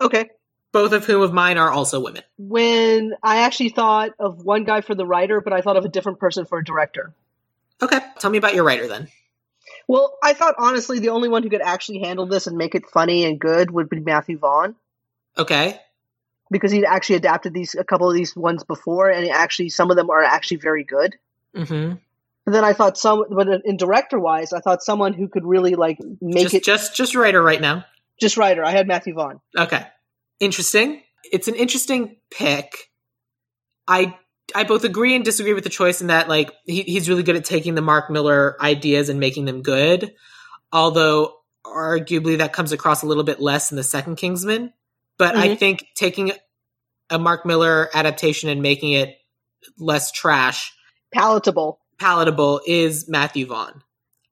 [0.00, 0.30] Okay.
[0.72, 2.22] both of whom of mine are also women.
[2.38, 5.88] When I actually thought of one guy for the writer, but I thought of a
[5.88, 7.14] different person for a director.
[7.82, 9.08] Okay, tell me about your writer then.
[9.88, 12.86] Well, I thought honestly the only one who could actually handle this and make it
[12.86, 14.74] funny and good would be Matthew Vaughn
[15.38, 15.80] Okay,
[16.50, 19.96] because he'd actually adapted these a couple of these ones before, and actually some of
[19.96, 21.16] them are actually very good.
[21.54, 21.94] mm-hmm.
[22.50, 25.76] But then I thought some, but in director wise, I thought someone who could really
[25.76, 27.84] like make just, it just just writer right now.
[28.20, 28.64] just writer.
[28.64, 29.38] I had Matthew Vaughn.
[29.56, 29.86] Okay,
[30.40, 31.00] interesting.
[31.30, 32.90] It's an interesting pick.
[33.86, 34.16] I
[34.52, 37.36] I both agree and disagree with the choice in that like he, he's really good
[37.36, 40.12] at taking the Mark Millar ideas and making them good.
[40.72, 44.72] Although arguably that comes across a little bit less in the second Kingsman.
[45.18, 45.58] But I Mhm.
[45.60, 46.32] think taking
[47.10, 49.16] a Mark Millar adaptation and making it
[49.78, 50.72] less trash
[51.12, 51.79] Palatable.
[52.00, 53.82] Palatable is Matthew Vaughn.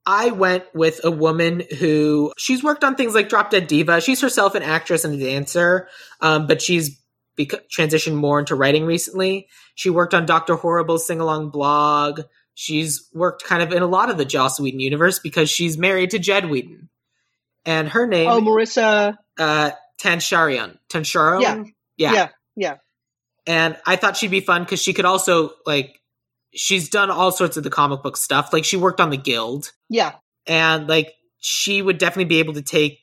[0.05, 4.01] I went with a woman who she's worked on things like Drop Dead Diva.
[4.01, 5.87] She's herself an actress and a dancer,
[6.19, 6.99] um, but she's
[7.37, 9.47] bec- transitioned more into writing recently.
[9.75, 12.21] She worked on Doctor Horrible's sing along blog.
[12.55, 16.09] She's worked kind of in a lot of the Joss Whedon universe because she's married
[16.09, 16.89] to Jed Whedon,
[17.65, 19.15] and her name Oh, Maurissa.
[19.37, 19.71] uh,
[20.01, 20.77] Tansharian.
[20.89, 21.41] Tansharo.
[21.41, 21.63] Yeah.
[21.97, 22.29] yeah, Yeah.
[22.55, 22.75] Yeah.
[23.45, 26.01] and I thought she'd be fun because she could also like
[26.53, 28.51] she's done all sorts of the comic book stuff.
[28.53, 30.13] Like she worked on the Guild, Yeah.
[30.47, 32.99] and like she would definitely be able to take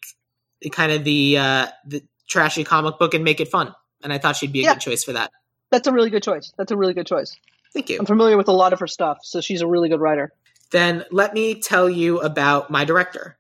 [0.61, 3.75] the kind of the uh the trashy comic book and make it fun.
[4.03, 4.75] And I thought she'd be a Yeah.
[4.75, 5.31] good choice for that.
[5.71, 6.53] That's a really good choice.
[6.59, 7.37] That's a really good choice.
[7.73, 7.99] Thank you.
[7.99, 10.33] I'm familiar with a lot of her stuff, so she's a really good writer.
[10.71, 13.37] Then let me tell you about my director.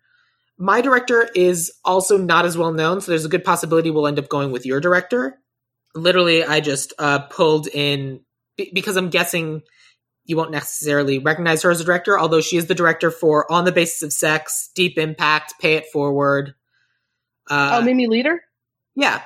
[0.58, 4.18] My director is also not as well known, so there's a good possibility we'll end
[4.18, 5.38] up going with your director.
[5.94, 8.20] Literally, I just uh, pulled in
[8.56, 9.62] be- because I'm guessing
[10.26, 13.64] you won't necessarily recognize her as a director, although she is the director for On
[13.64, 16.54] the Basis of Sex, Deep Impact, Pay It Forward.
[17.48, 18.38] Uh, oh, Mimi Leder?
[18.94, 19.22] yeah.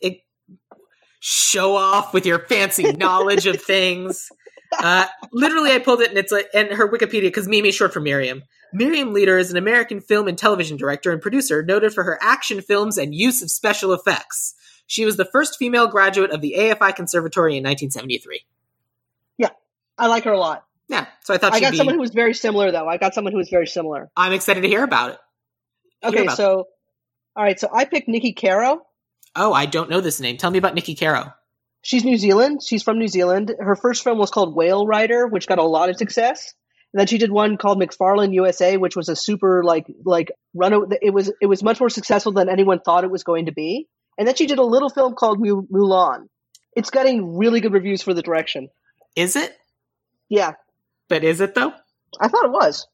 [0.00, 0.20] It,
[1.20, 4.28] show off with your fancy knowledge of things.
[4.78, 7.92] Uh, literally, I pulled it and it's like, and her Wikipedia, because Mimi is short
[7.92, 8.42] for Miriam.
[8.72, 12.60] Miriam Leder is an American film and television director and producer noted for her action
[12.60, 14.54] films and use of special effects.
[14.86, 18.44] She was the first female graduate of the AFI Conservatory in 1973.
[19.98, 20.64] I like her a lot.
[20.88, 21.76] Yeah, so I thought I got be.
[21.76, 22.88] someone who was very similar, though.
[22.88, 24.10] I got someone who was very similar.
[24.16, 25.18] I'm excited to hear about it.
[26.02, 26.64] Hear Okay, about so,
[27.36, 28.80] all right, so I picked Niki Caro.
[29.36, 30.36] Oh, I don't know this name.
[30.38, 31.32] Tell me about Niki Caro.
[31.82, 32.62] She's New Zealand.
[32.62, 33.54] She's from New Zealand.
[33.58, 36.54] Her first film was called Whale Rider, which got a lot of success.
[36.92, 40.72] And then she did one called McFarland USA, which was a super like like run.
[41.02, 43.88] It was it was much more successful than anyone thought it was going to be.
[44.16, 46.28] And then she did a little film called Mu- Mulan.
[46.74, 48.68] It's getting really good reviews for the direction.
[49.16, 49.54] Is it?
[50.28, 50.52] Yeah,
[51.08, 51.72] But is it though?
[52.20, 52.86] I thought it was.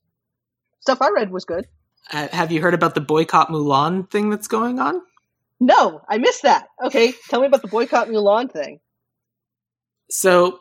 [0.81, 1.67] Stuff I read was good.
[2.13, 5.01] Uh, have you heard about the boycott Mulan thing that's going on?
[5.61, 6.67] No, I missed that.
[6.85, 8.81] Okay, tell me about the boycott Mulan thing.
[10.11, 10.61] So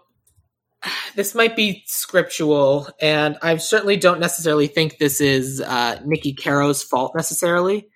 [1.16, 6.84] this might be scriptural, and I certainly don't necessarily think this is uh, Niki Caro's
[6.84, 7.88] fault necessarily.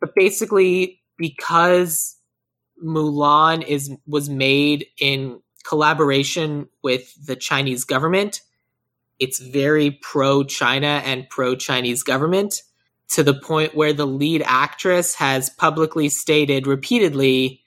[0.00, 2.16] But basically, because
[2.84, 8.40] Mulan is was made in collaboration with the Chinese government,
[9.18, 12.62] it's very pro China and pro Chinese government
[13.08, 17.62] to the point where the lead actress has publicly stated repeatedly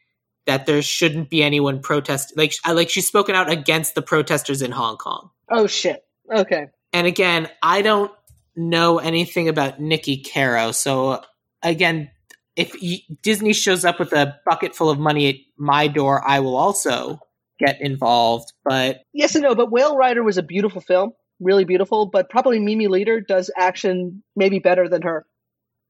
[0.46, 4.72] that there shouldn't be anyone protest like like she's spoken out against the protesters in
[4.72, 5.30] Hong Kong.
[5.50, 6.04] Oh shit.
[6.32, 6.68] Okay.
[6.94, 8.12] And again, I don't
[8.56, 11.22] know anything about Niki Caro, so
[11.62, 12.10] again,
[12.56, 16.40] if y- Disney shows up with a bucket full of money at my door, I
[16.40, 17.20] will also
[17.60, 18.54] get involved.
[18.64, 22.60] But Yes and no, but Whale Rider was a beautiful film, really beautiful, but probably
[22.60, 25.26] Mimi Leder does action maybe better than her.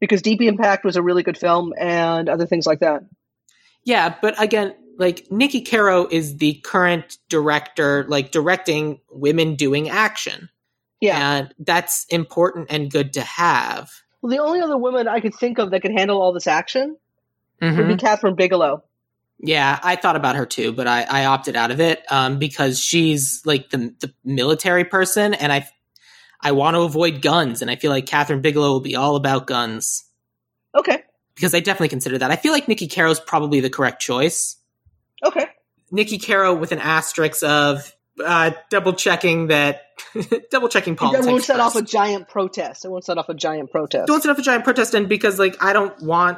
[0.02, 3.04] Because Deep Impact was a really good film and other things like that.
[3.84, 10.50] yeah, but again, like Niki Caro is the current director, like directing women doing action.
[11.02, 11.20] Yeah.
[11.38, 13.90] And that's important and good to have.
[14.22, 16.98] Well, the only other woman I could think of that could handle all this action
[17.62, 17.88] would Mhm.
[17.88, 18.84] be Kathryn Bigelow.
[19.40, 22.80] Yeah, I thought about her too, but I, I opted out of it um, because
[22.80, 25.68] she's like the the military person, and I
[26.42, 29.46] I want to avoid guns, and I feel like Kathryn Bigelow will be all about
[29.48, 30.04] guns
[30.74, 31.04] Okay.
[31.36, 32.32] because I definitely consider that.
[32.32, 34.58] I feel like Niki Caro's probably the correct choice.
[35.24, 35.48] Okay.
[35.92, 37.94] Niki Caro with an asterisk of
[38.24, 39.82] uh, double checking that
[40.52, 41.26] double checking politics.
[41.26, 42.86] That won't set off a giant protest.
[42.86, 44.08] It won't set off a giant protest.
[44.08, 46.38] don't set off a giant protest, and because like I don't want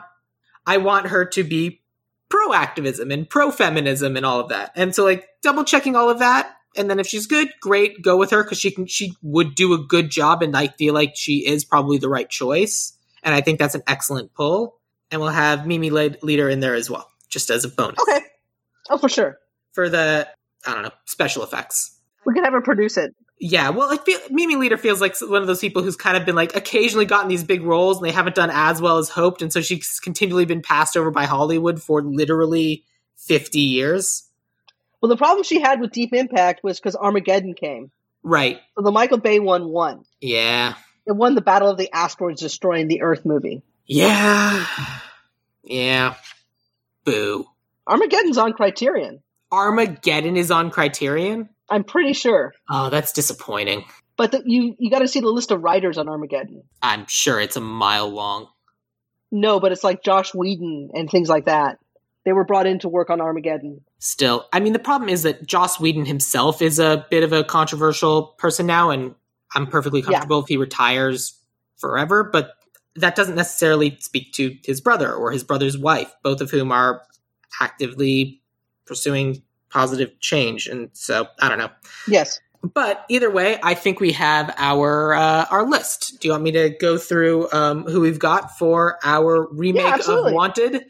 [0.65, 1.81] I want her to be
[2.29, 4.71] pro activism and pro feminism and all of that.
[4.75, 8.17] And so like double checking all of that and then if she's good, great, go
[8.17, 11.13] with her cuz she can she would do a good job and I feel like
[11.15, 12.93] she is probably the right choice.
[13.23, 14.77] And I think that's an excellent pull.
[15.09, 18.19] And we'll have Mimi Lead- Leder in there as well, just as a bonus Okay.
[18.89, 19.37] Oh, for sure.
[19.73, 20.27] for the
[20.65, 21.95] I don't know, special effects.
[22.25, 23.15] We can have her produce it.
[23.39, 26.25] Yeah, well, I feel Mimi Leder feels like one of those people who's kind of
[26.25, 29.41] been like occasionally gotten these big roles and they haven't done as well as hoped,
[29.43, 32.83] and so she's continually been passed over by Hollywood for literally
[33.15, 34.23] fifty years.
[35.01, 37.91] Well, the problem she had with Deep Impact was because Armageddon came.
[38.23, 38.59] Right?
[38.75, 40.03] So the Michael Bay one won.
[40.19, 40.73] Yeah.
[41.05, 43.61] It won the Battle of the Asteroids Destroying the Earth movie.
[43.85, 44.65] Yeah.
[45.63, 46.15] Yeah.
[47.05, 47.47] Boo.
[47.85, 49.21] Armageddon's on Criterion.
[49.51, 51.49] Armageddon is on Criterion.
[51.69, 52.53] I'm pretty sure.
[52.69, 53.83] Oh, that's disappointing.
[54.15, 56.63] But the, you you got to see the list of writers on Armageddon.
[56.81, 58.47] I'm sure it's a mile long.
[59.31, 61.79] No, but it's like Joss Whedon and things like that.
[62.25, 63.81] They were brought in to work on Armageddon.
[63.99, 67.43] Still, I mean, the problem is that Joss Whedon himself is a bit of a
[67.43, 69.15] controversial person now, and
[69.55, 71.39] I'm perfectly comfortable if he retires
[71.77, 72.53] forever, but
[72.95, 77.03] that doesn't necessarily speak to his brother or his brother's wife, both of whom are
[77.61, 78.41] actively
[78.85, 80.67] pursuing positive change.
[80.67, 81.69] And so, I don't know.
[82.07, 82.39] Yes.
[82.63, 86.19] But either way, I think we have our uh, our list.
[86.19, 90.33] Do you want me to go through um, who we've got for our remake of.
[90.33, 90.85] Wanted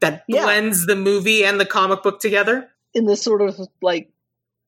[0.00, 0.44] that Yeah.
[0.44, 2.68] blends the movie and the comic book together?
[2.94, 4.12] In this sort of like,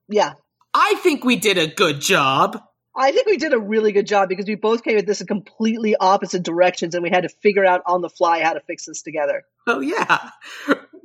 [0.08, 0.34] yeah.
[0.72, 2.60] I think we did a good job.
[2.96, 5.26] I think we did a really good job because we both came at this in
[5.26, 8.86] completely opposite directions and we had to figure out on the fly how to fix
[8.86, 9.44] this together.
[9.66, 10.30] Oh yeah,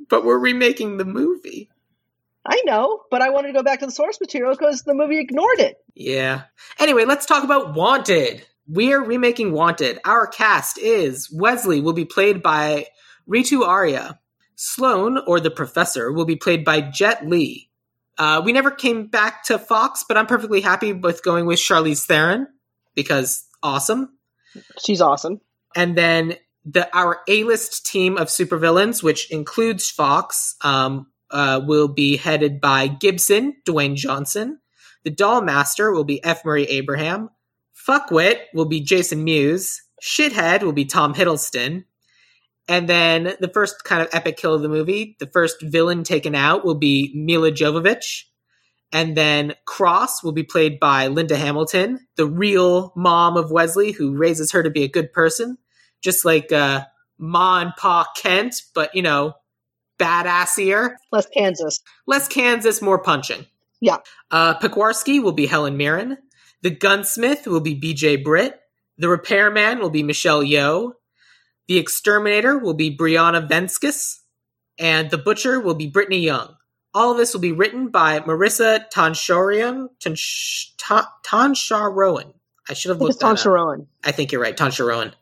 [0.08, 1.70] but we're remaking the movie.
[2.46, 5.20] I know, but I wanted to go back to the source material because the movie
[5.20, 5.76] ignored it.
[5.94, 6.42] Yeah.
[6.78, 8.46] Anyway, let's talk about Wanted.
[8.66, 9.98] We're remaking Wanted.
[10.04, 12.86] Our cast is Wesley will be played by
[13.28, 14.18] Ritu Arya.
[14.62, 17.70] Sloan, or the Professor, will be played by Jet Li.
[18.18, 22.04] Uh, we never came back to Fox, but I'm perfectly happy with going with Charlize
[22.04, 22.46] Theron
[22.94, 24.18] because awesome.
[24.84, 25.40] She's awesome.
[25.74, 26.34] And then
[26.66, 32.60] the our A list team of supervillains, which includes Fox, um, uh, will be headed
[32.60, 34.60] by Gibson, Dwayne Johnson.
[35.04, 36.44] The Doll Master will be F.
[36.44, 37.30] Murray Abraham.
[37.88, 39.82] Fuckwit will be Jason Mewes.
[40.02, 41.84] Shithead will be Tom Hiddleston.
[42.68, 46.34] And then the first kind of epic kill of the movie, the first villain taken
[46.34, 48.24] out will be Milla Jovovich.
[48.92, 54.16] And then Cross will be played by Linda Hamilton, the real mom of Wesley, who
[54.16, 55.58] raises her to be a good person,
[56.02, 56.84] just like uh,
[57.18, 59.34] Ma and Pa Kent, but you know,
[60.00, 61.80] badassier, Less Kansas.
[62.06, 63.46] less Kansas, more punching.
[63.80, 63.98] Yeah.
[64.30, 66.18] Uh, Pekwarsky will be Helen Mirren.
[66.62, 68.16] The gunsmith will be B.J.
[68.16, 68.58] Britt.
[68.98, 70.92] The repairman will be Michelle Yeoh.
[71.68, 74.16] The exterminator will be Brianna Venskus.
[74.78, 76.54] And the butcher will be Britney Young.
[76.92, 79.88] All of this will be written by Maurissa Tanshorian.
[80.04, 82.34] Tansh, Ta- Tansharowan.
[82.68, 83.38] I should have looked that.
[83.38, 83.86] Sharon.
[84.04, 85.12] I think you're right, Tansha Rowan.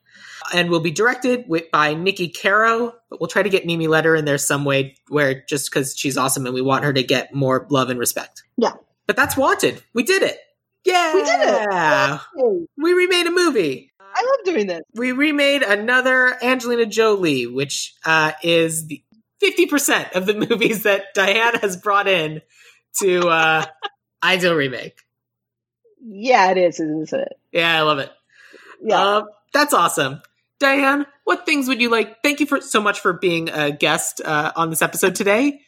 [0.52, 4.18] And will be directed with, by Niki Caro, but we'll try to get Mimi Leder
[4.18, 7.34] in there some way where just because she's awesome and we want her to get
[7.34, 8.42] more love and respect.
[8.56, 8.72] Yeah.
[9.06, 9.82] But that's Wanted.
[9.94, 10.38] We did it.
[10.84, 11.14] Yeah.
[11.14, 12.20] We did it.
[12.36, 13.92] Hey, We remade a movie.
[14.00, 14.80] I love doing this.
[14.94, 19.02] We remade another Angelina Jolie, which uh, is the
[19.42, 22.42] 50% of the movies that Diane has brought in
[23.00, 23.64] to uh,
[24.22, 24.98] Ideal Remake.
[26.00, 27.32] Yeah, it is, isn't it?
[27.52, 28.10] Yeah, I love it.
[28.82, 29.16] Yeah.
[29.16, 30.22] Um, that's awesome.
[30.58, 32.22] Diane, what things would you like?
[32.22, 35.60] Thank you for so much for being a guest uh, on this episode today.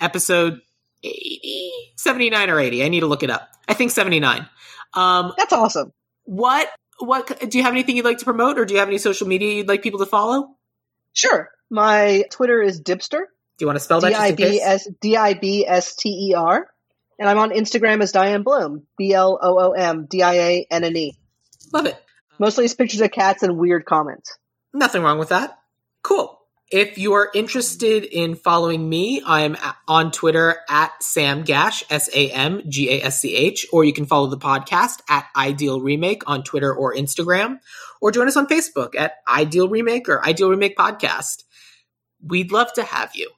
[0.00, 0.60] Episode
[1.02, 2.84] 80, 79 or 80.
[2.84, 3.48] I need to look it up.
[3.68, 4.48] I think 79.
[4.94, 5.92] Um, That's awesome.
[6.24, 6.68] what,
[6.98, 9.26] what, do you have anything you'd like to promote or do you have any social
[9.26, 10.54] media you'd like people to follow?
[11.12, 11.50] Sure.
[11.70, 13.24] My Twitter is Dibster.
[13.58, 14.10] Do you want to spell that?
[14.10, 16.68] D I B S D I B S T E R.
[17.18, 18.86] And I'm on Instagram as Diane Bloom.
[18.98, 21.16] B L O O M D I A N N E.
[21.72, 21.96] Love it.
[22.38, 24.36] Mostly it's pictures of cats and weird comments.
[24.72, 25.58] Nothing wrong with that.
[26.02, 26.38] Cool.
[26.70, 29.56] If you are interested in following me, I'm
[29.86, 33.92] on Twitter at Sam Gash, S A M G A S C H, or you
[33.92, 37.60] can follow the podcast at Ideal Remake on Twitter or Instagram,
[38.00, 41.44] or join us on Facebook at Ideal Remake or Ideal Remake Podcast.
[42.20, 43.30] We'd love to have you.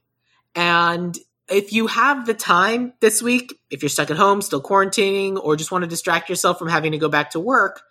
[0.54, 1.18] And
[1.50, 5.54] if you have the time this week, if you're stuck at home, still quarantining, or
[5.54, 7.82] just want to distract yourself from having to go back to work,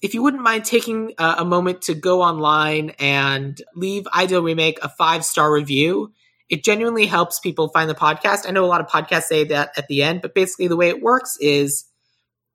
[0.00, 4.78] if you wouldn't mind taking a, a moment to go online and leave Ideal Remake
[4.82, 6.12] a five star review,
[6.48, 8.46] it genuinely helps people find the podcast.
[8.46, 10.88] I know a lot of podcasts say that at the end, but basically the way
[10.88, 11.84] it works is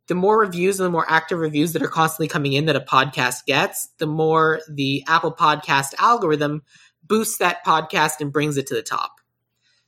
[0.08, 2.82] the more reviews and the more active reviews that are constantly coming in that a
[2.82, 6.64] podcast gets, the more the Apple Podcast algorithm
[7.04, 9.12] boosts that podcast and brings it to the top.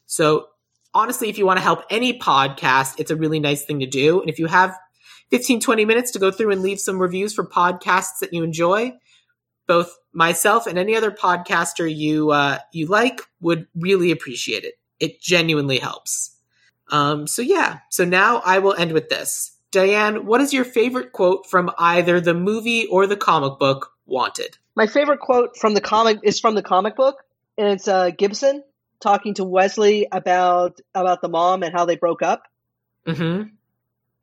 [0.06, 0.48] So
[0.94, 4.22] honestly, if you want to help any podcast, it's a really nice thing to do.
[4.22, 4.78] And if you have
[5.36, 8.94] 15, 20 minutes to go through and leave some reviews for podcasts that you enjoy,
[9.68, 14.76] both myself and any other podcaster you uh, you like would really appreciate it.
[14.98, 16.38] It genuinely helps.
[16.90, 19.58] Um, so yeah, so now I will end with this.
[19.72, 24.58] Diane, what is your favorite quote from either the movie or the comic book Wanted?
[24.74, 27.18] My favorite quote from the comic is from the comic book,
[27.58, 28.64] and it's uh, Gibson
[29.02, 32.44] talking to Wesley about about the mom and how they broke up.
[33.06, 33.50] Mm-hmm.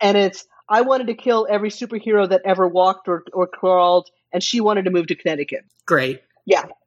[0.00, 4.42] And it's I wanted to kill every superhero that ever walked or, or crawled, and
[4.42, 5.66] she wanted to move to Connecticut.
[5.84, 6.22] Great.
[6.46, 6.64] Yeah.